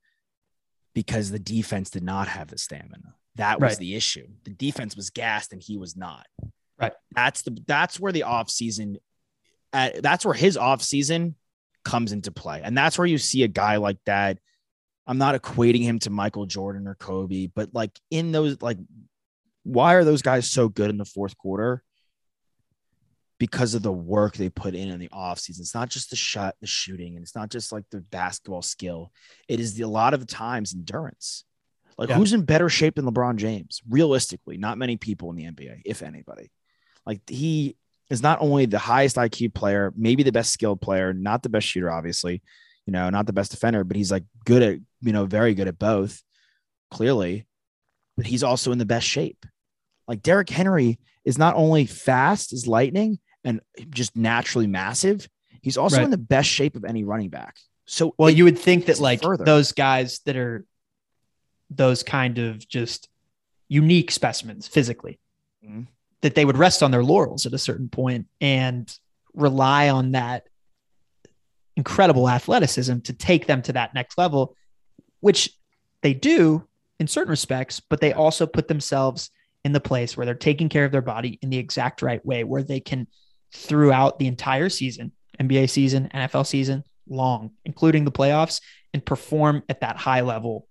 because 0.95 1.31
the 1.31 1.39
defense 1.39 1.91
did 1.91 2.03
not 2.03 2.29
have 2.29 2.49
the 2.49 2.57
stamina. 2.57 3.15
That 3.37 3.61
was 3.61 3.73
Right. 3.73 3.79
the 3.79 3.95
issue. 3.97 4.29
The 4.45 4.51
defense 4.51 4.97
was 4.97 5.11
gassed 5.11 5.53
and 5.53 5.61
he 5.61 5.77
was 5.77 5.97
not. 5.97 6.27
Right. 6.79 6.93
That's 7.15 7.43
the 7.43 7.59
that's 7.67 8.01
where 8.01 8.13
the 8.13 8.23
offseason 8.23 8.97
at 9.73 10.03
that's 10.03 10.25
where 10.25 10.35
his 10.35 10.57
offseason 10.57 11.35
comes 11.85 12.13
into 12.13 12.31
play. 12.33 12.61
And 12.63 12.77
that's 12.77 12.99
where 12.99 13.07
you 13.07 13.19
see 13.19 13.43
a 13.43 13.49
guy 13.49 13.77
like 13.77 13.99
that. 14.07 14.39
I'm 15.07 15.19
not 15.19 15.41
equating 15.41 15.83
him 15.83 15.99
to 16.01 16.11
Michael 16.11 16.47
Jordan 16.47 16.87
or 16.89 16.95
Kobe, 16.95 17.49
but 17.55 17.71
like 17.75 17.99
in 18.11 18.33
those 18.33 18.61
like 18.63 18.79
why 19.63 19.95
are 19.95 20.05
those 20.05 20.23
guys 20.23 20.51
so 20.51 20.69
good 20.69 20.91
in 20.91 20.99
the 20.99 21.05
fourth 21.05 21.37
quarter? 21.37 21.83
Because 23.39 23.75
of 23.75 23.83
the 23.83 23.93
work 23.93 24.37
they 24.37 24.49
put 24.49 24.75
in 24.75 24.89
in 24.89 25.01
the 25.01 25.09
offseason. 25.09 25.61
It's 25.61 25.75
not 25.75 25.91
just 25.91 26.11
the 26.11 26.17
shot, 26.17 26.55
the 26.61 26.67
shooting, 26.67 27.17
and 27.17 27.23
it's 27.23 27.35
not 27.35 27.51
just 27.51 27.73
like 27.73 27.85
the 27.91 28.01
basketball 28.01 28.63
skill. 28.63 29.11
It 29.49 29.61
is 29.61 29.75
the, 29.75 29.83
a 29.83 29.89
lot 29.89 30.15
of 30.15 30.21
the 30.21 30.27
times 30.27 30.73
endurance. 30.73 31.45
Like 31.99 32.09
Yeah. 32.09 32.17
who's 32.17 32.33
in 32.33 32.43
better 32.43 32.69
shape 32.69 32.95
than 32.95 33.05
LeBron 33.07 33.37
James? 33.37 33.83
Realistically, 33.89 34.57
not 34.57 34.79
many 34.79 34.97
people 34.97 35.31
in 35.31 35.37
the 35.37 35.45
NBA, 35.45 35.83
if 35.85 36.03
anybody. 36.03 36.51
Like 37.05 37.21
he 37.29 37.77
is 38.11 38.23
not 38.23 38.41
only 38.41 38.67
the 38.67 38.79
highest 38.79 39.17
IQ 39.17 39.55
player, 39.55 39.93
maybe 39.97 40.23
the 40.23 40.33
best 40.33 40.53
skilled 40.53 40.81
player, 40.81 41.13
not 41.13 41.43
the 41.43 41.49
best 41.49 41.67
shooter, 41.67 41.91
obviously, 41.91 42.43
you 42.87 42.93
know, 42.93 43.09
not 43.11 43.27
the 43.27 43.33
best 43.33 43.51
defender, 43.51 43.83
but 43.85 43.97
he's 43.97 44.11
like 44.11 44.25
good 44.45 44.63
at, 44.63 44.79
you 45.01 45.13
know, 45.13 45.25
very 45.27 45.55
good 45.55 45.69
at 45.69 45.79
both, 45.79 46.23
clearly. 46.91 47.47
But 48.17 48.27
he's 48.27 48.43
also 48.45 48.73
in 48.73 48.79
the 48.79 48.85
best 48.85 49.07
shape. 49.07 49.45
Like 50.07 50.23
Derrick 50.23 50.51
Henry 50.51 50.99
is 51.25 51.39
not 51.39 51.57
only 51.57 51.87
fast 51.87 52.53
as 52.53 52.67
lightning 52.67 53.19
and 53.43 53.61
just 53.91 54.15
naturally 54.17 54.67
massive, 54.67 55.27
he's 55.63 55.79
also 55.79 55.97
Right. 55.97 56.05
in 56.05 56.11
the 56.11 56.19
best 56.19 56.49
shape 56.49 56.77
of 56.77 56.85
any 56.85 57.05
running 57.05 57.31
back. 57.31 57.57
So 57.87 58.15
Well, 58.19 58.29
it- 58.29 58.37
you 58.37 58.45
would 58.45 58.59
think 58.59 58.87
that 58.87 59.01
like 59.01 59.23
further. 59.23 59.45
those 59.45 59.73
guys 59.73 60.21
that 60.27 60.37
are 60.37 60.65
those 61.71 62.03
kind 62.03 62.39
of 62.39 62.69
just 62.69 63.09
unique 63.69 64.11
specimens 64.11 64.69
physically, 64.69 65.19
Mhm. 65.67 65.87
That 66.25 66.35
they 66.35 66.47
would 66.47 66.57
rest 66.57 66.83
on 66.83 66.91
their 66.91 67.05
laurels 67.05 67.45
at 67.45 67.53
a 67.53 67.59
certain 67.59 67.91
point 67.91 68.27
and 68.41 68.99
rely 69.35 69.91
on 69.91 70.13
that 70.13 70.45
incredible 71.77 72.31
athleticism 72.31 73.01
to 73.01 73.13
take 73.13 73.47
them 73.47 73.61
to 73.61 73.75
that 73.75 73.93
next 73.93 74.17
level, 74.17 74.57
which 75.21 75.51
they 76.01 76.15
do 76.15 76.67
in 76.99 77.07
certain 77.07 77.29
respects, 77.31 77.79
but 77.79 78.01
they 78.01 78.15
also 78.15 78.47
put 78.47 78.69
themselves 78.69 79.29
in 79.67 79.73
the 79.73 79.81
place 79.81 80.17
where 80.17 80.25
they're 80.25 80.35
taking 80.35 80.71
care 80.71 80.87
of 80.87 80.93
their 80.93 81.03
body 81.03 81.39
in 81.43 81.51
the 81.51 81.59
exact 81.59 82.01
right 82.01 82.25
way, 82.25 82.43
where 82.43 82.63
they 82.63 82.81
can 82.81 83.07
throughout 83.53 84.19
the 84.19 84.27
entire 84.27 84.71
season, 84.71 85.13
NBA 85.39 85.69
season, 85.69 86.09
NFL 86.15 86.47
season, 86.47 86.85
long, 87.07 87.51
including 87.67 88.07
the 88.07 88.13
playoffs, 88.13 88.63
and 88.95 89.05
perform 89.05 89.63
at 89.69 89.83
that 89.83 89.99
high 89.99 90.23
level 90.23 90.67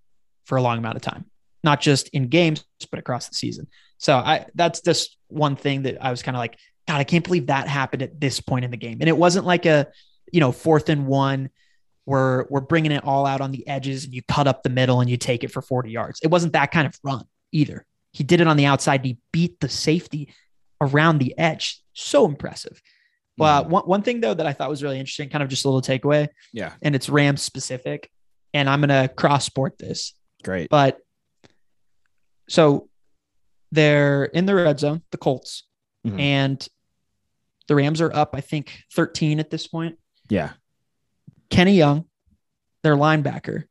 for 0.46 0.58
a 0.58 0.64
long 0.64 0.80
amount 0.80 0.96
of 0.96 1.04
time, 1.04 1.26
not 1.64 1.80
just 1.80 2.08
in 2.10 2.30
games, 2.30 2.66
but 2.90 2.98
across 2.98 3.28
the 3.28 3.36
season. 3.36 3.68
So 4.04 4.18
I 4.18 4.48
that's 4.54 4.82
just 4.82 5.18
one 5.30 5.56
thing 5.56 5.84
that 5.84 6.04
I 6.04 6.12
was 6.12 6.22
kind 6.22 6.36
of 6.36 6.40
like, 6.40 6.60
God, 6.90 6.98
I 6.98 7.06
can't 7.06 7.24
believe 7.24 7.48
that 7.48 7.70
happened 7.70 8.02
at 8.02 8.20
this 8.20 8.42
point 8.42 8.66
in 8.66 8.72
the 8.72 8.78
game. 8.78 8.98
And 9.00 9.08
it 9.08 9.16
wasn't 9.18 9.46
like 9.46 9.66
a, 9.66 9.88
you 10.34 10.42
know, 10.42 10.52
fourth 10.52 10.90
and 10.90 11.08
one 11.08 11.50
where 12.04 12.46
we're 12.50 12.60
bringing 12.60 12.92
it 12.92 13.06
all 13.06 13.26
out 13.26 13.40
on 13.40 13.54
the 13.54 13.66
edges 13.66 14.04
and 14.04 14.14
you 14.14 14.22
cut 14.28 14.46
up 14.46 14.62
the 14.62 14.70
middle 14.70 15.00
and 15.00 15.10
you 15.10 15.16
take 15.16 15.46
it 15.46 15.52
for 15.52 15.62
40 15.62 15.90
yards. 15.90 16.20
It 16.22 16.28
wasn't 16.28 16.52
that 16.52 16.72
kind 16.72 16.86
of 16.86 17.00
run 17.02 17.24
either. 17.54 17.86
He 18.12 18.26
did 18.26 18.42
it 18.42 18.48
on 18.48 18.58
the 18.58 18.66
outside. 18.66 19.00
And 19.00 19.06
he 19.06 19.18
beat 19.32 19.62
the 19.62 19.70
safety 19.70 20.34
around 20.82 21.20
the 21.20 21.34
edge. 21.38 21.82
So 21.94 22.26
impressive. 22.26 22.82
Well, 23.38 23.62
mm-hmm. 23.62 23.72
one, 23.72 23.84
one 23.84 24.02
thing 24.02 24.20
though 24.20 24.34
that 24.34 24.46
I 24.46 24.52
thought 24.52 24.70
was 24.70 24.84
really 24.84 25.00
interesting, 25.00 25.30
kind 25.30 25.42
of 25.44 25.50
just 25.50 25.64
a 25.64 25.70
little 25.70 25.82
takeaway, 25.82 26.28
yeah, 26.52 26.74
and 26.82 26.94
it's 26.94 27.10
Rams 27.10 27.42
specific, 27.42 28.12
and 28.54 28.70
I'm 28.70 28.80
gonna 28.82 29.08
cross 29.08 29.46
sport 29.46 29.78
this, 29.80 30.14
great. 30.44 30.70
but 30.70 31.00
so 32.48 32.90
they're 33.74 34.26
in 34.26 34.46
the 34.46 34.54
red 34.56 34.80
zone, 34.80 35.02
the 35.12 35.18
Colts, 35.18 35.64
Mhm. 36.06 36.20
and 36.20 36.68
the 37.68 37.76
Rams 37.76 38.02
are 38.02 38.14
up, 38.14 38.36
I 38.36 38.42
think, 38.42 38.84
13 38.94 39.40
at 39.40 39.50
this 39.50 39.68
point. 39.68 39.98
Yeah. 40.30 40.52
Kenny 41.50 41.74
Young, 41.76 42.06
their 42.84 42.96
linebacker, 42.96 43.64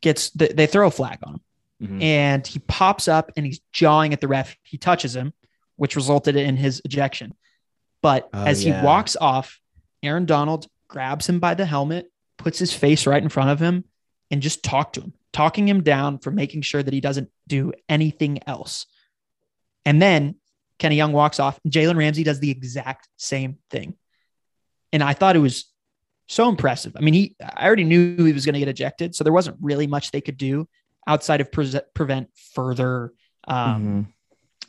gets 0.00 0.30
they, 0.30 0.48
they 0.48 0.66
throw 0.66 0.88
a 0.88 0.90
flag 0.90 1.18
on 1.22 1.34
him 1.34 1.40
Mhm. 1.98 2.02
and 2.02 2.46
he 2.46 2.58
pops 2.60 3.08
up 3.08 3.30
and 3.36 3.44
he's 3.46 3.60
jawing 3.72 4.12
at 4.12 4.20
the 4.20 4.28
ref. 4.28 4.56
He 4.62 4.78
touches 4.78 5.14
him, 5.16 5.32
which 5.76 5.96
resulted 5.96 6.36
in 6.36 6.56
his 6.56 6.80
ejection. 6.84 7.34
But 8.02 8.28
Oh, 8.32 8.44
as 8.44 8.64
yeah. 8.64 8.80
he 8.80 8.86
walks 8.86 9.16
off, 9.16 9.60
Aaron 10.02 10.26
Donald 10.26 10.66
grabs 10.88 11.28
him 11.28 11.38
by 11.40 11.54
the 11.54 11.66
helmet, 11.66 12.10
puts 12.38 12.58
his 12.58 12.72
face 12.72 13.06
right 13.06 13.22
in 13.22 13.28
front 13.28 13.50
of 13.50 13.60
him, 13.60 13.84
and 14.32 14.42
just 14.42 14.64
talk 14.64 14.94
to 14.94 15.00
him, 15.02 15.12
talking 15.32 15.68
him 15.68 15.82
down 15.82 16.18
for 16.18 16.32
making 16.32 16.62
sure 16.62 16.82
that 16.82 16.92
he 16.92 17.00
doesn't 17.00 17.30
do 17.46 17.72
anything 17.88 18.40
else. 18.48 18.86
And 19.84 20.02
then 20.02 20.36
Kenny 20.78 20.96
Young 20.96 21.12
walks 21.12 21.38
off, 21.38 21.60
Jalen 21.68 21.96
Ramsey 21.96 22.24
does 22.24 22.40
the 22.40 22.50
exact 22.50 23.08
same 23.18 23.58
thing. 23.70 23.94
And 24.92 25.02
I 25.02 25.12
thought 25.12 25.36
it 25.36 25.40
was 25.40 25.66
so 26.28 26.48
impressive. 26.48 26.96
I 26.96 27.00
mean, 27.00 27.14
he 27.14 27.36
I 27.40 27.66
already 27.66 27.84
knew 27.84 28.24
he 28.24 28.32
was 28.32 28.44
going 28.46 28.54
to 28.54 28.58
get 28.58 28.68
ejected, 28.68 29.14
so 29.14 29.22
there 29.22 29.32
wasn't 29.32 29.58
really 29.60 29.86
much 29.86 30.10
they 30.10 30.20
could 30.20 30.36
do 30.38 30.66
outside 31.06 31.40
of 31.40 31.52
pre- 31.52 31.80
prevent 31.94 32.30
further 32.54 33.12
um, 33.48 34.06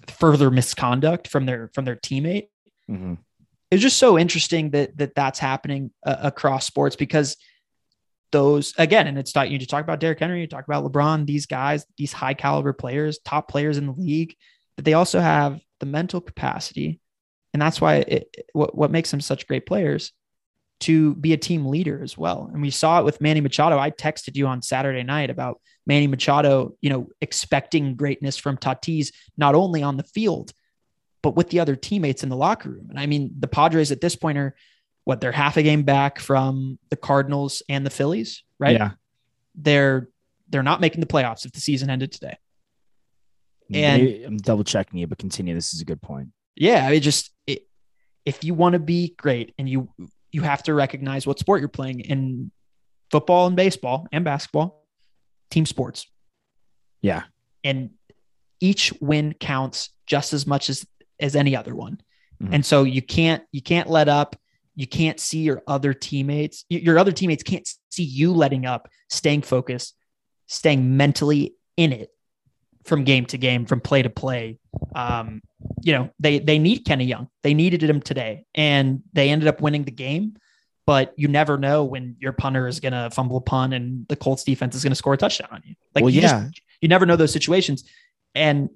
Mhm. 0.08 0.12
further 0.12 0.50
misconduct 0.52 1.28
from 1.28 1.46
their 1.46 1.70
from 1.74 1.86
their 1.86 1.96
teammate. 1.96 2.48
Mhm. 2.90 3.18
It's 3.72 3.82
just 3.82 3.98
so 3.98 4.18
interesting 4.20 4.72
that 4.72 4.98
that 4.98 5.16
that's 5.16 5.40
happening 5.40 5.92
uh, 6.06 6.18
across 6.22 6.66
sports 6.66 6.96
because 6.96 7.38
those 8.34 8.74
again, 8.78 9.08
and 9.08 9.18
it's 9.18 9.34
not 9.34 9.50
you 9.50 9.58
just 9.58 9.70
talk 9.70 9.84
about 9.84 10.02
Derrick 10.02 10.20
Henry, 10.20 10.42
you 10.42 10.48
talk 10.48 10.66
about 10.68 10.84
LeBron, 10.84 11.26
these 11.26 11.46
guys, 11.46 11.86
these 11.98 12.12
high 12.12 12.34
caliber 12.34 12.74
players, 12.74 13.20
top 13.20 13.48
players 13.48 13.78
in 13.78 13.86
the 13.86 13.94
league, 13.94 14.36
that 14.76 14.84
they 14.84 14.94
also 14.94 15.22
have 15.22 15.62
the 15.80 15.86
mental 15.86 16.20
capacity, 16.20 17.00
and 17.54 17.62
that's 17.62 17.80
why 17.80 17.96
it, 17.96 18.10
it- 18.34 18.46
what 18.52 18.78
what 18.78 18.92
makes 18.92 19.10
them 19.12 19.22
such 19.22 19.48
great 19.48 19.66
players 19.66 20.12
to 20.82 21.16
be 21.16 21.32
a 21.32 21.38
team 21.38 21.68
leader 21.68 22.04
as 22.04 22.18
well. 22.18 22.50
And 22.52 22.62
we 22.62 22.70
saw 22.70 23.00
it 23.00 23.06
with 23.06 23.22
Manny 23.22 23.40
Machado. 23.40 23.80
I 23.80 23.90
texted 23.90 24.36
you 24.36 24.48
on 24.48 24.62
Saturday 24.62 25.04
night 25.04 25.30
about 25.30 25.62
Manny 25.88 26.08
Machado, 26.08 26.76
you 26.82 26.90
know, 26.90 27.08
expecting 27.22 27.96
greatness 27.96 28.36
from 28.36 28.58
Tatis, 28.58 29.14
not 29.38 29.56
only 29.56 29.82
on 29.82 29.96
the 29.96 30.04
field, 30.04 30.52
but 31.22 31.38
with 31.38 31.50
the 31.50 31.62
other 31.62 31.78
teammates 31.78 32.24
in 32.24 32.28
the 32.30 32.36
locker 32.36 32.70
room. 32.70 32.88
And 32.90 33.00
I 33.00 33.06
mean, 33.06 33.34
the 33.40 33.48
Padres 33.48 33.94
at 33.94 34.02
this 34.02 34.18
point 34.18 34.38
are 34.38 34.56
what 35.06 35.20
they're 35.22 35.32
half 35.32 35.58
a 35.58 35.64
game 35.64 35.84
back 35.84 36.20
from 36.20 36.80
the 36.90 36.96
Cardinals 36.96 37.62
and 37.70 37.86
the 37.86 37.90
Phillies, 37.90 38.44
right? 38.60 38.76
Yeah. 38.78 38.92
They're 39.56 40.10
they're 40.50 40.64
not 40.64 40.82
making 40.82 41.02
the 41.02 41.08
playoffs 41.08 41.46
if 41.46 41.52
the 41.52 41.60
season 41.60 41.90
ended 41.90 42.12
today. 42.12 42.38
And- 43.74 44.04
Maybe- 44.04 44.24
I'm 44.24 44.38
double 44.38 44.64
checking 44.64 45.00
you, 45.00 45.08
but 45.08 45.18
continue. 45.18 45.54
This 45.56 45.74
is 45.74 45.82
a 45.82 45.86
good 45.86 46.02
point. 46.02 46.30
Yeah, 46.56 46.86
I 46.86 46.92
mean, 46.92 47.02
just 47.02 47.32
it, 47.48 47.68
if 48.26 48.44
you 48.44 48.54
want 48.54 48.74
to 48.74 48.80
be 48.80 49.16
great 49.18 49.54
and 49.58 49.68
you 49.68 49.90
you 50.32 50.42
have 50.42 50.64
to 50.64 50.74
recognize 50.74 51.26
what 51.28 51.40
sport 51.40 51.60
you're 51.60 51.70
playing 51.70 52.00
in 52.02 52.52
football 53.12 53.48
and 53.48 53.56
baseball 53.56 54.08
and 54.12 54.24
basketball, 54.26 54.86
team 55.52 55.66
sports. 55.66 56.08
Yeah. 57.02 57.24
and 57.66 57.92
each 58.62 58.94
win 59.02 59.34
counts 59.34 59.90
just 60.08 60.32
as 60.34 60.48
much 60.48 60.70
as 60.70 60.86
as 61.20 61.36
any 61.36 61.54
other 61.56 61.76
one 61.76 62.00
Mhm. 62.42 62.54
and 62.54 62.66
so 62.66 62.84
you 62.84 63.02
can't 63.02 63.44
you 63.52 63.62
can't 63.62 63.90
let 63.90 64.08
up 64.08 64.38
you 64.76 64.88
can't 64.88 65.20
see 65.20 65.40
your 65.40 65.62
other 65.68 65.94
teammates 65.94 66.66
your 66.70 66.98
other 66.98 67.12
teammates 67.12 67.44
can't 67.44 67.68
see 67.90 68.04
you 68.04 68.32
letting 68.34 68.66
up 68.66 68.90
staying 69.10 69.42
focused 69.42 69.96
staying 70.48 70.98
mentally 70.98 71.56
in 71.78 71.92
it 71.92 72.10
from 72.84 73.04
game 73.04 73.26
to 73.26 73.38
game 73.38 73.66
from 73.66 73.80
play 73.80 74.02
to 74.02 74.10
play 74.10 74.60
um 74.96 75.42
you 75.82 75.94
know 75.94 76.10
they 76.20 76.40
they 76.40 76.60
need 76.60 76.80
kenny 76.80 77.06
young 77.06 77.28
they 77.44 77.54
needed 77.54 77.82
him 77.82 78.02
today 78.02 78.46
and 78.56 79.02
they 79.14 79.30
ended 79.30 79.48
up 79.48 79.62
winning 79.62 79.84
the 79.84 79.92
game 79.92 80.36
but 80.86 81.14
you 81.16 81.28
never 81.28 81.58
know 81.58 81.86
when 81.86 82.16
your 82.20 82.34
punter 82.34 82.68
is 82.68 82.80
going 82.80 82.94
to 82.94 83.10
fumble 83.12 83.38
a 83.38 83.42
punt 83.42 83.74
and 83.74 84.06
the 84.10 84.16
Colts 84.16 84.44
defense 84.44 84.76
is 84.76 84.84
going 84.84 84.92
to 84.92 84.96
score 84.96 85.14
a 85.14 85.18
touchdown 85.18 85.48
on 85.52 85.62
you. 85.66 85.76
Like 85.96 86.04
Well, 86.04 86.14
you 86.14 86.22
yeah. 86.22 86.48
just 86.50 86.62
you 86.82 86.90
never 86.90 87.06
know 87.06 87.16
those 87.16 87.32
situations. 87.32 87.86
And 88.36 88.70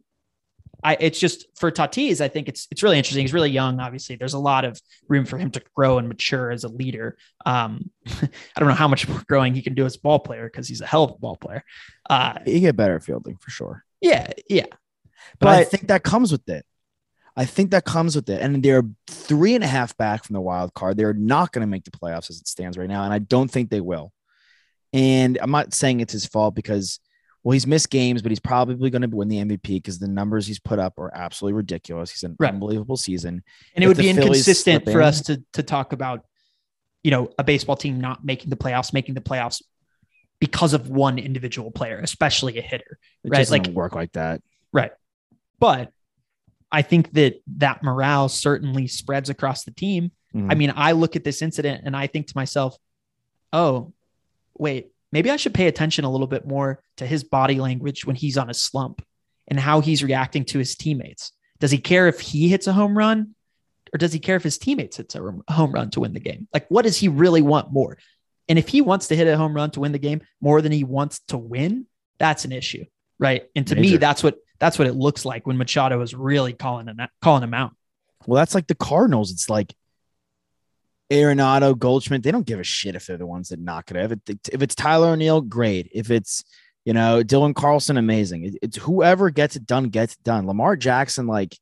I 0.83 0.97
it's 0.99 1.19
just 1.19 1.47
for 1.57 1.71
Tatis, 1.71 2.21
I 2.21 2.27
think 2.27 2.47
it's 2.47 2.67
it's 2.71 2.83
really 2.83 2.97
interesting. 2.97 3.23
He's 3.23 3.33
really 3.33 3.49
young, 3.49 3.79
obviously. 3.79 4.15
There's 4.15 4.33
a 4.33 4.39
lot 4.39 4.65
of 4.65 4.79
room 5.07 5.25
for 5.25 5.37
him 5.37 5.51
to 5.51 5.61
grow 5.75 5.97
and 5.97 6.07
mature 6.07 6.51
as 6.51 6.63
a 6.63 6.69
leader. 6.69 7.17
Um, 7.45 7.89
I 8.07 8.59
don't 8.59 8.67
know 8.67 8.75
how 8.75 8.87
much 8.87 9.07
more 9.07 9.23
growing 9.27 9.55
he 9.55 9.61
can 9.61 9.73
do 9.73 9.85
as 9.85 9.95
a 9.95 9.99
ball 9.99 10.19
player 10.19 10.45
because 10.45 10.67
he's 10.67 10.81
a 10.81 10.85
hell 10.85 11.03
of 11.03 11.11
a 11.11 11.17
ball 11.17 11.35
player. 11.35 11.63
Uh, 12.09 12.39
he 12.45 12.59
get 12.59 12.75
better 12.75 12.95
at 12.95 13.03
fielding 13.03 13.37
for 13.37 13.49
sure. 13.49 13.83
Yeah, 14.01 14.31
yeah. 14.49 14.67
But, 15.39 15.47
but 15.47 15.49
I 15.49 15.63
think 15.63 15.87
that 15.87 16.03
comes 16.03 16.31
with 16.31 16.47
it. 16.47 16.65
I 17.37 17.45
think 17.45 17.69
that 17.71 17.85
comes 17.85 18.15
with 18.15 18.29
it. 18.29 18.41
And 18.41 18.63
they're 18.63 18.83
three 19.07 19.53
and 19.53 19.63
a 19.63 19.67
half 19.67 19.95
back 19.95 20.23
from 20.23 20.33
the 20.33 20.41
wild 20.41 20.73
card. 20.73 20.97
They're 20.97 21.13
not 21.13 21.51
going 21.51 21.61
to 21.61 21.69
make 21.69 21.83
the 21.83 21.91
playoffs 21.91 22.31
as 22.31 22.39
it 22.41 22.47
stands 22.47 22.77
right 22.77 22.89
now. 22.89 23.03
And 23.03 23.13
I 23.13 23.19
don't 23.19 23.49
think 23.49 23.69
they 23.69 23.79
will. 23.79 24.11
And 24.91 25.37
I'm 25.39 25.51
not 25.51 25.73
saying 25.73 25.99
it's 25.99 26.13
his 26.13 26.25
fault 26.25 26.55
because, 26.55 26.99
well, 27.47 27.53
he's 27.53 27.65
missed 27.65 27.89
games, 27.89 28.21
but 28.21 28.29
he's 28.29 28.41
probably 28.41 28.89
going 28.89 29.03
to 29.03 29.07
win 29.07 29.29
the 29.29 29.37
MVP 29.37 29.75
because 29.75 29.99
the 29.99 30.07
numbers 30.09 30.45
he's 30.45 30.59
put 30.59 30.79
up 30.79 30.99
are 30.99 31.15
absolutely 31.15 31.55
ridiculous. 31.55 32.11
He's 32.11 32.23
an 32.23 32.35
right. 32.41 32.51
unbelievable 32.51 32.97
season. 32.97 33.41
And 33.73 33.85
it 33.85 33.87
would 33.87 33.95
be 33.95 34.09
inconsistent 34.09 34.83
for 34.83 35.01
us 35.01 35.21
to, 35.21 35.41
to 35.53 35.63
talk 35.63 35.93
about, 35.93 36.25
you 37.03 37.11
know, 37.11 37.29
a 37.39 37.45
baseball 37.45 37.77
team 37.77 38.01
not 38.01 38.25
making 38.25 38.49
the 38.49 38.57
playoffs, 38.57 38.91
making 38.91 39.15
the 39.15 39.21
playoffs 39.21 39.61
because 40.41 40.73
of 40.73 40.89
one 40.89 41.17
individual 41.17 41.71
player, 41.71 41.99
especially 41.99 42.57
a 42.57 42.61
hitter. 42.61 42.99
It 43.23 43.29
right? 43.29 43.49
Like 43.49 43.67
work 43.67 43.95
like 43.95 44.11
that. 44.11 44.41
Right. 44.73 44.91
But 45.57 45.93
I 46.69 46.81
think 46.81 47.13
that 47.13 47.41
that 47.59 47.81
morale 47.81 48.27
certainly 48.27 48.87
spreads 48.87 49.29
across 49.29 49.63
the 49.63 49.71
team. 49.71 50.11
Mm-hmm. 50.35 50.51
I 50.51 50.55
mean, 50.55 50.73
I 50.75 50.91
look 50.91 51.15
at 51.15 51.23
this 51.23 51.41
incident 51.41 51.83
and 51.85 51.95
I 51.95 52.07
think 52.07 52.27
to 52.27 52.33
myself, 52.35 52.75
oh, 53.53 53.93
wait, 54.57 54.91
maybe 55.11 55.29
I 55.29 55.37
should 55.37 55.53
pay 55.53 55.67
attention 55.67 56.05
a 56.05 56.11
little 56.11 56.27
bit 56.27 56.47
more 56.47 56.81
to 56.97 57.05
his 57.05 57.23
body 57.23 57.59
language 57.59 58.05
when 58.05 58.15
he's 58.15 58.37
on 58.37 58.49
a 58.49 58.53
slump 58.53 59.05
and 59.47 59.59
how 59.59 59.79
he's 59.79 60.03
reacting 60.03 60.45
to 60.45 60.59
his 60.59 60.75
teammates. 60.75 61.31
Does 61.59 61.71
he 61.71 61.77
care 61.77 62.07
if 62.07 62.19
he 62.19 62.49
hits 62.49 62.67
a 62.67 62.73
home 62.73 62.97
run 62.97 63.35
or 63.93 63.97
does 63.97 64.13
he 64.13 64.19
care 64.19 64.35
if 64.35 64.43
his 64.43 64.57
teammates 64.57 64.97
hits 64.97 65.15
a 65.15 65.33
home 65.49 65.71
run 65.71 65.89
to 65.91 66.01
win 66.01 66.13
the 66.13 66.19
game? 66.19 66.47
Like, 66.53 66.67
what 66.69 66.83
does 66.83 66.97
he 66.97 67.07
really 67.07 67.41
want 67.41 67.71
more? 67.71 67.97
And 68.49 68.59
if 68.59 68.67
he 68.67 68.81
wants 68.81 69.07
to 69.07 69.15
hit 69.15 69.27
a 69.27 69.37
home 69.37 69.53
run 69.53 69.71
to 69.71 69.79
win 69.79 69.91
the 69.91 69.99
game 69.99 70.21
more 70.41 70.61
than 70.61 70.71
he 70.71 70.83
wants 70.83 71.19
to 71.29 71.37
win, 71.37 71.85
that's 72.17 72.45
an 72.45 72.51
issue, 72.51 72.85
right? 73.19 73.43
And 73.55 73.67
to 73.67 73.75
Major. 73.75 73.91
me, 73.91 73.97
that's 73.97 74.23
what 74.23 74.37
that's 74.59 74.79
what 74.79 74.87
it 74.87 74.93
looks 74.93 75.25
like 75.25 75.45
when 75.45 75.57
Machado 75.57 76.01
is 76.01 76.15
really 76.15 76.53
calling 76.53 76.87
him 76.87 76.99
calling 77.21 77.43
him 77.43 77.53
out. 77.53 77.73
Well, 78.25 78.37
that's 78.37 78.55
like 78.55 78.67
the 78.67 78.75
Cardinals. 78.75 79.31
It's 79.31 79.49
like 79.49 79.73
Arenado, 81.11 81.77
Goldschmidt. 81.77 82.23
They 82.23 82.31
don't 82.31 82.45
give 82.45 82.59
a 82.59 82.63
shit 82.63 82.95
if 82.95 83.05
they're 83.05 83.17
the 83.17 83.25
ones 83.25 83.49
that 83.49 83.59
knock 83.59 83.91
it. 83.91 83.97
If, 83.97 84.11
it, 84.11 84.49
if 84.51 84.61
it's 84.61 84.75
Tyler 84.75 85.09
O'Neill, 85.09 85.41
great. 85.41 85.89
If 85.93 86.11
it's 86.11 86.43
you 86.85 86.93
know 86.93 87.23
Dylan 87.23 87.55
Carlson, 87.55 87.97
amazing. 87.97 88.45
It, 88.45 88.55
it's 88.61 88.77
whoever 88.77 89.29
gets 89.29 89.55
it 89.55 89.65
done 89.65 89.89
gets 89.89 90.13
it 90.13 90.23
done. 90.23 90.47
Lamar 90.47 90.75
Jackson, 90.75 91.27
like 91.27 91.57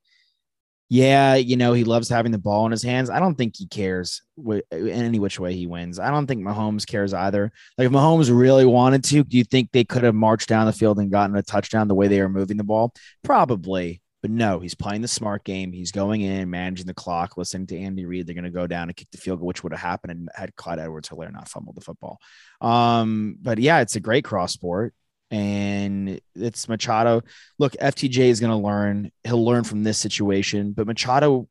yeah, 0.88 1.34
you 1.36 1.58
know, 1.58 1.74
he 1.74 1.84
loves 1.84 2.10
having 2.10 2.32
the 2.32 2.38
ball 2.38 2.66
in 2.68 2.72
his 2.72 2.84
hands. 2.84 3.10
I 3.10 3.20
don't 3.20 3.36
think 3.36 3.56
he 3.58 3.66
cares 3.68 4.22
in 4.38 4.62
any 4.72 5.20
which 5.20 5.40
way 5.40 5.56
he 5.56 5.66
wins. 5.66 6.00
I 6.00 6.12
don't 6.12 6.28
think 6.28 6.44
Mahomes 6.44 6.86
cares 6.86 7.12
either. 7.12 7.52
Like 7.78 7.88
if 7.88 7.92
Mahomes 7.92 8.36
really 8.36 8.66
wanted 8.66 9.04
to, 9.06 9.24
do 9.24 9.38
you 9.38 9.44
think 9.44 9.72
they 9.72 9.84
could 9.84 10.04
have 10.04 10.14
marched 10.14 10.48
down 10.48 10.68
the 10.68 10.74
field 10.74 11.00
and 11.00 11.12
gotten 11.12 11.36
a 11.36 11.42
touchdown 11.42 11.88
the 11.88 11.96
way 11.96 12.08
they 12.08 12.22
were 12.22 12.30
moving 12.30 12.58
the 12.58 12.64
ball? 12.64 12.94
Probably. 13.24 14.02
But 14.26 14.32
no, 14.32 14.60
he's 14.60 14.74
playing 14.74 15.04
the 15.04 15.08
smart 15.08 15.44
game. 15.44 15.72
He's 15.72 15.92
going 15.92 16.22
in, 16.22 16.50
managing 16.50 16.88
the 16.88 16.96
clock, 16.96 17.38
listening 17.38 17.68
to 17.68 17.78
Andy 17.78 18.08
Reid. 18.08 18.26
They're 18.26 18.34
going 18.34 18.46
to 18.46 18.50
go 18.50 18.66
down 18.66 18.90
and 18.90 18.96
kick 18.96 19.08
the 19.12 19.20
field 19.20 19.38
goal, 19.38 19.46
which 19.46 19.62
would 19.62 19.72
have 19.72 19.80
happened 19.80 20.14
and 20.14 20.30
had 20.34 20.56
Clyde 20.56 20.80
Edwards 20.80 21.10
Helaire 21.10 21.32
not 21.32 21.48
fumbled 21.48 21.76
the 21.76 21.82
football. 21.82 22.18
Um, 22.60 23.38
but 23.40 23.60
yeah, 23.60 23.82
it's 23.82 23.96
a 23.96 24.00
great 24.00 24.24
cross 24.26 24.52
sport 24.52 24.96
and 25.30 26.20
it's 26.34 26.68
Machado. 26.68 27.22
Look, 27.60 27.74
FTJ 27.74 28.18
is 28.18 28.40
going 28.40 28.50
to 28.50 28.58
learn. 28.58 29.12
He'll 29.24 29.46
learn 29.46 29.64
from 29.64 29.84
this 29.84 30.00
situation, 30.00 30.72
but 30.72 30.88
Machado 30.88 31.48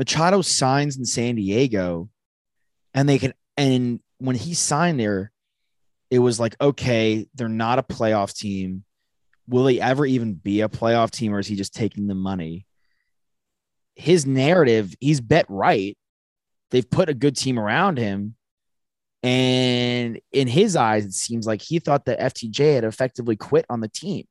Machado 0.00 0.42
signs 0.42 0.96
in 0.96 1.04
San 1.04 1.36
Diego 1.36 2.08
and 2.92 3.08
they 3.08 3.18
can 3.20 3.34
and 3.56 4.00
when 4.18 4.34
he 4.34 4.52
signed 4.52 4.98
there 4.98 5.30
it 6.10 6.18
was 6.18 6.40
like 6.40 6.56
okay, 6.60 7.28
they're 7.36 7.48
not 7.48 7.78
a 7.78 7.84
playoff 7.84 8.36
team. 8.36 8.82
Will 9.48 9.66
he 9.66 9.80
ever 9.80 10.04
even 10.04 10.34
be 10.34 10.60
a 10.60 10.68
playoff 10.68 11.10
team 11.10 11.34
or 11.34 11.38
is 11.38 11.46
he 11.46 11.56
just 11.56 11.74
taking 11.74 12.06
the 12.06 12.14
money? 12.14 12.66
His 13.96 14.26
narrative, 14.26 14.94
he's 15.00 15.20
bet 15.20 15.46
right. 15.48 15.96
They've 16.70 16.88
put 16.88 17.08
a 17.08 17.14
good 17.14 17.36
team 17.36 17.58
around 17.58 17.98
him 17.98 18.36
and 19.22 20.20
in 20.32 20.48
his 20.48 20.76
eyes, 20.76 21.04
it 21.04 21.14
seems 21.14 21.46
like 21.46 21.60
he 21.60 21.78
thought 21.78 22.04
that 22.04 22.20
FTJ 22.20 22.74
had 22.76 22.84
effectively 22.84 23.36
quit 23.36 23.66
on 23.68 23.80
the 23.80 23.88
team. 23.88 24.26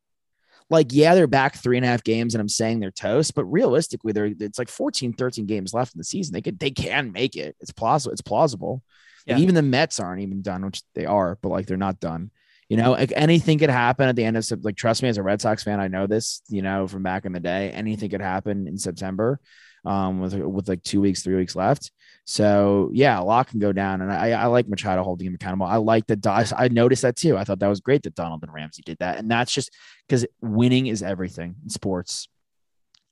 Like, 0.70 0.88
yeah, 0.91 1.15
they're 1.15 1.28
back 1.28 1.55
three 1.55 1.78
and 1.78 1.86
a 1.86 1.89
half 1.89 2.03
games, 2.03 2.36
and 2.36 2.41
I'm 2.41 2.49
saying 2.49 2.80
they're 2.80 2.91
toast, 2.91 3.36
but 3.36 3.45
realistically, 3.45 4.11
they're 4.11 4.34
it's 4.39 4.59
like 4.59 4.70
14, 4.70 5.13
13 5.13 5.45
games 5.45 5.74
left 5.74 5.95
in 5.95 5.97
the 5.97 6.03
season. 6.03 6.34
They 6.34 6.41
could 6.41 6.59
they 6.59 6.72
can 6.72 7.11
make 7.11 7.36
it. 7.36 7.55
It's 7.61 7.72
plausible. 7.72 8.11
It's 8.11 8.22
plausible. 8.22 8.84
Yeah. 9.26 9.36
Like 9.36 9.43
even 9.43 9.55
the 9.55 9.61
Mets 9.61 9.99
aren't 9.99 10.22
even 10.22 10.41
done, 10.41 10.65
which 10.65 10.82
they 10.93 11.05
are, 11.05 11.38
but 11.41 11.49
like 11.49 11.68
they're 11.68 11.78
not 11.78 11.99
done. 11.99 12.32
You 12.70 12.78
know, 12.78 12.91
like 12.91 13.13
anything 13.15 13.59
could 13.59 13.70
happen 13.70 14.09
at 14.09 14.15
the 14.15 14.26
end 14.26 14.36
of 14.36 14.45
like 14.63 14.76
trust 14.76 15.01
me, 15.01 15.09
as 15.09 15.18
a 15.18 15.24
Red 15.24 15.41
Sox 15.41 15.63
fan, 15.63 15.80
I 15.80 15.88
know 15.88 16.05
this, 16.05 16.41
you 16.49 16.61
know, 16.61 16.88
from 16.88 17.01
back 17.01 17.26
in 17.26 17.32
the 17.32 17.39
day. 17.39 17.72
Anything 17.72 18.09
could 18.09 18.22
happen 18.22 18.68
in 18.68 18.78
September 18.78 19.39
um, 19.86 20.20
with 20.20 20.34
with 20.34 20.68
like 20.68 20.84
two 20.84 21.01
weeks, 21.01 21.24
three 21.24 21.36
weeks 21.36 21.55
left. 21.55 21.91
So 22.26 22.91
yeah, 22.93 23.20
a 23.20 23.24
lot 23.24 23.47
can 23.47 23.59
go 23.59 23.72
down, 23.72 24.01
and 24.01 24.11
I, 24.11 24.32
I 24.32 24.45
like 24.47 24.68
Machado 24.68 25.01
holding 25.01 25.28
him 25.28 25.36
accountable. 25.36 25.65
I 25.65 25.78
like 25.78 26.07
that. 26.07 26.28
I 26.57 26.68
noticed 26.68 27.03
that 27.03 27.15
too. 27.15 27.38
I 27.38 27.45
thought 27.45 27.59
that 27.59 27.68
was 27.68 27.80
great 27.80 28.03
that 28.03 28.15
Donald 28.15 28.43
and 28.43 28.53
Ramsey 28.53 28.84
did 28.86 28.97
that, 28.99 29.18
and 29.18 29.32
that's 29.32 29.51
just 29.51 29.72
because 30.07 30.26
winning 30.41 30.88
is 30.88 31.01
everything 31.01 31.55
in 31.63 31.70
sports. 31.70 32.28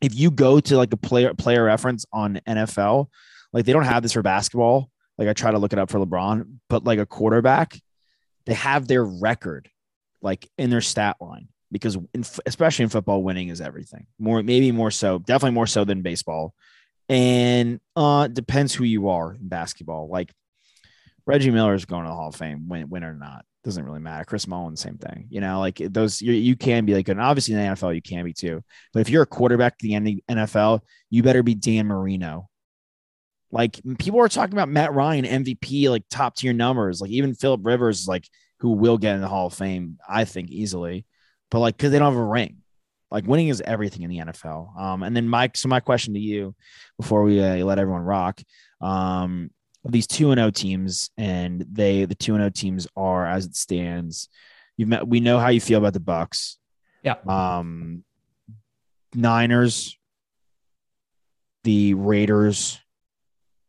If 0.02 0.14
you 0.14 0.32
go 0.32 0.60
to 0.60 0.76
like 0.76 0.92
a 0.92 0.98
player 0.98 1.34
player 1.34 1.64
reference 1.64 2.06
on 2.12 2.42
NFL, 2.46 3.08
like 3.54 3.64
they 3.64 3.72
don't 3.72 3.84
have 3.84 4.04
this 4.04 4.12
for 4.12 4.22
basketball. 4.22 4.92
Like 5.18 5.30
I 5.30 5.34
try 5.34 5.52
to 5.52 5.60
look 5.60 5.72
it 5.72 5.80
up 5.80 5.90
for 5.90 6.00
LeBron, 6.00 6.58
but 6.70 6.84
like 6.84 7.00
a 7.00 7.06
quarterback, 7.06 7.80
they 8.46 8.54
have 8.54 8.88
their 8.88 9.04
record 9.04 9.70
like 10.22 10.50
in 10.58 10.70
their 10.70 10.82
stat 10.82 11.18
line 11.20 11.48
because 11.72 11.96
in, 12.14 12.24
especially 12.46 12.84
in 12.84 12.90
football, 12.90 13.24
winning 13.24 13.50
is 13.50 13.62
everything. 13.62 14.08
More, 14.20 14.42
maybe 14.44 14.72
more 14.72 14.92
so, 14.92 15.20
definitely 15.20 15.56
more 15.56 15.68
so 15.68 15.84
than 15.84 16.02
baseball. 16.02 16.54
And 17.10 17.80
uh, 17.96 18.28
depends 18.28 18.74
who 18.74 18.84
you 18.84 19.10
are 19.10 19.34
in 19.34 19.48
basketball. 19.48 20.10
Like 20.10 20.32
Reggie 21.26 21.52
Miller 21.52 21.74
is 21.74 21.86
going 21.86 22.04
to 22.04 22.10
the 22.10 22.16
Hall 22.16 22.30
of 22.30 22.36
Fame, 22.36 22.68
win, 22.68 22.90
win 22.90 23.04
or 23.04 23.14
not, 23.14 23.46
doesn't 23.64 23.84
really 23.84 24.00
matter. 24.00 24.26
Chris 24.26 24.48
Mullin, 24.48 24.76
same 24.76 24.98
thing. 24.98 25.28
You 25.30 25.42
know, 25.42 25.60
like 25.60 25.78
those, 25.78 26.22
you, 26.22 26.34
you 26.34 26.56
can 26.56 26.86
be 26.86 26.94
like. 26.94 27.10
And 27.10 27.20
obviously 27.20 27.56
in 27.56 27.60
the 27.60 27.68
NFL, 27.76 27.94
you 27.94 28.02
can 28.02 28.24
be 28.24 28.34
too. 28.34 28.64
But 28.94 29.02
if 29.02 29.10
you're 29.10 29.24
a 29.24 29.28
quarterback 29.28 29.76
in 29.84 30.04
the 30.04 30.24
NFL, 30.30 30.82
you 31.10 31.24
better 31.24 31.44
be 31.44 31.56
Dan 31.56 31.88
Marino. 31.88 32.50
Like 33.52 33.80
people 34.00 34.20
are 34.20 34.30
talking 34.30 34.54
about 34.54 34.70
Matt 34.70 34.94
Ryan 34.94 35.26
MVP, 35.46 35.90
like 35.90 36.04
top 36.10 36.36
tier 36.36 36.54
numbers. 36.54 37.02
Like 37.02 37.12
even 37.12 37.36
Philip 37.36 37.62
Rivers, 37.64 38.08
like 38.08 38.28
who 38.60 38.72
will 38.72 38.98
get 38.98 39.16
in 39.16 39.22
the 39.22 39.28
Hall 39.28 39.48
of 39.48 39.54
Fame, 39.54 39.98
I 40.08 40.26
think 40.26 40.50
easily 40.50 41.06
but 41.52 41.60
like 41.60 41.78
because 41.78 41.92
they 41.92 42.00
don't 42.00 42.12
have 42.12 42.22
a 42.22 42.26
ring. 42.26 42.58
Like 43.12 43.26
winning 43.28 43.48
is 43.48 43.62
everything 43.62 44.02
in 44.04 44.10
the 44.10 44.18
NFL. 44.18 44.78
Um, 44.78 45.04
and 45.04 45.16
then 45.16 45.30
Mike, 45.30 45.56
so 45.56 45.70
my 45.70 45.80
question 45.80 46.16
to 46.16 46.20
you 46.20 46.56
before 46.98 47.24
we 47.24 47.42
uh, 47.42 47.64
let 47.64 47.80
everyone 47.80 48.02
rock, 48.02 48.42
um, 48.82 49.52
these 49.86 50.08
two 50.08 50.32
and 50.32 50.40
O 50.40 50.50
teams, 50.50 51.12
and 51.18 51.64
they 51.72 52.06
the 52.06 52.16
two 52.16 52.34
and 52.36 52.44
O 52.44 52.50
teams 52.50 52.88
are 52.96 53.26
as 53.26 53.46
it 53.46 53.56
stands. 53.56 54.28
You've 54.76 54.90
met. 54.90 55.08
We 55.08 55.20
know 55.20 55.40
how 55.40 55.50
you 55.50 55.62
feel 55.62 55.80
about 55.80 55.94
the 55.94 56.00
Bucs. 56.00 56.58
Yeah. 57.04 57.16
Um, 57.28 58.04
Niners, 59.14 59.98
the 61.64 61.94
Raiders, 61.94 62.82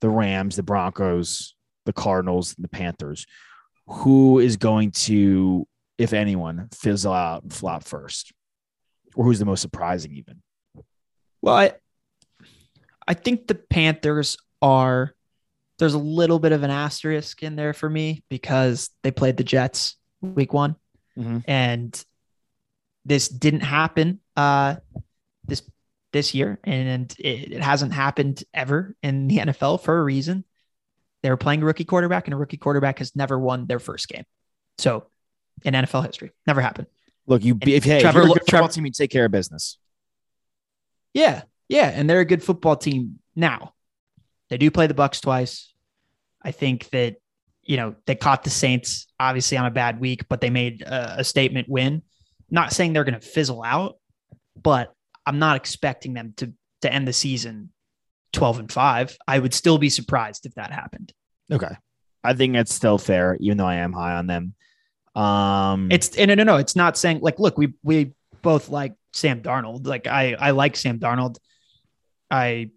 the 0.07 0.11
Rams, 0.11 0.55
the 0.55 0.63
Broncos, 0.63 1.57
the 1.85 1.93
Cardinals, 1.93 2.55
the 2.57 2.69
Panthers. 2.69 3.27
Who 3.89 4.39
is 4.39 4.57
going 4.57 4.93
to 4.93 5.67
if 5.99 6.13
anyone, 6.13 6.69
fizzle 6.73 7.13
out 7.13 7.43
and 7.43 7.53
flop 7.53 7.85
first? 7.85 8.33
Or 9.15 9.25
who's 9.25 9.39
the 9.39 9.45
most 9.45 9.63
surprising, 9.63 10.13
even? 10.13 10.43
Well, 11.41 11.57
I, 11.57 11.73
I 13.07 13.15
think 13.15 13.47
the 13.47 13.55
Panthers 13.55 14.37
are. 14.61 15.13
There's 15.79 15.95
a 15.95 15.99
little 15.99 16.39
bit 16.39 16.53
of 16.53 16.63
an 16.63 16.71
asterisk 16.71 17.43
in 17.43 17.57
there 17.57 17.75
for 17.75 17.91
me 17.91 18.23
because 18.31 18.89
they 19.03 19.11
played 19.11 19.37
the 19.37 19.45
Jets 19.45 19.97
week 20.23 20.53
one, 20.55 20.77
mm-hmm. 21.19 21.39
and 21.47 22.05
this 23.05 23.29
didn't 23.29 23.61
happen 23.61 24.21
uh, 24.37 24.77
this 25.47 25.63
this 26.17 26.35
year, 26.35 26.59
and 26.64 27.14
it, 27.19 27.53
it 27.53 27.62
hasn't 27.62 27.93
happened 27.93 28.43
ever 28.55 28.97
in 29.03 29.29
the 29.29 29.37
NFL 29.37 29.83
for 29.83 29.99
a 29.99 30.03
reason. 30.03 30.45
They 31.23 31.29
were 31.29 31.37
playing 31.37 31.62
a 31.62 31.67
rookie 31.67 31.85
quarterback, 31.85 32.27
and 32.27 32.33
a 32.33 32.39
rookie 32.39 32.57
quarterback 32.57 33.01
has 33.01 33.14
never 33.14 33.39
won 33.39 33.67
their 33.67 33.79
first 33.79 34.09
game. 34.09 34.25
So 34.79 35.07
in 35.64 35.75
NFL 35.75 36.07
history. 36.07 36.31
Never 36.47 36.61
happened. 36.61 36.87
Look, 37.27 37.45
you 37.45 37.59
if, 37.61 37.85
hey, 37.85 38.01
Trevor, 38.01 38.21
if 38.21 38.25
you're 38.25 38.37
a 38.37 38.39
good 38.39 38.47
Trevor, 38.47 38.69
team, 38.69 38.87
you 38.87 38.93
take 38.93 39.11
care 39.11 39.27
of 39.27 39.31
business. 39.31 39.79
Yeah, 41.12 41.43
yeah, 41.69 41.91
and 41.93 42.09
they're 42.09 42.21
a 42.21 42.25
good 42.25 42.43
football 42.43 42.77
team 42.77 43.19
now. 43.35 43.75
They 44.49 44.59
do 44.59 44.71
play 44.71 44.87
the 44.87 44.95
Bucs 44.95 45.21
twice. 45.21 45.75
I 46.43 46.53
think 46.53 46.89
that 46.91 47.17
you 47.62 47.77
know 47.77 47.97
they 48.07 48.14
caught 48.14 48.45
the 48.45 48.51
Saints 48.51 49.07
obviously 49.19 49.59
on 49.59 49.67
a 49.67 49.71
bad 49.71 50.01
week, 50.01 50.29
but 50.29 50.41
they 50.41 50.51
made 50.51 50.83
a, 50.83 51.21
a 51.21 51.25
statement 51.25 51.69
win. 51.69 52.03
Not 52.51 52.73
saying 52.73 52.93
they're 52.93 53.05
going 53.05 53.21
to 53.21 53.27
fizzle 53.27 53.62
out, 53.62 53.99
but 54.61 54.95
I'm 55.27 55.39
not 55.39 55.57
expecting 55.57 56.14
them 56.14 56.35
to 56.39 56.53
to 56.83 56.93
end 56.93 57.09
the 57.09 57.12
season 57.12 57.72
12 58.33 58.59
and 58.61 58.72
5. 58.72 59.16
I 59.27 59.39
would 59.39 59.55
still 59.55 59.79
be 59.79 59.89
surprised 59.89 60.47
if 60.47 60.55
that 60.55 60.70
happened. 60.70 61.12
Okay. 61.51 61.74
I 62.22 62.35
think 62.35 62.55
it's 62.57 62.74
still 62.74 62.99
fair, 62.99 63.37
even 63.41 63.57
though 63.57 63.66
I 63.66 63.77
am 63.77 63.93
high 63.93 64.14
on 64.16 64.27
them. 64.27 64.55
Um, 65.14 65.91
It's 65.91 66.16
and 66.16 66.29
no, 66.29 66.35
no, 66.35 66.45
no. 66.45 66.57
It's 66.57 66.77
not 66.77 66.99
saying 66.99 67.20
like, 67.22 67.39
look, 67.39 67.57
we 67.57 67.74
we 67.83 68.12
both 68.43 68.68
like 68.68 68.95
Sam 69.12 69.41
Darnold. 69.43 69.87
Like 69.87 70.07
I 70.07 70.35
I 70.35 70.51
like 70.51 70.77
Sam 70.77 70.99
Darnold. 70.99 71.37
I 72.31 72.70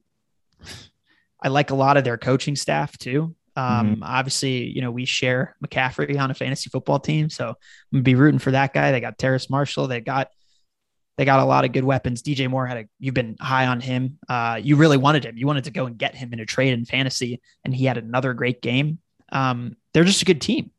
I 1.42 1.48
like 1.50 1.72
a 1.72 1.76
lot 1.76 1.98
of 1.98 2.04
their 2.04 2.18
coaching 2.18 2.56
staff 2.56 2.98
too. 2.98 3.36
Um, 3.56 4.04
obviously, 4.04 4.68
you 4.70 4.82
know, 4.82 4.92
we 4.92 5.04
share 5.04 5.58
McCaffrey 5.66 6.18
on 6.18 6.32
a 6.32 6.34
fantasy 6.34 6.70
football 6.70 7.00
team, 7.00 7.30
so 7.30 7.50
I'm 7.50 7.56
gonna 7.92 8.04
be 8.04 8.16
rooting 8.16 8.40
for 8.40 8.52
that 8.52 8.74
guy. 8.74 8.92
They 8.92 9.02
got 9.02 9.18
Terrace 9.18 9.50
Marshall. 9.50 9.88
They 9.88 10.00
got 10.00 10.30
they 11.20 11.26
got 11.26 11.42
a 11.42 11.46
lot 11.46 11.66
of 11.66 11.74
good 11.74 11.84
weapons. 11.84 12.24
DJ 12.24 12.50
Moore 12.50 12.66
had 12.66 12.78
a 12.78 12.86
you've 12.98 13.14
been 13.14 13.36
high 13.42 13.68
on 13.68 13.82
him. 13.82 14.18
Uh, 14.30 14.58
you 14.64 14.78
really 14.78 14.96
wanted 14.96 15.26
him. 15.26 15.36
You 15.38 15.48
wanted 15.48 15.66
to 15.66 15.72
go 15.72 15.86
and 15.86 15.98
get 15.98 16.16
him 16.16 16.32
in 16.32 16.40
a 16.40 16.46
trade 16.46 16.72
in 16.72 16.86
fantasy, 16.86 17.42
and 17.66 17.76
he 17.76 17.84
had 17.84 17.98
another 17.98 18.34
great 18.34 18.62
game. 18.62 19.00
Um, 19.30 19.76
they're 19.94 20.06
just 20.06 20.22
a 20.22 20.26
good 20.26 20.40
team. 20.40 20.72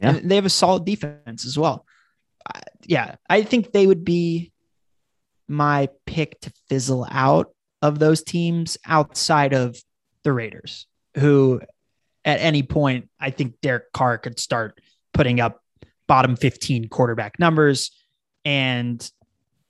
Yeah. 0.00 0.10
And 0.10 0.30
they 0.30 0.36
have 0.36 0.46
a 0.46 0.50
solid 0.50 0.84
defense 0.84 1.44
as 1.44 1.58
well. 1.58 1.84
Uh, 2.46 2.60
yeah, 2.86 3.16
I 3.28 3.42
think 3.42 3.72
they 3.72 3.88
would 3.88 4.04
be 4.04 4.52
my 5.48 5.88
pick 6.06 6.38
to 6.42 6.52
fizzle 6.68 7.04
out 7.10 7.52
of 7.82 7.98
those 7.98 8.22
teams 8.22 8.78
outside 8.86 9.52
of 9.52 9.82
the 10.22 10.32
Raiders, 10.32 10.86
who 11.16 11.60
at 12.24 12.38
any 12.38 12.62
point 12.62 13.10
I 13.18 13.30
think 13.30 13.60
Derek 13.62 13.90
Carr 13.92 14.16
could 14.18 14.38
start 14.38 14.80
putting 15.12 15.40
up 15.40 15.60
bottom 16.06 16.36
15 16.36 16.86
quarterback 16.86 17.40
numbers. 17.40 17.90
And, 18.44 19.10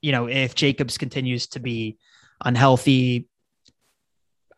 you 0.09 0.12
know, 0.12 0.26
if 0.26 0.54
Jacobs 0.54 0.96
continues 0.96 1.48
to 1.48 1.61
be 1.61 1.98
unhealthy, 2.42 3.28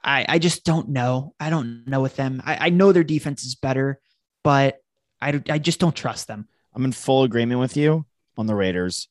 I, 0.00 0.24
I 0.28 0.38
just 0.38 0.64
don't 0.64 0.90
know. 0.90 1.34
I 1.40 1.50
don't 1.50 1.88
know 1.88 2.00
with 2.00 2.14
them. 2.14 2.40
I, 2.44 2.66
I 2.66 2.70
know 2.70 2.92
their 2.92 3.02
defense 3.02 3.42
is 3.42 3.56
better, 3.56 4.00
but 4.44 4.78
I, 5.20 5.42
I 5.50 5.58
just 5.58 5.80
don't 5.80 5.96
trust 5.96 6.28
them. 6.28 6.46
I'm 6.72 6.84
in 6.84 6.92
full 6.92 7.24
agreement 7.24 7.58
with 7.58 7.76
you 7.76 8.06
on 8.38 8.46
the 8.46 8.54
Raiders. 8.54 9.08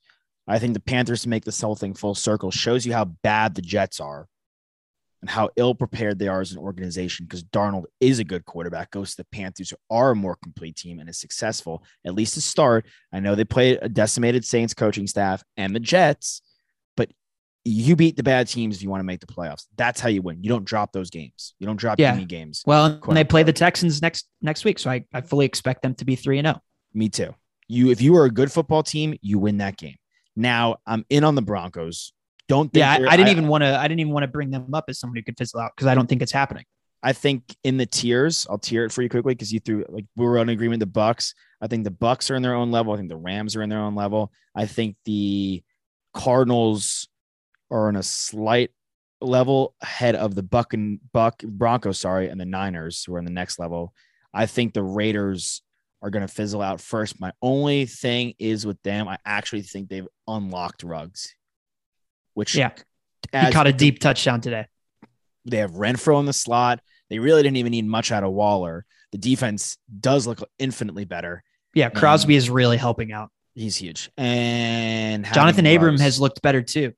I 0.48 0.60
think 0.60 0.76
the 0.76 0.80
Panthers 0.80 1.24
to 1.24 1.30
make 1.30 1.44
this 1.44 1.60
whole 1.60 1.76
thing 1.76 1.94
full 1.94 2.16
circle 2.16 2.52
shows 2.52 2.86
you 2.86 2.94
how 2.94 3.04
bad 3.04 3.54
the 3.54 3.62
Jets 3.62 4.00
are 4.00 4.30
and 5.22 5.30
how 5.30 5.50
ill 5.58 5.76
prepared 5.76 6.18
they 6.18 6.28
are 6.28 6.42
as 6.42 6.52
an 6.52 6.58
organization 6.58 7.26
because 7.26 7.44
Darnold 7.44 7.86
is 8.00 8.20
a 8.20 8.24
good 8.24 8.46
quarterback, 8.46 8.92
goes 8.92 9.12
to 9.12 9.18
the 9.18 9.26
Panthers, 9.32 9.72
who 9.72 9.76
are 9.90 10.12
a 10.12 10.16
more 10.16 10.38
complete 10.42 10.76
team 10.78 11.00
and 11.00 11.10
is 11.10 11.20
successful, 11.20 11.84
at 12.06 12.16
least 12.16 12.36
to 12.36 12.42
start. 12.42 12.86
I 13.12 13.20
know 13.20 13.36
they 13.36 13.44
played 13.46 13.80
a 13.82 13.90
decimated 13.90 14.46
Saints 14.46 14.74
coaching 14.74 15.08
staff 15.08 15.44
and 15.58 15.76
the 15.76 15.80
Jets, 15.80 16.42
but 16.96 17.10
you 17.66 17.96
beat 17.98 18.16
the 18.16 18.24
bad 18.24 18.48
teams 18.48 18.78
if 18.78 18.82
you 18.84 18.90
want 18.90 19.02
to 19.02 19.06
make 19.06 19.20
the 19.20 19.28
playoffs. 19.28 19.66
That's 19.76 20.00
how 20.00 20.08
you 20.08 20.22
win. 20.22 20.42
You 20.42 20.50
don't 20.50 20.64
drop 20.66 20.94
those 20.94 21.10
games. 21.10 21.54
You 21.60 21.68
don't 21.68 21.76
drop 21.80 22.00
Yeah. 22.00 22.14
any 22.14 22.26
games. 22.26 22.64
Well, 22.66 23.00
and 23.06 23.18
they 23.18 23.26
play 23.26 23.44
the. 23.44 23.54
Texans 23.54 24.02
next 24.02 24.28
next 24.42 24.64
week, 24.64 24.80
so 24.80 24.90
I, 24.90 25.04
I 25.14 25.20
fully 25.20 25.46
expect 25.46 25.82
them 25.82 25.96
to 25.96 26.06
be 26.06 26.16
three 26.16 26.38
and 26.38 26.48
oh. 26.48 26.60
Me 26.94 27.10
too. 27.10 27.36
You, 27.68 27.92
if 27.92 28.02
you 28.02 28.16
are 28.16 28.24
a 28.26 28.32
good 28.32 28.52
football 28.52 28.84
team, 28.84 29.18
you 29.22 29.38
win 29.38 29.58
that 29.58 29.76
game. 29.78 29.98
Now 30.36 30.78
I'm 30.88 31.06
in 31.10 31.26
on 31.26 31.36
the 31.36 31.42
Broncos. 31.42 32.14
Don't 32.50 32.74
think 32.74 32.82
Yeah, 32.82 32.98
I, 33.10 33.14
I 33.14 33.16
didn't 33.16 33.30
even 33.30 33.48
want 33.48 33.64
to. 33.64 33.80
I 33.80 33.88
didn't 33.88 34.02
even 34.02 34.12
want 34.12 34.24
to 34.24 34.28
bring 34.28 34.50
them 34.50 34.74
up 34.74 34.86
as 34.90 35.00
someone 35.00 35.16
who 35.16 35.24
could 35.24 35.38
fizzle 35.38 35.62
out 35.62 35.72
because 35.76 35.88
I 35.88 35.96
don't 35.96 36.08
think 36.08 36.22
it's 36.22 36.32
happening. 36.32 36.66
I 37.02 37.14
think 37.14 37.56
in 37.64 37.78
the 37.78 37.86
tiers, 37.86 38.46
I'll 38.50 38.58
tier 38.58 38.84
it 38.84 38.92
for 38.92 39.02
you 39.02 39.08
quickly 39.08 39.34
because 39.34 39.54
you 39.54 39.62
threw 39.62 39.86
like 39.88 40.06
we 40.18 40.26
were 40.26 40.40
on 40.40 40.50
agreement. 40.50 40.82
The 40.82 40.88
Bucs, 40.88 41.34
I 41.62 41.68
think 41.68 41.86
the 41.86 41.92
Bucs 41.92 42.30
are 42.30 42.36
in 42.36 42.42
their 42.42 42.56
own 42.56 42.72
level. 42.72 42.92
I 42.92 42.98
think 42.98 43.10
the 43.10 43.16
Rams 43.18 43.56
are 43.56 43.62
in 43.62 43.70
their 43.70 43.80
own 43.80 43.96
level. 43.96 44.34
I 44.56 44.66
think 44.66 44.98
the 45.06 45.64
Cardinals 46.14 47.08
are 47.72 47.88
on 47.88 47.96
a 47.96 48.04
slight 48.04 48.72
level 49.22 49.76
ahead 49.82 50.16
of 50.16 50.36
the 50.36 50.44
Buck 50.44 50.74
and 50.74 51.00
Buck 51.14 51.42
Broncos, 51.44 52.00
sorry, 52.00 52.30
and 52.30 52.42
the 52.42 52.46
Niners 52.46 53.04
who 53.04 53.14
are 53.16 53.20
in 53.20 53.26
the 53.26 53.32
next 53.32 53.60
level. 53.60 53.94
I 54.34 54.46
think 54.46 54.74
the 54.74 54.84
Raiders 54.84 55.62
are 56.02 56.10
going 56.10 56.26
to 56.26 56.34
fizzle 56.34 56.62
out 56.62 56.82
first. 56.82 57.20
My 57.20 57.32
only 57.42 57.86
thing 57.86 58.34
is 58.40 58.66
with 58.66 58.82
them, 58.84 59.08
I 59.08 59.18
actually 59.26 59.64
think 59.64 59.90
they've 59.90 60.08
unlocked 60.28 60.84
Ruggs, 60.84 61.34
which 62.40 62.56
Yeah. 62.56 62.72
He 63.34 63.52
caught 63.52 63.68
a 63.68 63.74
deep 63.74 64.00
touchdown 64.00 64.40
today. 64.42 64.66
they 65.46 65.58
have 65.58 65.72
Renfrow 65.72 66.20
in 66.22 66.26
the 66.26 66.34
slot. 66.34 66.80
They 67.10 67.20
really 67.20 67.44
didn't 67.44 67.58
even 67.58 67.72
need 67.72 67.86
much 67.86 68.12
out 68.12 68.24
of 68.24 68.32
Waller. 68.32 68.86
The 69.12 69.18
defense 69.18 69.78
does 70.00 70.26
look 70.26 70.40
infinitely 70.58 71.04
better. 71.06 71.44
Yeah, 71.74 71.90
Crosby 71.90 72.36
is 72.36 72.50
really 72.50 72.78
helping 72.78 73.12
out. 73.12 73.30
He's 73.56 73.76
huge. 73.76 74.10
And 74.18 75.26
Johnathan 75.26 75.76
Abram 75.76 75.98
has 76.00 76.20
looked 76.20 76.42
better 76.42 76.62
too. 76.62 76.94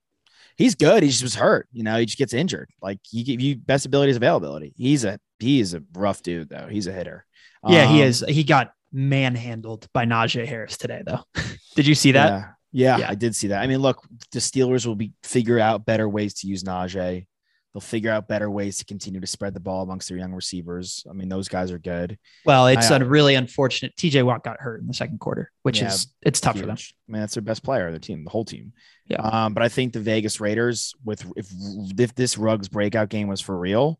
he's 0.58 0.76
good. 0.76 1.02
He 1.02 1.10
just 1.10 1.24
was 1.24 1.34
hurt. 1.36 1.68
You 1.72 1.84
know, 1.84 1.98
he 1.98 2.06
just 2.06 2.18
gets 2.18 2.34
injured. 2.34 2.70
Like 2.82 3.00
he 3.10 3.24
give 3.24 3.42
you 3.42 3.56
best 3.56 3.86
ability 3.86 4.12
is 4.12 4.18
availability. 4.18 4.74
He's 4.78 5.04
a 5.06 5.18
he 5.40 5.60
is 5.60 5.74
a 5.74 5.82
rough 5.94 6.22
dude 6.22 6.50
though. 6.50 6.68
He's 6.70 6.86
a 6.88 6.92
hitter. 6.94 7.26
Yeah, 7.68 7.88
he 7.88 8.02
Um, 8.04 8.08
is. 8.10 8.24
He 8.28 8.44
got 8.44 8.74
manhandled 8.92 9.88
by 9.94 10.06
Najee 10.06 10.46
Harris 10.46 10.78
today, 10.78 11.02
though. 11.06 11.22
Did 11.76 11.88
you 11.88 11.96
see 11.96 12.12
that? 12.14 12.54
Yeah. 12.72 12.98
Yeah. 12.98 13.10
I 13.10 13.16
did 13.16 13.36
see 13.36 13.48
that. 13.48 13.62
I 13.62 13.68
mean, 13.68 13.80
look, 13.80 14.02
the 14.32 14.40
Steelers 14.40 14.86
will 14.86 14.96
be 14.96 15.14
figure 15.24 15.60
out 15.60 15.86
better 15.86 16.08
ways 16.08 16.34
to 16.36 16.48
use 16.48 16.64
Najee. 16.64 17.26
They'll 17.74 17.80
figure 17.82 18.12
out 18.12 18.28
better 18.28 18.50
ways 18.52 18.80
to 18.80 18.86
continue 18.86 19.22
to 19.22 19.28
spread 19.28 19.54
the 19.54 19.62
ball 19.62 19.84
amongst 19.84 20.10
their 20.10 20.18
young 20.18 20.34
receivers. 20.34 21.06
I 21.10 21.14
mean, 21.14 21.30
those 21.30 21.48
guys 21.48 21.72
are 21.72 21.80
good. 21.80 22.18
Well, 22.46 22.68
it's 22.68 22.92
I- 22.92 22.98
a 22.98 23.06
really 23.06 23.36
unfortunate. 23.36 23.96
TJ 23.96 24.24
Watt 24.26 24.44
got 24.44 24.60
hurt 24.60 24.82
in 24.82 24.88
the 24.88 24.94
second 24.94 25.20
quarter, 25.22 25.52
which 25.64 25.80
Yeah, 25.80 25.88
is 25.88 26.08
it's 26.22 26.42
tough 26.42 26.58
for 26.60 26.66
them. 26.66 26.76
Huge. 26.76 26.96
I 27.08 27.12
mean, 27.14 27.22
that's 27.22 27.34
their 27.34 27.42
best 27.44 27.64
player, 27.64 27.90
their 27.90 28.00
team, 28.00 28.26
the 28.26 28.30
whole 28.30 28.44
team. 28.44 28.74
Yeah. 29.08 29.22
Um, 29.22 29.54
but 29.54 29.64
I 29.64 29.70
think 29.70 29.94
the 29.94 30.02
Vegas 30.02 30.42
Raiders, 30.42 30.94
with 31.06 31.26
if 31.38 31.50
if 31.98 32.14
this 32.16 32.38
Ruggs 32.38 32.68
breakout 32.68 33.08
game 33.08 33.30
was 33.30 33.40
for 33.40 33.58
real, 33.58 34.00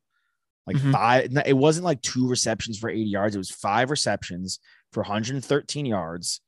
like 0.68 0.76
Mhm. 0.76 0.92
five, 0.92 1.38
it 1.46 1.56
wasn't 1.56 1.86
like 1.86 2.02
two 2.02 2.28
receptions 2.28 2.78
for 2.78 2.90
80 2.90 3.04
yards. 3.04 3.36
It 3.36 3.40
was 3.40 3.52
five 3.52 3.90
receptions 3.90 4.60
for 4.92 5.02
113 5.02 5.86
yards. 5.86 6.42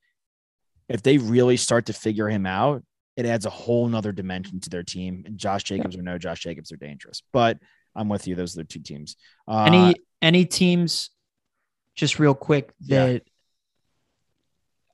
If 0.94 1.04
they 1.04 1.18
really 1.18 1.58
start 1.58 1.88
to 1.88 1.94
figure 1.94 2.30
him 2.30 2.46
out, 2.46 2.84
it 3.18 3.26
adds 3.26 3.46
a 3.46 3.50
whole 3.50 3.88
nother 3.88 4.12
dimension 4.14 4.60
to 4.62 4.70
their 4.70 4.84
team. 4.84 5.24
And 5.26 5.38
Josh 5.38 5.64
Jacobs 5.64 5.98
or 5.98 6.02
no 6.04 6.18
Josh 6.18 6.40
Jacobs 6.40 6.72
are 6.72 6.78
dangerous. 6.78 7.22
But 7.34 7.58
I'm 7.96 8.08
with 8.08 8.28
you. 8.28 8.36
Those 8.36 8.56
are 8.56 8.62
the 8.62 8.68
two 8.68 8.80
teams. 8.80 9.18
Uh, 9.48 9.64
any 9.66 9.96
any 10.22 10.46
teams 10.46 11.10
just 11.96 12.18
real 12.20 12.34
quick 12.34 12.72
Yeah. 12.80 13.06
that 13.06 13.24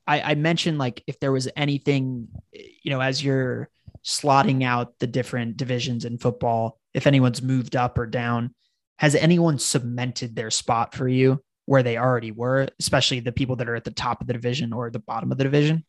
I, 0.06 0.32
I 0.32 0.34
mentioned 0.34 0.78
like 0.78 1.02
if 1.06 1.20
there 1.20 1.32
was 1.32 1.48
anything 1.56 2.28
you 2.52 2.90
know 2.90 3.00
as 3.00 3.22
you're 3.22 3.68
slotting 4.04 4.64
out 4.64 4.98
the 4.98 5.06
different 5.06 5.56
divisions 5.56 6.04
in 6.04 6.18
football 6.18 6.78
if 6.94 7.06
anyone's 7.06 7.42
moved 7.42 7.76
up 7.76 7.96
or 7.98 8.06
down 8.06 8.54
has 8.98 9.14
anyone 9.14 9.58
cemented 9.58 10.34
their 10.34 10.50
spot 10.50 10.94
for 10.94 11.06
you 11.08 11.42
where 11.66 11.82
they 11.82 11.96
already 11.96 12.32
were 12.32 12.68
especially 12.78 13.20
the 13.20 13.32
people 13.32 13.56
that 13.56 13.68
are 13.68 13.74
at 13.76 13.84
the 13.84 13.90
top 13.90 14.20
of 14.20 14.26
the 14.26 14.32
division 14.32 14.72
or 14.72 14.90
the 14.90 14.98
bottom 14.98 15.30
of 15.32 15.38
the 15.38 15.44
division 15.44 15.84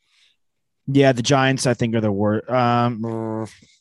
Yeah, 0.87 1.11
the 1.13 1.21
Giants, 1.21 1.67
I 1.67 1.73
think, 1.75 1.95
are 1.95 2.01
the 2.01 2.11
worst. 2.11 2.49
Um, 2.49 3.01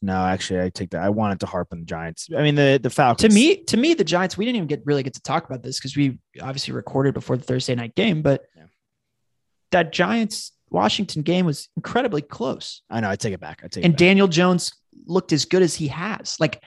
no, 0.03 0.16
actually, 0.34 0.61
I 0.61 0.68
take 0.70 0.91
that. 0.91 1.03
I 1.03 1.09
wanted 1.09 1.41
to 1.41 1.47
harp 1.47 1.68
on 1.72 1.80
the 1.80 1.86
Giants. 1.86 2.28
I 2.36 2.43
mean, 2.43 2.55
the 2.55 2.78
the 2.80 2.91
Falcons. 2.91 3.26
to 3.26 3.34
me 3.34 3.64
to 3.64 3.76
me 3.76 3.95
the 3.95 4.05
giants 4.05 4.36
we 4.36 4.45
didn't 4.45 4.57
even 4.57 4.68
get 4.68 4.82
really 4.84 5.03
get 5.03 5.14
to 5.14 5.22
talk 5.22 5.45
about 5.47 5.62
this 5.62 5.78
because 5.78 5.97
we 5.97 6.18
obviously 6.41 6.72
recorded 6.74 7.14
before 7.14 7.36
the 7.38 7.43
thursday 7.45 7.74
night 7.74 7.95
game 7.95 8.20
but 8.22 8.43
Yeah. 8.57 8.64
that 9.72 9.93
giants 9.93 10.53
washington 10.68 11.22
game 11.22 11.47
was 11.47 11.68
incredibly 11.76 12.22
close 12.22 12.82
I 12.91 13.01
know. 13.01 13.11
I 13.11 13.16
take 13.16 13.34
it 13.34 13.41
back. 13.41 13.62
I 13.64 13.68
take 13.68 13.84
and 13.84 13.93
it 13.93 13.97
back. 13.97 13.99
daniel 13.99 14.28
jones 14.28 14.72
looked 15.07 15.32
as 15.32 15.45
good 15.47 15.62
as 15.62 15.74
he 15.74 15.88
has 15.88 16.36
like 16.38 16.62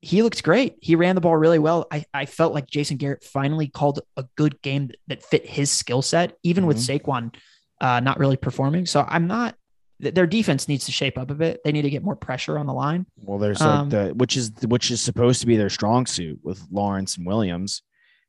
he 0.00 0.22
looked 0.22 0.42
great. 0.44 0.76
He 0.80 0.94
ran 0.94 1.14
the 1.14 1.20
ball 1.20 1.36
really 1.36 1.58
well. 1.58 1.86
I, 1.90 2.04
I 2.14 2.26
felt 2.26 2.54
like 2.54 2.66
jason 2.68 2.96
garrett 2.96 3.24
finally 3.24 3.66
called 3.68 4.00
a 4.16 4.24
good 4.36 4.60
game 4.62 4.90
that, 5.08 5.22
fit 5.24 5.46
his 5.46 5.70
skill 5.70 6.02
set 6.02 6.36
even 6.42 6.66
with 6.66 6.78
Mm-hmm. 6.78 7.10
saquon 7.10 7.34
uh, 7.80 8.00
not 8.00 8.18
really 8.18 8.36
performing. 8.36 8.86
So 8.86 9.04
i'm 9.08 9.26
not 9.26 9.54
their 10.00 10.26
defense 10.28 10.68
needs 10.68 10.86
to 10.86 10.92
shape 10.92 11.18
up 11.18 11.30
a 11.30 11.34
bit. 11.34 11.60
They 11.64 11.72
need 11.72 11.82
to 11.82 11.90
get 11.90 12.04
more 12.04 12.14
pressure 12.14 12.56
on 12.56 12.66
the 12.66 12.72
line. 12.72 13.04
Well, 13.16 13.38
there's 13.38 13.60
um, 13.60 13.88
like 13.88 14.08
the 14.08 14.14
which 14.14 14.36
is 14.36 14.52
which 14.64 14.92
is 14.92 15.00
supposed 15.00 15.40
to 15.40 15.46
be 15.48 15.56
their 15.56 15.70
strong 15.70 16.06
suit 16.06 16.38
with 16.44 16.64
Lawrence 16.70 17.16
and 17.16 17.26
Williams, 17.26 17.82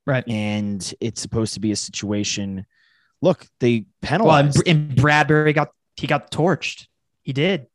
right. 0.08 0.28
And 0.28 0.82
it's 1.00 1.22
supposed 1.22 1.54
to 1.54 1.60
be 1.60 1.72
a 1.72 1.76
situation. 1.76 2.66
Look, 3.22 3.46
they 3.60 3.82
well 3.82 3.86
penalized. 4.02 4.68
and, 4.68 4.90
and 4.90 4.98
bradberry 4.98 5.54
got 5.54 5.70
he 5.96 6.08
got 6.08 6.32
torched. 6.32 6.88
He 7.22 7.34
did. 7.34 7.68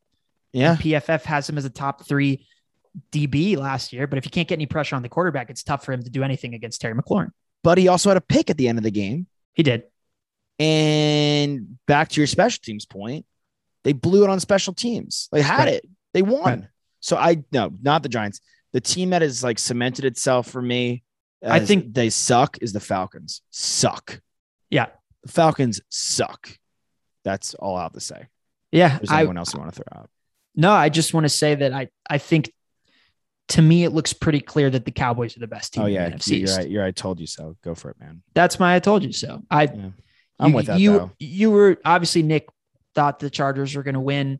Yeah, 0.51 0.75
PFF 0.75 1.23
has 1.23 1.49
him 1.49 1.57
as 1.57 1.63
a 1.63 1.69
top 1.69 2.05
three 2.05 2.45
DB 3.11 3.57
last 3.57 3.91
year, 3.93 4.07
but 4.07 4.17
if 4.17 4.25
you 4.25 4.31
can't 4.31 4.47
get 4.47 4.55
any 4.55 4.65
pressure 4.65 4.95
on 4.95 5.01
the 5.01 5.09
quarterback, 5.09 5.49
it's 5.49 5.63
tough 5.63 5.83
for 5.85 5.91
him 5.93 6.03
to 6.03 6.09
do 6.09 6.23
anything 6.23 6.53
against 6.53 6.81
Terry 6.81 6.93
McLaurin. 6.95 7.31
but 7.63 7.77
he 7.77 7.87
also 7.87 8.09
had 8.09 8.17
a 8.17 8.21
pick 8.21 8.49
at 8.49 8.57
the 8.57 8.67
end 8.67 8.77
of 8.77 8.83
the 8.83 8.91
game. 8.91 9.27
He 9.53 9.63
did. 9.63 9.83
And 10.59 11.77
back 11.85 12.09
to 12.09 12.19
your 12.21 12.27
special 12.27 12.61
teams 12.63 12.85
point, 12.85 13.25
they 13.83 13.93
blew 13.93 14.23
it 14.23 14.29
on 14.29 14.39
special 14.39 14.73
teams. 14.73 15.29
They 15.31 15.41
had 15.41 15.65
Right. 15.65 15.73
it. 15.75 15.89
They 16.13 16.21
won. 16.21 16.43
Right. 16.61 16.69
So 17.01 17.17
I 17.17 17.43
no, 17.51 17.71
not 17.81 18.03
the 18.03 18.09
Giants. 18.09 18.41
The 18.73 18.81
team 18.81 19.11
that 19.11 19.21
has 19.21 19.43
like 19.43 19.59
cemented 19.59 20.05
itself 20.05 20.47
for 20.49 20.61
me, 20.61 21.03
I 21.45 21.59
think- 21.59 21.93
they 21.93 22.09
suck 22.09 22.57
is 22.61 22.73
the 22.73 22.79
Falcons. 22.79 23.41
Suck. 23.51 24.21
Yeah. 24.69 24.87
The 25.23 25.31
Falcons 25.31 25.81
suck. 25.89 26.49
That's 27.23 27.53
all 27.55 27.75
I 27.75 27.83
have 27.83 27.93
to 27.93 27.99
say. 27.99 28.27
Yeah. 28.71 28.97
There's 28.97 29.09
I, 29.11 29.19
anyone 29.19 29.37
else 29.37 29.53
you 29.53 29.59
want 29.59 29.73
to 29.73 29.75
throw 29.83 29.99
out? 30.01 30.09
No, 30.55 30.71
I 30.71 30.89
just 30.89 31.13
want 31.13 31.25
to 31.25 31.29
say 31.29 31.55
that 31.55 31.73
I 31.73 31.89
I 32.09 32.17
think 32.17 32.51
to 33.49 33.61
me 33.61 33.83
it 33.83 33.91
looks 33.91 34.13
pretty 34.13 34.41
clear 34.41 34.69
that 34.69 34.85
the 34.85 34.91
Cowboys 34.91 35.37
are 35.37 35.39
the 35.39 35.47
best 35.47 35.73
team. 35.73 35.83
Oh 35.83 35.85
in 35.85 35.93
yeah, 35.93 36.09
the 36.09 36.15
NFC 36.15 36.39
you're 36.39 36.57
right. 36.57 36.69
You're 36.69 36.81
right. 36.83 36.87
I 36.89 36.91
told 36.91 37.19
you 37.19 37.27
so. 37.27 37.55
Go 37.63 37.75
for 37.75 37.91
it, 37.91 37.99
man. 37.99 38.21
That's 38.33 38.59
my 38.59 38.75
I 38.75 38.79
told 38.79 39.03
you 39.03 39.11
so. 39.11 39.43
I 39.49 39.63
Yeah. 39.63 39.89
I'm 40.39 40.49
you, 40.49 40.55
with 40.55 40.65
that 40.65 40.79
you, 40.79 40.91
though. 40.91 41.11
You 41.19 41.51
were 41.51 41.77
obviously 41.85 42.23
Nick 42.23 42.47
thought 42.93 43.19
the 43.19 43.29
Chargers 43.29 43.75
were 43.75 43.83
going 43.83 43.93
to 43.93 44.01
win. 44.01 44.39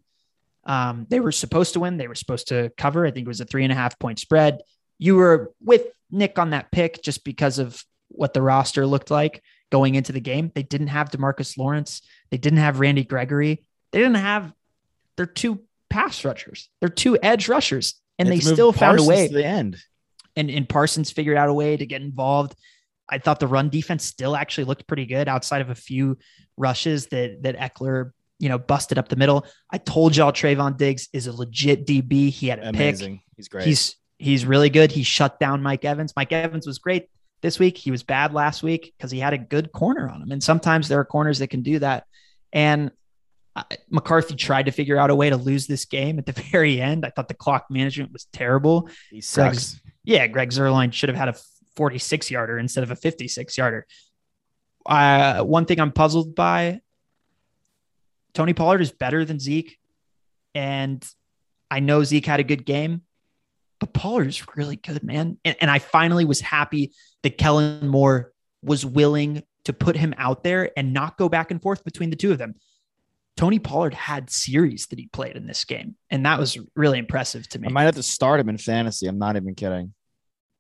Um, 0.66 1.06
they 1.10 1.20
were 1.20 1.32
supposed 1.32 1.74
to 1.74 1.80
win. 1.80 1.98
They 1.98 2.08
were 2.08 2.16
supposed 2.16 2.48
to 2.50 2.72
cover. 2.78 3.06
I 3.06 3.12
think 3.12 3.26
it 3.26 3.28
was 3.28 3.42
a 3.42 3.46
three 3.46 3.64
and 3.64 3.72
a 3.72 3.76
half 3.76 3.98
point 4.00 4.20
spread. 4.20 4.62
You 4.98 5.16
were 5.16 5.54
with 5.64 5.88
Nick 6.12 6.40
on 6.40 6.52
that 6.52 6.72
pick 6.72 7.02
just 7.04 7.24
because 7.24 7.60
of 7.60 7.84
what 8.10 8.34
the 8.34 8.42
roster 8.42 8.86
looked 8.86 9.12
like 9.12 9.44
going 9.72 9.96
into 9.96 10.12
the 10.12 10.20
game. 10.20 10.52
They 10.54 10.64
didn't 10.64 10.88
have 10.88 11.12
Demarcus 11.12 11.58
Lawrence. 11.58 12.02
They 12.32 12.38
didn't 12.38 12.60
have 12.60 12.80
Randy 12.80 13.04
Gregory. 13.04 13.64
They 13.92 14.00
didn't 14.00 14.16
have 14.16 14.54
their 15.18 15.26
two 15.26 15.62
pass 15.90 16.26
rushers. 16.26 16.70
They're 16.80 16.90
two 16.90 17.18
edge 17.22 17.48
rushers, 17.48 17.96
and 18.20 18.30
they 18.30 18.36
Let's 18.36 18.52
still 18.52 18.72
found 18.72 19.00
a 19.00 19.04
way 19.04 19.28
to 19.28 19.34
the 19.34 19.46
end. 19.46 19.78
and, 20.36 20.50
and 20.50 20.68
Parsons 20.68 21.12
figured 21.12 21.38
out 21.38 21.50
a 21.50 21.54
way 21.54 21.78
to 21.78 21.86
get 21.86 22.02
involved. 22.02 22.56
I 23.10 23.20
thought 23.20 23.40
the 23.40 23.48
run 23.48 23.70
defense 23.70 24.04
still 24.04 24.36
actually 24.36 24.64
looked 24.66 24.88
pretty 24.88 25.06
good 25.06 25.28
outside 25.28 25.62
of 25.62 25.70
a 25.70 25.76
few 25.76 26.18
rushes 26.58 27.08
that 27.08 27.44
that 27.44 27.58
Ekeler, 27.58 28.12
you 28.40 28.50
know, 28.50 28.58
busted 28.58 28.98
up 28.98 29.10
the 29.10 29.16
middle. 29.16 29.46
I 29.72 29.78
told 29.78 30.16
y'all 30.16 30.32
Trevon 30.32 30.78
Diggs 30.78 31.08
is 31.14 31.28
a 31.28 31.32
legit 31.32 31.86
DB. 31.86 32.30
He 32.30 32.48
had 32.48 32.60
a 32.60 32.64
pick. 32.64 32.76
Amazing. 32.76 33.22
He's 33.36 33.48
great. 33.48 33.66
He's 33.66 33.96
he's 34.18 34.46
really 34.46 34.70
good. 34.70 34.92
He 34.92 35.04
shut 35.04 35.40
down 35.40 35.62
Mike 35.62 35.86
Evans. 35.86 36.14
Mike 36.16 36.32
Evans 36.32 36.66
was 36.66 36.80
great 36.80 37.10
this 37.42 37.60
week. 37.60 37.78
He 37.78 37.92
was 37.92 38.02
bad 38.02 38.34
last 38.34 38.64
week 38.64 38.94
because 38.98 39.12
he 39.12 39.20
had 39.20 39.34
a 39.34 39.38
good 39.38 39.72
corner 39.72 40.10
on 40.10 40.22
him. 40.22 40.32
And 40.32 40.42
sometimes 40.42 40.88
there 40.88 41.00
are 41.00 41.06
corners 41.06 41.40
that 41.40 41.50
can 41.50 41.62
do 41.62 41.80
that. 41.80 42.06
And 42.54 42.92
McCarthy 43.90 44.36
tried 44.36 44.66
to 44.66 44.72
figure 44.72 44.98
out 44.98 45.10
a 45.10 45.16
way 45.16 45.30
to 45.30 45.38
lose 45.38 45.68
this 45.68 45.86
game 45.86 46.20
at 46.20 46.26
the 46.26 46.32
very 46.52 46.82
end. 46.82 47.06
I 47.06 47.10
thought 47.10 47.28
the 47.28 47.34
clock 47.34 47.68
management 47.70 48.12
was 48.12 48.26
terrible 48.34 48.90
he 49.10 49.22
sucks. 49.22 49.80
yeah, 50.04 50.28
Greg 50.28 50.50
Zuerlein 50.50 50.92
should 50.92 51.10
have 51.10 51.18
had 51.18 51.30
a 51.30 51.36
46 51.76 52.32
yarder 52.32 52.58
instead 52.58 52.84
of 52.84 52.92
a 52.92 52.96
56 52.96 53.58
yarder. 53.58 53.86
Uh, 54.86 55.42
one 55.44 55.66
thing 55.66 55.80
I'm 55.80 55.92
puzzled 55.92 56.36
by 56.36 56.82
Tony 58.34 58.54
Pollard 58.54 58.82
is 58.82 58.92
better 58.92 59.26
than 59.26 59.40
Zeke. 59.40 59.78
And 60.54 61.06
I 61.72 61.80
know 61.80 62.04
Zeke 62.04 62.26
had 62.26 62.40
a 62.40 62.44
good 62.44 62.66
game, 62.66 63.02
but 63.80 63.94
Pollard 63.94 64.28
is 64.28 64.44
really 64.56 64.76
good, 64.76 65.04
man. 65.04 65.38
And, 65.44 65.56
and 65.60 65.72
I 65.72 65.80
finally 65.80 66.26
was 66.26 66.42
happy 66.42 66.94
that 67.24 67.38
Kellen 67.38 67.88
Moore 67.88 68.32
was 68.62 68.86
willing 68.86 69.44
to 69.64 69.74
put 69.74 69.96
him 69.96 70.14
out 70.18 70.44
there 70.44 70.70
and 70.78 70.94
not 70.94 71.18
go 71.18 71.28
back 71.28 71.50
and 71.50 71.62
forth 71.62 71.84
between 71.84 72.10
the 72.10 72.16
two 72.16 72.32
of 72.32 72.38
them. 72.38 72.56
Tony 73.38 73.60
Pollard 73.60 73.94
had 73.94 74.30
series 74.30 74.88
that 74.88 75.00
he 75.00 75.08
played 75.08 75.36
in 75.36 75.46
this 75.46 75.66
game, 75.66 75.96
and 76.10 76.26
that 76.26 76.40
was 76.40 76.58
really 76.76 77.00
impressive 77.00 77.48
to 77.50 77.60
me. 77.60 77.68
I 77.68 77.72
might 77.72 77.84
have 77.84 77.96
to 77.96 78.04
start 78.04 78.40
him 78.40 78.48
in 78.50 78.58
fantasy. 78.58 79.08
I'm 79.08 79.20
not 79.20 79.36
even 79.36 79.56
kidding. 79.56 79.94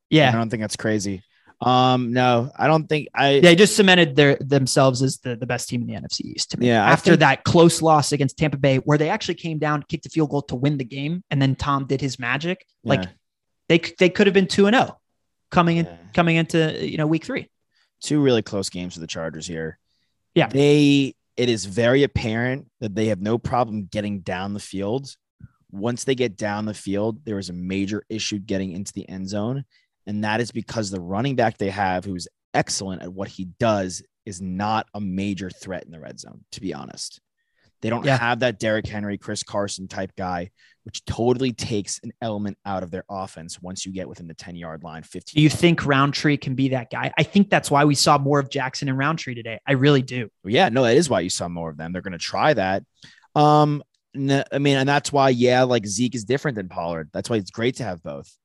Yeah, 0.09 0.30
I 0.30 0.34
don't 0.34 0.49
think 0.49 0.61
that's 0.61 0.76
crazy. 0.76 1.23
Um, 1.61 2.11
no, 2.11 2.51
I 2.57 2.67
don't 2.67 2.86
think 2.88 3.07
I. 3.15 3.39
they 3.39 3.55
just 3.55 3.78
cemented 3.78 4.15
their 4.17 4.36
themselves 4.41 5.01
as 5.01 5.19
the, 5.19 5.38
the 5.38 5.45
best 5.45 5.69
team 5.69 5.82
in 5.82 5.88
the 5.88 5.93
NFC 5.93 6.21
East 6.26 6.51
to 6.51 6.59
me. 6.59 6.67
Yeah, 6.67 6.86
After 6.86 7.11
think- 7.11 7.21
that 7.21 7.43
close 7.45 7.82
loss 7.82 8.11
against 8.11 8.38
Tampa 8.38 8.57
Bay, 8.57 8.78
where 8.78 8.97
they 8.97 9.09
actually 9.09 9.36
came 9.36 9.57
down, 9.57 9.82
kicked 9.88 10.05
a 10.05 10.09
field 10.09 10.30
goal 10.32 10.41
to 10.43 10.55
win 10.55 10.78
the 10.78 10.84
game, 10.84 11.23
and 11.32 11.41
then 11.41 11.55
Tom 11.55 11.86
did 11.88 12.01
his 12.01 12.19
magic. 12.19 12.65
Like 12.84 13.03
Yeah. 13.03 13.09
they 13.69 13.80
they 13.99 14.09
could 14.09 14.28
have 14.28 14.34
been 14.34 14.47
two 14.47 14.67
and 14.67 14.76
zero 14.76 14.99
coming 15.49 15.78
in 15.78 15.86
Yeah. 15.86 15.95
coming 16.13 16.36
into 16.36 16.86
you 16.86 16.97
know 16.97 17.07
week 17.07 17.23
three. 17.23 17.49
two 18.01 18.21
really 18.21 18.41
close 18.41 18.69
games 18.69 18.93
for 18.95 18.99
the 18.99 19.07
Chargers 19.07 19.47
here. 19.47 19.80
Yeah. 20.36 20.47
They 20.47 21.15
it 21.38 21.49
is 21.49 21.65
very 21.65 22.03
apparent 22.03 22.67
that 22.79 22.95
they 22.95 23.07
have 23.07 23.21
no 23.21 23.38
problem 23.38 23.88
getting 23.91 24.19
down 24.19 24.53
the 24.53 24.59
field. 24.59 25.15
Once 25.71 26.03
they 26.03 26.15
get 26.15 26.38
down 26.38 26.65
the 26.65 26.73
field, 26.73 27.19
there 27.25 27.39
is 27.39 27.49
a 27.49 27.53
major 27.53 28.03
issue 28.09 28.39
getting 28.39 28.71
into 28.71 28.93
the 28.93 29.07
end 29.09 29.27
zone. 29.27 29.65
And 30.07 30.23
that 30.23 30.39
is 30.39 30.51
because 30.51 30.89
the 30.89 31.01
running 31.01 31.36
back 31.36 31.57
they 31.57 31.69
have, 31.69 32.05
who's 32.05 32.27
excellent 32.53 33.01
at 33.01 33.11
what 33.11 33.27
he 33.27 33.45
does, 33.59 34.01
is 34.25 34.41
not 34.41 34.88
a 34.93 35.01
major 35.01 35.49
threat 35.49 35.83
in 35.83 35.91
the 35.91 35.99
red 35.99 36.19
zone, 36.19 36.45
to 36.51 36.61
be 36.61 36.73
honest. 36.73 37.19
They 37.86 37.91
don't 37.91 38.03
Yeah. 38.03 38.17
have 38.17 38.39
that 38.39 38.57
Derrick 38.59 38.88
Henry, 38.88 39.15
Chris 39.15 39.43
Carson 39.43 39.88
type 39.88 40.11
guy, 40.17 40.49
which 40.86 41.05
totally 41.05 41.51
takes 41.51 41.99
an 42.03 42.11
element 42.19 42.57
out 42.65 42.81
of 42.81 42.89
their 42.89 43.05
offense 43.07 43.61
once 43.61 43.86
you 43.86 43.91
get 43.91 44.09
within 44.09 44.25
the 44.27 44.33
10 44.33 44.55
yard 44.55 44.83
line, 44.83 45.03
15. 45.03 45.38
Do 45.39 45.43
you 45.43 45.51
think 45.51 45.86
Rountree 45.86 46.38
can 46.38 46.55
be 46.55 46.69
that 46.69 46.89
guy? 46.89 47.13
I 47.15 47.21
think 47.21 47.51
that's 47.51 47.69
why 47.69 47.86
we 47.86 47.93
saw 47.93 48.17
more 48.17 48.39
of 48.39 48.49
Jackson 48.49 48.89
and 48.89 48.97
Rountree 48.97 49.36
today. 49.36 49.59
I 49.67 49.73
really 49.73 50.01
do. 50.01 50.29
Yeah, 50.43 50.69
no, 50.69 50.81
that 50.81 50.97
is 50.97 51.11
why 51.11 51.19
you 51.19 51.29
saw 51.29 51.47
more 51.47 51.69
of 51.69 51.77
them. 51.77 51.93
They're 51.93 52.01
going 52.01 52.13
to 52.13 52.17
try 52.17 52.55
that. 52.55 52.81
Um, 53.36 53.83
I 54.15 54.57
mean, 54.57 54.77
and 54.77 54.89
that's 54.89 55.11
why, 55.11 55.29
yeah, 55.29 55.61
like 55.61 55.86
Zeke 55.86 56.15
is 56.15 56.23
different 56.23 56.55
than 56.55 56.69
Pollard. 56.69 57.11
That's 57.13 57.29
why 57.29 57.36
it's 57.36 57.51
great 57.51 57.75
to 57.75 57.83
have 57.83 58.01
both. 58.01 58.36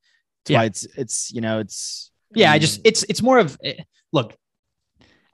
That's 0.44 0.50
Yeah. 0.50 0.58
why 0.58 0.64
it's 0.66 0.84
it's 0.98 1.32
you 1.32 1.40
know 1.40 1.60
it's 1.60 2.10
Yeah, 2.34 2.50
I 2.50 2.54
mean, 2.56 2.60
just 2.60 2.80
it's 2.84 3.04
it's 3.08 3.22
more 3.22 3.38
of 3.38 3.56
eh, 3.64 3.74
look. 4.12 4.36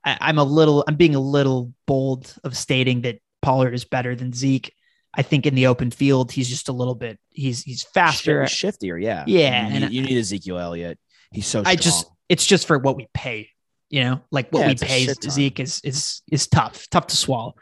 I, 0.04 0.16
I'm 0.20 0.38
a 0.38 0.44
little 0.44 0.84
I'm 0.86 0.94
being 0.94 1.16
a 1.16 1.20
little 1.20 1.72
bold 1.86 2.32
of 2.44 2.57
stating 2.57 3.00
that 3.02 3.18
Pollard 3.47 3.74
is 3.74 3.84
better 3.84 4.16
than 4.16 4.32
Zeke. 4.32 4.74
I 5.14 5.22
think 5.22 5.47
in 5.47 5.55
the 5.55 5.68
open 5.68 5.92
field 5.92 6.32
he's 6.32 6.49
just 6.49 6.68
a 6.68 6.72
little 6.72 6.97
bit 6.97 7.20
he's 7.30 7.62
he's 7.62 7.84
faster. 7.84 8.44
shift- 8.49 8.80
shiftier. 8.82 9.01
Yeah, 9.01 9.22
Yeah, 9.28 9.68
You 9.68 9.74
and 9.74 9.84
need, 9.84 9.92
you 9.92 10.03
need 10.03 10.18
Ezekiel 10.18 10.59
Elliott. 10.59 10.99
He's 11.30 11.47
so. 11.47 11.62
I 11.64 11.76
just 11.76 12.11
it's 12.28 12.44
just 12.44 12.66
for 12.66 12.76
what 12.76 12.97
we 12.97 13.07
pay, 13.14 13.49
you 13.88 14.01
know, 14.03 14.20
like 14.32 14.51
what 14.51 14.62
Yeah, 14.62 14.68
we 14.68 14.74
pay. 14.74 15.07
Zeke 15.07 15.61
is 15.61 15.80
is 15.84 16.22
is 16.30 16.49
tough, 16.49 16.88
tough 16.90 17.07
to 17.07 17.16
swallow. 17.16 17.55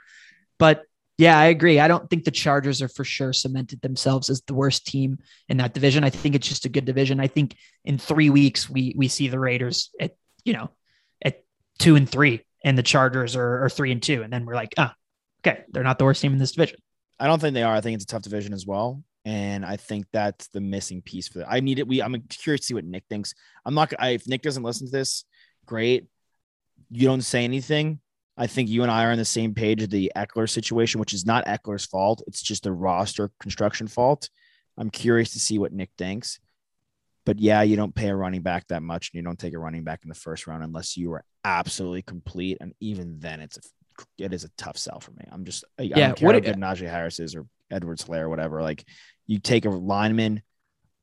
But 0.58 0.84
yeah, 1.18 1.38
I 1.38 1.46
agree. 1.46 1.78
I 1.78 1.86
don't 1.86 2.08
think 2.08 2.24
the 2.24 2.30
Chargers 2.30 2.80
are 2.80 2.88
for 2.88 3.04
sure 3.04 3.34
cemented 3.34 3.82
themselves 3.82 4.30
as 4.30 4.40
the 4.40 4.54
worst 4.54 4.86
team 4.86 5.18
in 5.50 5.58
that 5.58 5.74
division. 5.74 6.02
I 6.02 6.10
think 6.10 6.34
it's 6.34 6.48
just 6.48 6.64
a 6.64 6.70
good 6.70 6.86
division. 6.86 7.20
I 7.20 7.26
think 7.28 7.56
in 7.84 7.98
three 7.98 8.30
weeks 8.30 8.70
we 8.70 8.94
we 8.96 9.08
see 9.08 9.28
the 9.28 9.38
Raiders 9.38 9.90
at 10.00 10.16
you 10.44 10.54
know 10.54 10.70
at 11.22 11.44
two 11.78 11.94
and 11.94 12.08
three, 12.08 12.40
and 12.64 12.76
the 12.78 12.82
Chargers 12.82 13.36
are, 13.36 13.64
are 13.64 13.68
three 13.68 13.92
and 13.92 14.02
two, 14.02 14.22
and 14.22 14.32
then 14.32 14.46
we're 14.46 14.56
like, 14.56 14.74
ah, 14.78 14.94
okay, 15.46 15.64
they're 15.70 15.82
not 15.82 15.98
the 15.98 16.04
worst 16.04 16.22
team 16.22 16.32
in 16.32 16.38
this 16.38 16.52
division. 16.52 16.78
I 17.18 17.26
don't 17.26 17.40
think 17.40 17.54
they 17.54 17.62
are. 17.62 17.74
I 17.74 17.80
think 17.80 17.94
it's 17.94 18.04
a 18.04 18.08
tough 18.08 18.22
division 18.22 18.52
as 18.52 18.66
well. 18.66 19.02
And 19.24 19.64
I 19.64 19.76
think 19.76 20.06
that's 20.12 20.48
the 20.48 20.60
missing 20.60 21.00
piece 21.00 21.28
for 21.28 21.38
that. 21.38 21.50
I 21.50 21.60
need 21.60 21.78
it. 21.78 21.88
We 21.88 22.02
I'm 22.02 22.20
curious 22.28 22.60
to 22.62 22.66
see 22.66 22.74
what 22.74 22.84
Nick 22.84 23.04
thinks. 23.08 23.34
I'm 23.64 23.74
not 23.74 23.92
I, 23.98 24.10
if 24.10 24.26
Nick 24.28 24.42
doesn't 24.42 24.62
listen 24.62 24.86
to 24.86 24.92
this, 24.92 25.24
great. 25.64 26.06
You 26.90 27.06
don't 27.06 27.22
say 27.22 27.44
anything. 27.44 28.00
I 28.36 28.48
think 28.48 28.68
you 28.68 28.82
and 28.82 28.90
I 28.90 29.04
are 29.04 29.12
on 29.12 29.18
the 29.18 29.24
same 29.24 29.54
page 29.54 29.82
of 29.82 29.90
the 29.90 30.12
Ekeler 30.16 30.50
situation, 30.50 31.00
which 31.00 31.14
is 31.14 31.24
not 31.24 31.46
Ekeler's 31.46 31.86
fault. 31.86 32.22
It's 32.26 32.42
just 32.42 32.66
a 32.66 32.72
roster 32.72 33.30
construction 33.40 33.86
fault. 33.86 34.28
I'm 34.76 34.90
curious 34.90 35.32
to 35.32 35.38
see 35.38 35.58
what 35.58 35.72
Nick 35.72 35.90
thinks. 35.96 36.40
But 37.24 37.38
yeah, 37.38 37.62
you 37.62 37.76
don't 37.76 37.94
pay 37.94 38.08
a 38.08 38.16
running 38.16 38.42
back 38.42 38.66
that 38.68 38.82
much, 38.82 39.10
and 39.10 39.18
you 39.18 39.22
don't 39.22 39.38
take 39.38 39.54
a 39.54 39.58
running 39.58 39.84
back 39.84 40.00
in 40.02 40.08
the 40.10 40.14
first 40.14 40.46
round 40.46 40.62
unless 40.62 40.96
you 40.96 41.12
are 41.12 41.24
absolutely 41.44 42.02
complete. 42.02 42.58
And 42.60 42.74
even 42.80 43.18
then, 43.20 43.40
it's 43.40 43.56
a 43.56 43.62
it 44.18 44.32
is 44.32 44.44
a 44.44 44.48
tough 44.56 44.76
sell 44.78 45.00
for 45.00 45.12
me. 45.12 45.24
I'm 45.30 45.44
just 45.44 45.64
I, 45.78 45.82
I 45.82 45.86
Yeah, 45.86 46.06
don't 46.08 46.16
care 46.16 46.26
what 46.26 46.44
how 46.44 46.50
it- 46.50 46.56
Najee 46.58 46.88
Harris 46.90 47.20
is 47.20 47.34
or 47.34 47.46
Edwards 47.70 48.04
Helaire 48.04 48.22
or 48.22 48.28
whatever. 48.28 48.62
Like 48.62 48.84
you 49.26 49.38
take 49.38 49.64
a 49.64 49.70
lineman 49.70 50.42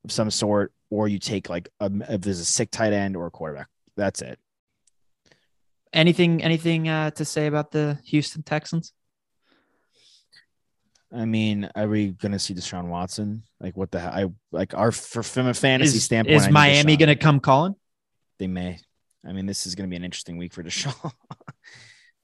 of 0.04 0.12
some 0.12 0.30
sort, 0.30 0.72
or 0.90 1.08
you 1.08 1.18
take 1.18 1.48
like 1.48 1.68
a, 1.80 1.90
if 2.08 2.20
there's 2.22 2.40
a 2.40 2.44
sick 2.44 2.70
tight 2.70 2.92
end 2.92 3.16
or 3.16 3.26
a 3.26 3.30
quarterback. 3.30 3.68
That's 3.96 4.22
it. 4.22 4.38
Anything 5.92 6.42
anything 6.42 6.88
uh, 6.88 7.10
to 7.12 7.24
say 7.24 7.46
about 7.46 7.70
the 7.70 7.98
Houston 8.06 8.42
Texans? 8.42 8.92
I 11.14 11.26
mean, 11.26 11.68
are 11.76 11.86
we 11.88 12.12
gonna 12.12 12.38
see 12.38 12.54
Deshaun 12.54 12.86
Watson? 12.88 13.42
Like 13.60 13.76
what 13.76 13.90
the 13.90 14.00
hell? 14.00 14.12
I 14.12 14.26
like 14.50 14.74
our 14.74 14.90
for 14.92 15.22
from 15.22 15.46
a 15.46 15.54
fantasy 15.54 15.98
Is, 15.98 16.04
standpoint. 16.04 16.36
Is 16.42 16.50
Miami 16.50 16.96
going 16.96 17.08
to 17.10 17.16
come 17.16 17.38
calling? 17.40 17.74
They 18.38 18.46
may. 18.46 18.78
I 19.26 19.32
mean, 19.32 19.44
this 19.46 19.66
is 19.66 19.74
gonna 19.74 19.88
be 19.88 19.96
an 19.96 20.04
interesting 20.04 20.38
week 20.38 20.52
for 20.54 20.62
Deshaun. 20.62 21.12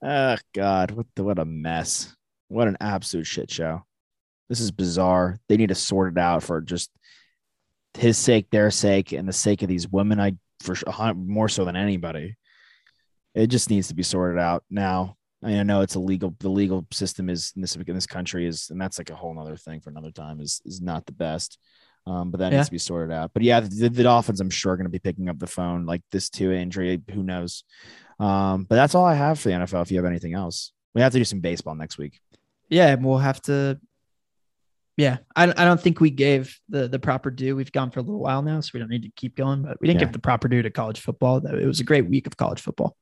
oh 0.01 0.37
God, 0.53 0.91
what 0.91 1.07
the 1.15 1.23
what 1.23 1.39
a 1.39 1.45
mess! 1.45 2.15
What 2.47 2.67
an 2.67 2.77
absolute 2.81 3.27
shit 3.27 3.51
show. 3.51 3.83
This 4.49 4.59
is 4.59 4.71
bizarre. 4.71 5.37
They 5.47 5.57
need 5.57 5.69
to 5.69 5.75
sort 5.75 6.11
it 6.13 6.17
out 6.19 6.41
for 6.43 6.61
just 6.61 6.89
his 7.95 8.17
sake, 8.17 8.49
their 8.49 8.71
sake, 8.71 9.11
and 9.11 9.27
the 9.27 9.33
sake 9.33 9.61
of 9.61 9.67
these 9.69 9.87
women. 9.87 10.19
I 10.19 10.33
for 10.61 10.75
sure, 10.75 10.89
a 10.89 10.91
hun- 10.91 11.27
more 11.27 11.47
so 11.49 11.65
than 11.65 11.75
anybody. 11.75 12.35
It 13.35 13.47
just 13.47 13.69
needs 13.69 13.87
to 13.89 13.93
be 13.95 14.03
sorted 14.03 14.39
out 14.39 14.63
now. 14.69 15.15
I 15.43 15.47
mean, 15.47 15.59
I 15.59 15.63
know 15.63 15.81
it's 15.81 15.95
illegal. 15.95 16.35
The 16.39 16.49
legal 16.49 16.85
system 16.91 17.29
is 17.29 17.53
in 17.55 17.61
this 17.61 17.75
in 17.75 17.95
this 17.95 18.07
country 18.07 18.45
is, 18.47 18.69
and 18.71 18.81
that's 18.81 18.97
like 18.97 19.09
a 19.09 19.15
whole 19.15 19.39
other 19.39 19.55
thing 19.55 19.79
for 19.79 19.89
another 19.89 20.11
time. 20.11 20.41
Is 20.41 20.61
is 20.65 20.81
not 20.81 21.05
the 21.05 21.13
best. 21.13 21.57
Um, 22.07 22.31
but 22.31 22.39
that 22.39 22.51
Yeah. 22.51 22.57
needs 22.59 22.69
to 22.69 22.71
be 22.71 22.77
sorted 22.79 23.13
out. 23.13 23.31
But 23.33 23.43
yeah, 23.43 23.59
the, 23.59 23.89
the 23.89 24.03
Dolphins, 24.03 24.41
I'm 24.41 24.49
sure, 24.49 24.73
are 24.73 24.77
going 24.77 24.85
to 24.85 24.89
be 24.89 24.99
picking 24.99 25.29
up 25.29 25.37
the 25.37 25.45
phone 25.45 25.85
like 25.85 26.01
this 26.11 26.29
two 26.29 26.51
injury. 26.51 26.99
Who 27.13 27.21
knows? 27.23 27.63
Um, 28.19 28.65
but 28.65 28.75
that's 28.75 28.95
all 28.95 29.05
I 29.05 29.13
have 29.15 29.39
for 29.39 29.49
the 29.49 29.55
NFL. 29.55 29.81
If 29.83 29.91
you 29.91 29.97
have 29.97 30.05
anything 30.05 30.33
else, 30.33 30.71
we 30.93 31.01
have 31.01 31.11
to 31.13 31.17
do 31.17 31.25
some 31.25 31.39
baseball 31.39 31.75
next 31.75 31.97
week. 31.97 32.19
Yeah, 32.69 32.87
and 32.87 33.03
we'll 33.05 33.17
have 33.17 33.41
to. 33.43 33.79
Yeah, 34.97 35.19
I, 35.33 35.43
I 35.43 35.63
don't 35.65 35.79
think 35.79 36.01
we 36.01 36.09
gave 36.09 36.59
the 36.67 36.89
the 36.89 36.99
proper 36.99 37.31
due. 37.31 37.55
We've 37.55 37.71
gone 37.71 37.89
for 37.91 38.01
a 38.01 38.03
little 38.03 38.19
while 38.19 38.41
now, 38.41 38.59
so 38.59 38.71
we 38.73 38.81
don't 38.81 38.89
need 38.89 39.03
to 39.03 39.11
keep 39.15 39.35
going. 39.37 39.63
But 39.63 39.79
we 39.79 39.87
didn't 39.87 40.01
Yeah. 40.01 40.07
give 40.07 40.13
the 40.13 40.19
proper 40.19 40.47
due 40.49 40.61
to 40.61 40.69
college 40.69 40.99
football. 40.99 41.37
It 41.45 41.65
was 41.65 41.79
a 41.79 41.85
great 41.85 42.07
week 42.09 42.27
of 42.27 42.35
college 42.35 42.59
football. 42.59 42.97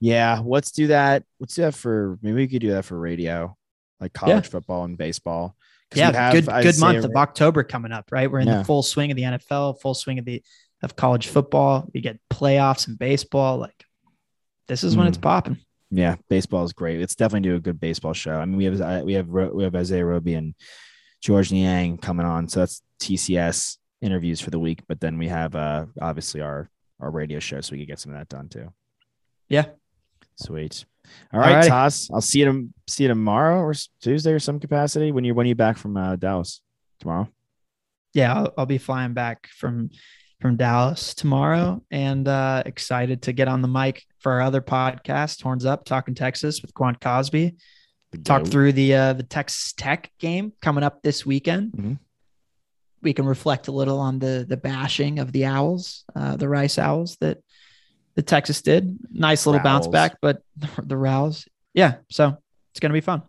Yeah, 0.00 0.40
let's 0.44 0.70
do 0.70 0.88
that. 0.88 1.24
Let's 1.40 1.54
do 1.56 1.62
that 1.62 1.74
for 1.74 2.18
maybe 2.22 2.36
we 2.36 2.46
could 2.48 2.60
do 2.60 2.70
that 2.70 2.84
for 2.84 2.98
radio, 2.98 3.56
like 4.00 4.12
college 4.12 4.46
football 4.46 4.84
and 4.84 4.96
baseball. 4.96 5.56
Yeah, 5.94 6.12
have 6.12 6.32
good 6.32 6.46
good 6.46 6.78
month 6.78 7.04
of 7.04 7.12
October 7.16 7.64
coming 7.64 7.90
up, 7.92 8.10
right? 8.12 8.30
We're 8.30 8.40
in 8.40 8.46
Yeah. 8.48 8.58
the 8.58 8.64
full 8.64 8.82
swing 8.82 9.10
of 9.10 9.16
the 9.16 9.22
NFL, 9.24 9.80
full 9.80 9.94
swing 9.94 10.18
of 10.20 10.24
the 10.24 10.42
of 10.82 10.94
college 10.94 11.26
football. 11.28 11.88
We 11.92 12.00
get 12.00 12.20
playoffs 12.30 12.86
and 12.86 12.96
baseball. 12.98 13.58
Like 13.58 13.84
this 14.68 14.84
is 14.84 14.96
when 14.96 15.06
it's 15.06 15.18
Mm. 15.18 15.22
popping. 15.22 15.58
Yeah, 15.90 16.16
baseball 16.28 16.64
is 16.64 16.72
great. 16.72 16.98
Let's 16.98 17.14
definitely 17.14 17.48
do 17.48 17.56
a 17.56 17.60
good 17.60 17.78
baseball 17.80 18.14
show. 18.14 18.34
I 18.38 18.44
mean, 18.44 18.56
we 18.56 18.64
have 18.64 19.04
we 19.04 19.14
have 19.14 19.28
we 19.28 19.62
have 19.64 19.74
Isaiah 19.74 20.04
Roby 20.04 20.34
and 20.34 20.54
Georges 21.20 21.52
Niang 21.52 21.98
coming 21.98 22.26
on, 22.26 22.48
so 22.48 22.60
that's 22.60 22.82
TCS 23.00 23.78
interviews 24.00 24.40
for 24.40 24.50
the 24.50 24.58
week. 24.58 24.82
But 24.88 25.00
then 25.00 25.18
we 25.18 25.28
have 25.28 25.54
uh 25.54 25.86
obviously 26.00 26.40
our 26.40 26.68
our 27.00 27.10
radio 27.10 27.38
show, 27.38 27.60
so 27.60 27.72
we 27.72 27.78
can 27.78 27.86
get 27.86 28.00
some 28.00 28.12
of 28.12 28.18
that 28.18 28.28
done 28.28 28.48
too. 28.48 28.72
Yeah. 29.48 29.66
Sweet. 30.36 30.84
All 31.32 31.38
right, 31.38 31.64
Alrighty. 31.64 31.68
Toss. 31.68 32.10
I'll 32.10 32.20
see 32.20 32.40
you 32.40 32.70
see 32.88 33.04
you 33.04 33.08
tomorrow 33.08 33.60
or 33.60 33.74
Tuesday 34.00 34.32
or 34.32 34.38
some 34.40 34.58
capacity 34.58 35.12
when 35.12 35.22
you 35.24 35.34
when 35.34 35.46
you 35.46 35.54
back 35.54 35.76
from 35.76 35.96
uh, 35.96 36.16
Dallas 36.16 36.60
tomorrow. 36.98 37.28
Yeah, 38.14 38.34
I'll, 38.34 38.54
I'll 38.58 38.66
be 38.66 38.78
flying 38.78 39.12
back 39.12 39.46
from 39.48 39.90
from 40.44 40.56
Dallas 40.56 41.14
tomorrow, 41.14 41.82
and 41.90 42.28
uh, 42.28 42.62
excited 42.66 43.22
to 43.22 43.32
get 43.32 43.48
on 43.48 43.62
the 43.62 43.68
mic 43.68 44.04
for 44.18 44.30
our 44.32 44.42
other 44.42 44.60
podcast, 44.60 45.42
Horns 45.42 45.64
Up, 45.64 45.86
talking 45.86 46.14
Texas 46.14 46.60
with 46.60 46.74
Quan 46.74 46.94
Cosby. 47.00 47.54
Talk 48.24 48.46
through 48.46 48.72
the 48.72 48.94
uh, 48.94 49.12
the 49.14 49.22
Texas 49.22 49.72
Tech 49.72 50.12
game 50.18 50.52
coming 50.60 50.84
up 50.84 51.00
this 51.00 51.24
weekend. 51.24 51.72
Mhm. 51.72 51.98
We 53.00 53.14
can 53.14 53.24
reflect 53.24 53.68
a 53.68 53.72
little 53.72 53.98
on 53.98 54.18
the 54.18 54.44
the 54.46 54.58
bashing 54.58 55.18
of 55.18 55.32
the 55.32 55.46
Owls, 55.46 56.04
uh, 56.14 56.36
the 56.36 56.46
Rice 56.46 56.78
Owls 56.78 57.16
that 57.22 57.38
the 58.14 58.22
Texas 58.22 58.60
did. 58.60 58.98
Nice 59.10 59.46
little 59.46 59.62
bounce 59.62 59.86
back, 59.86 60.18
but 60.20 60.42
the, 60.58 60.68
the 60.82 60.96
Rows, 60.98 61.48
yeah. 61.72 61.94
So 62.10 62.36
it's 62.72 62.80
gonna 62.80 62.92
be 62.92 63.00
fun. 63.00 63.22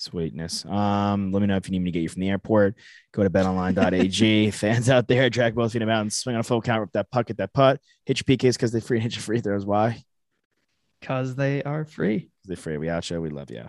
Sweetness. 0.00 0.64
Um, 0.64 1.30
let 1.30 1.40
me 1.40 1.46
know 1.46 1.56
if 1.56 1.68
you 1.68 1.72
need 1.72 1.80
me 1.80 1.90
to 1.90 1.92
get 1.92 2.02
you 2.02 2.08
from 2.08 2.20
the 2.20 2.30
airport. 2.30 2.74
Go 3.12 3.22
to 3.22 3.28
betonline.ag. 3.28 4.50
Fans 4.52 4.88
out 4.88 5.06
there, 5.06 5.28
drag 5.28 5.54
both 5.54 5.72
feet 5.72 5.82
in 5.82 5.86
the 5.86 5.92
mountains, 5.92 6.16
swing 6.16 6.36
on 6.36 6.40
a 6.40 6.42
full 6.42 6.62
count, 6.62 6.80
rip 6.80 6.92
that 6.92 7.10
puck, 7.10 7.28
at 7.28 7.36
that 7.36 7.52
putt, 7.52 7.80
hit 8.06 8.18
your 8.18 8.36
PKs 8.36 8.54
because 8.54 8.72
they 8.72 8.80
free, 8.80 8.96
and 8.96 9.02
hit 9.02 9.14
your 9.14 9.22
free 9.22 9.40
throws. 9.40 9.66
Why? 9.66 10.02
Cause 11.02 11.34
they 11.34 11.62
are 11.62 11.84
free. 11.84 12.30
They're 12.44 12.56
free. 12.56 12.78
We 12.78 12.88
out 12.88 13.04
show. 13.04 13.20
We 13.20 13.28
love 13.28 13.50
you. 13.50 13.68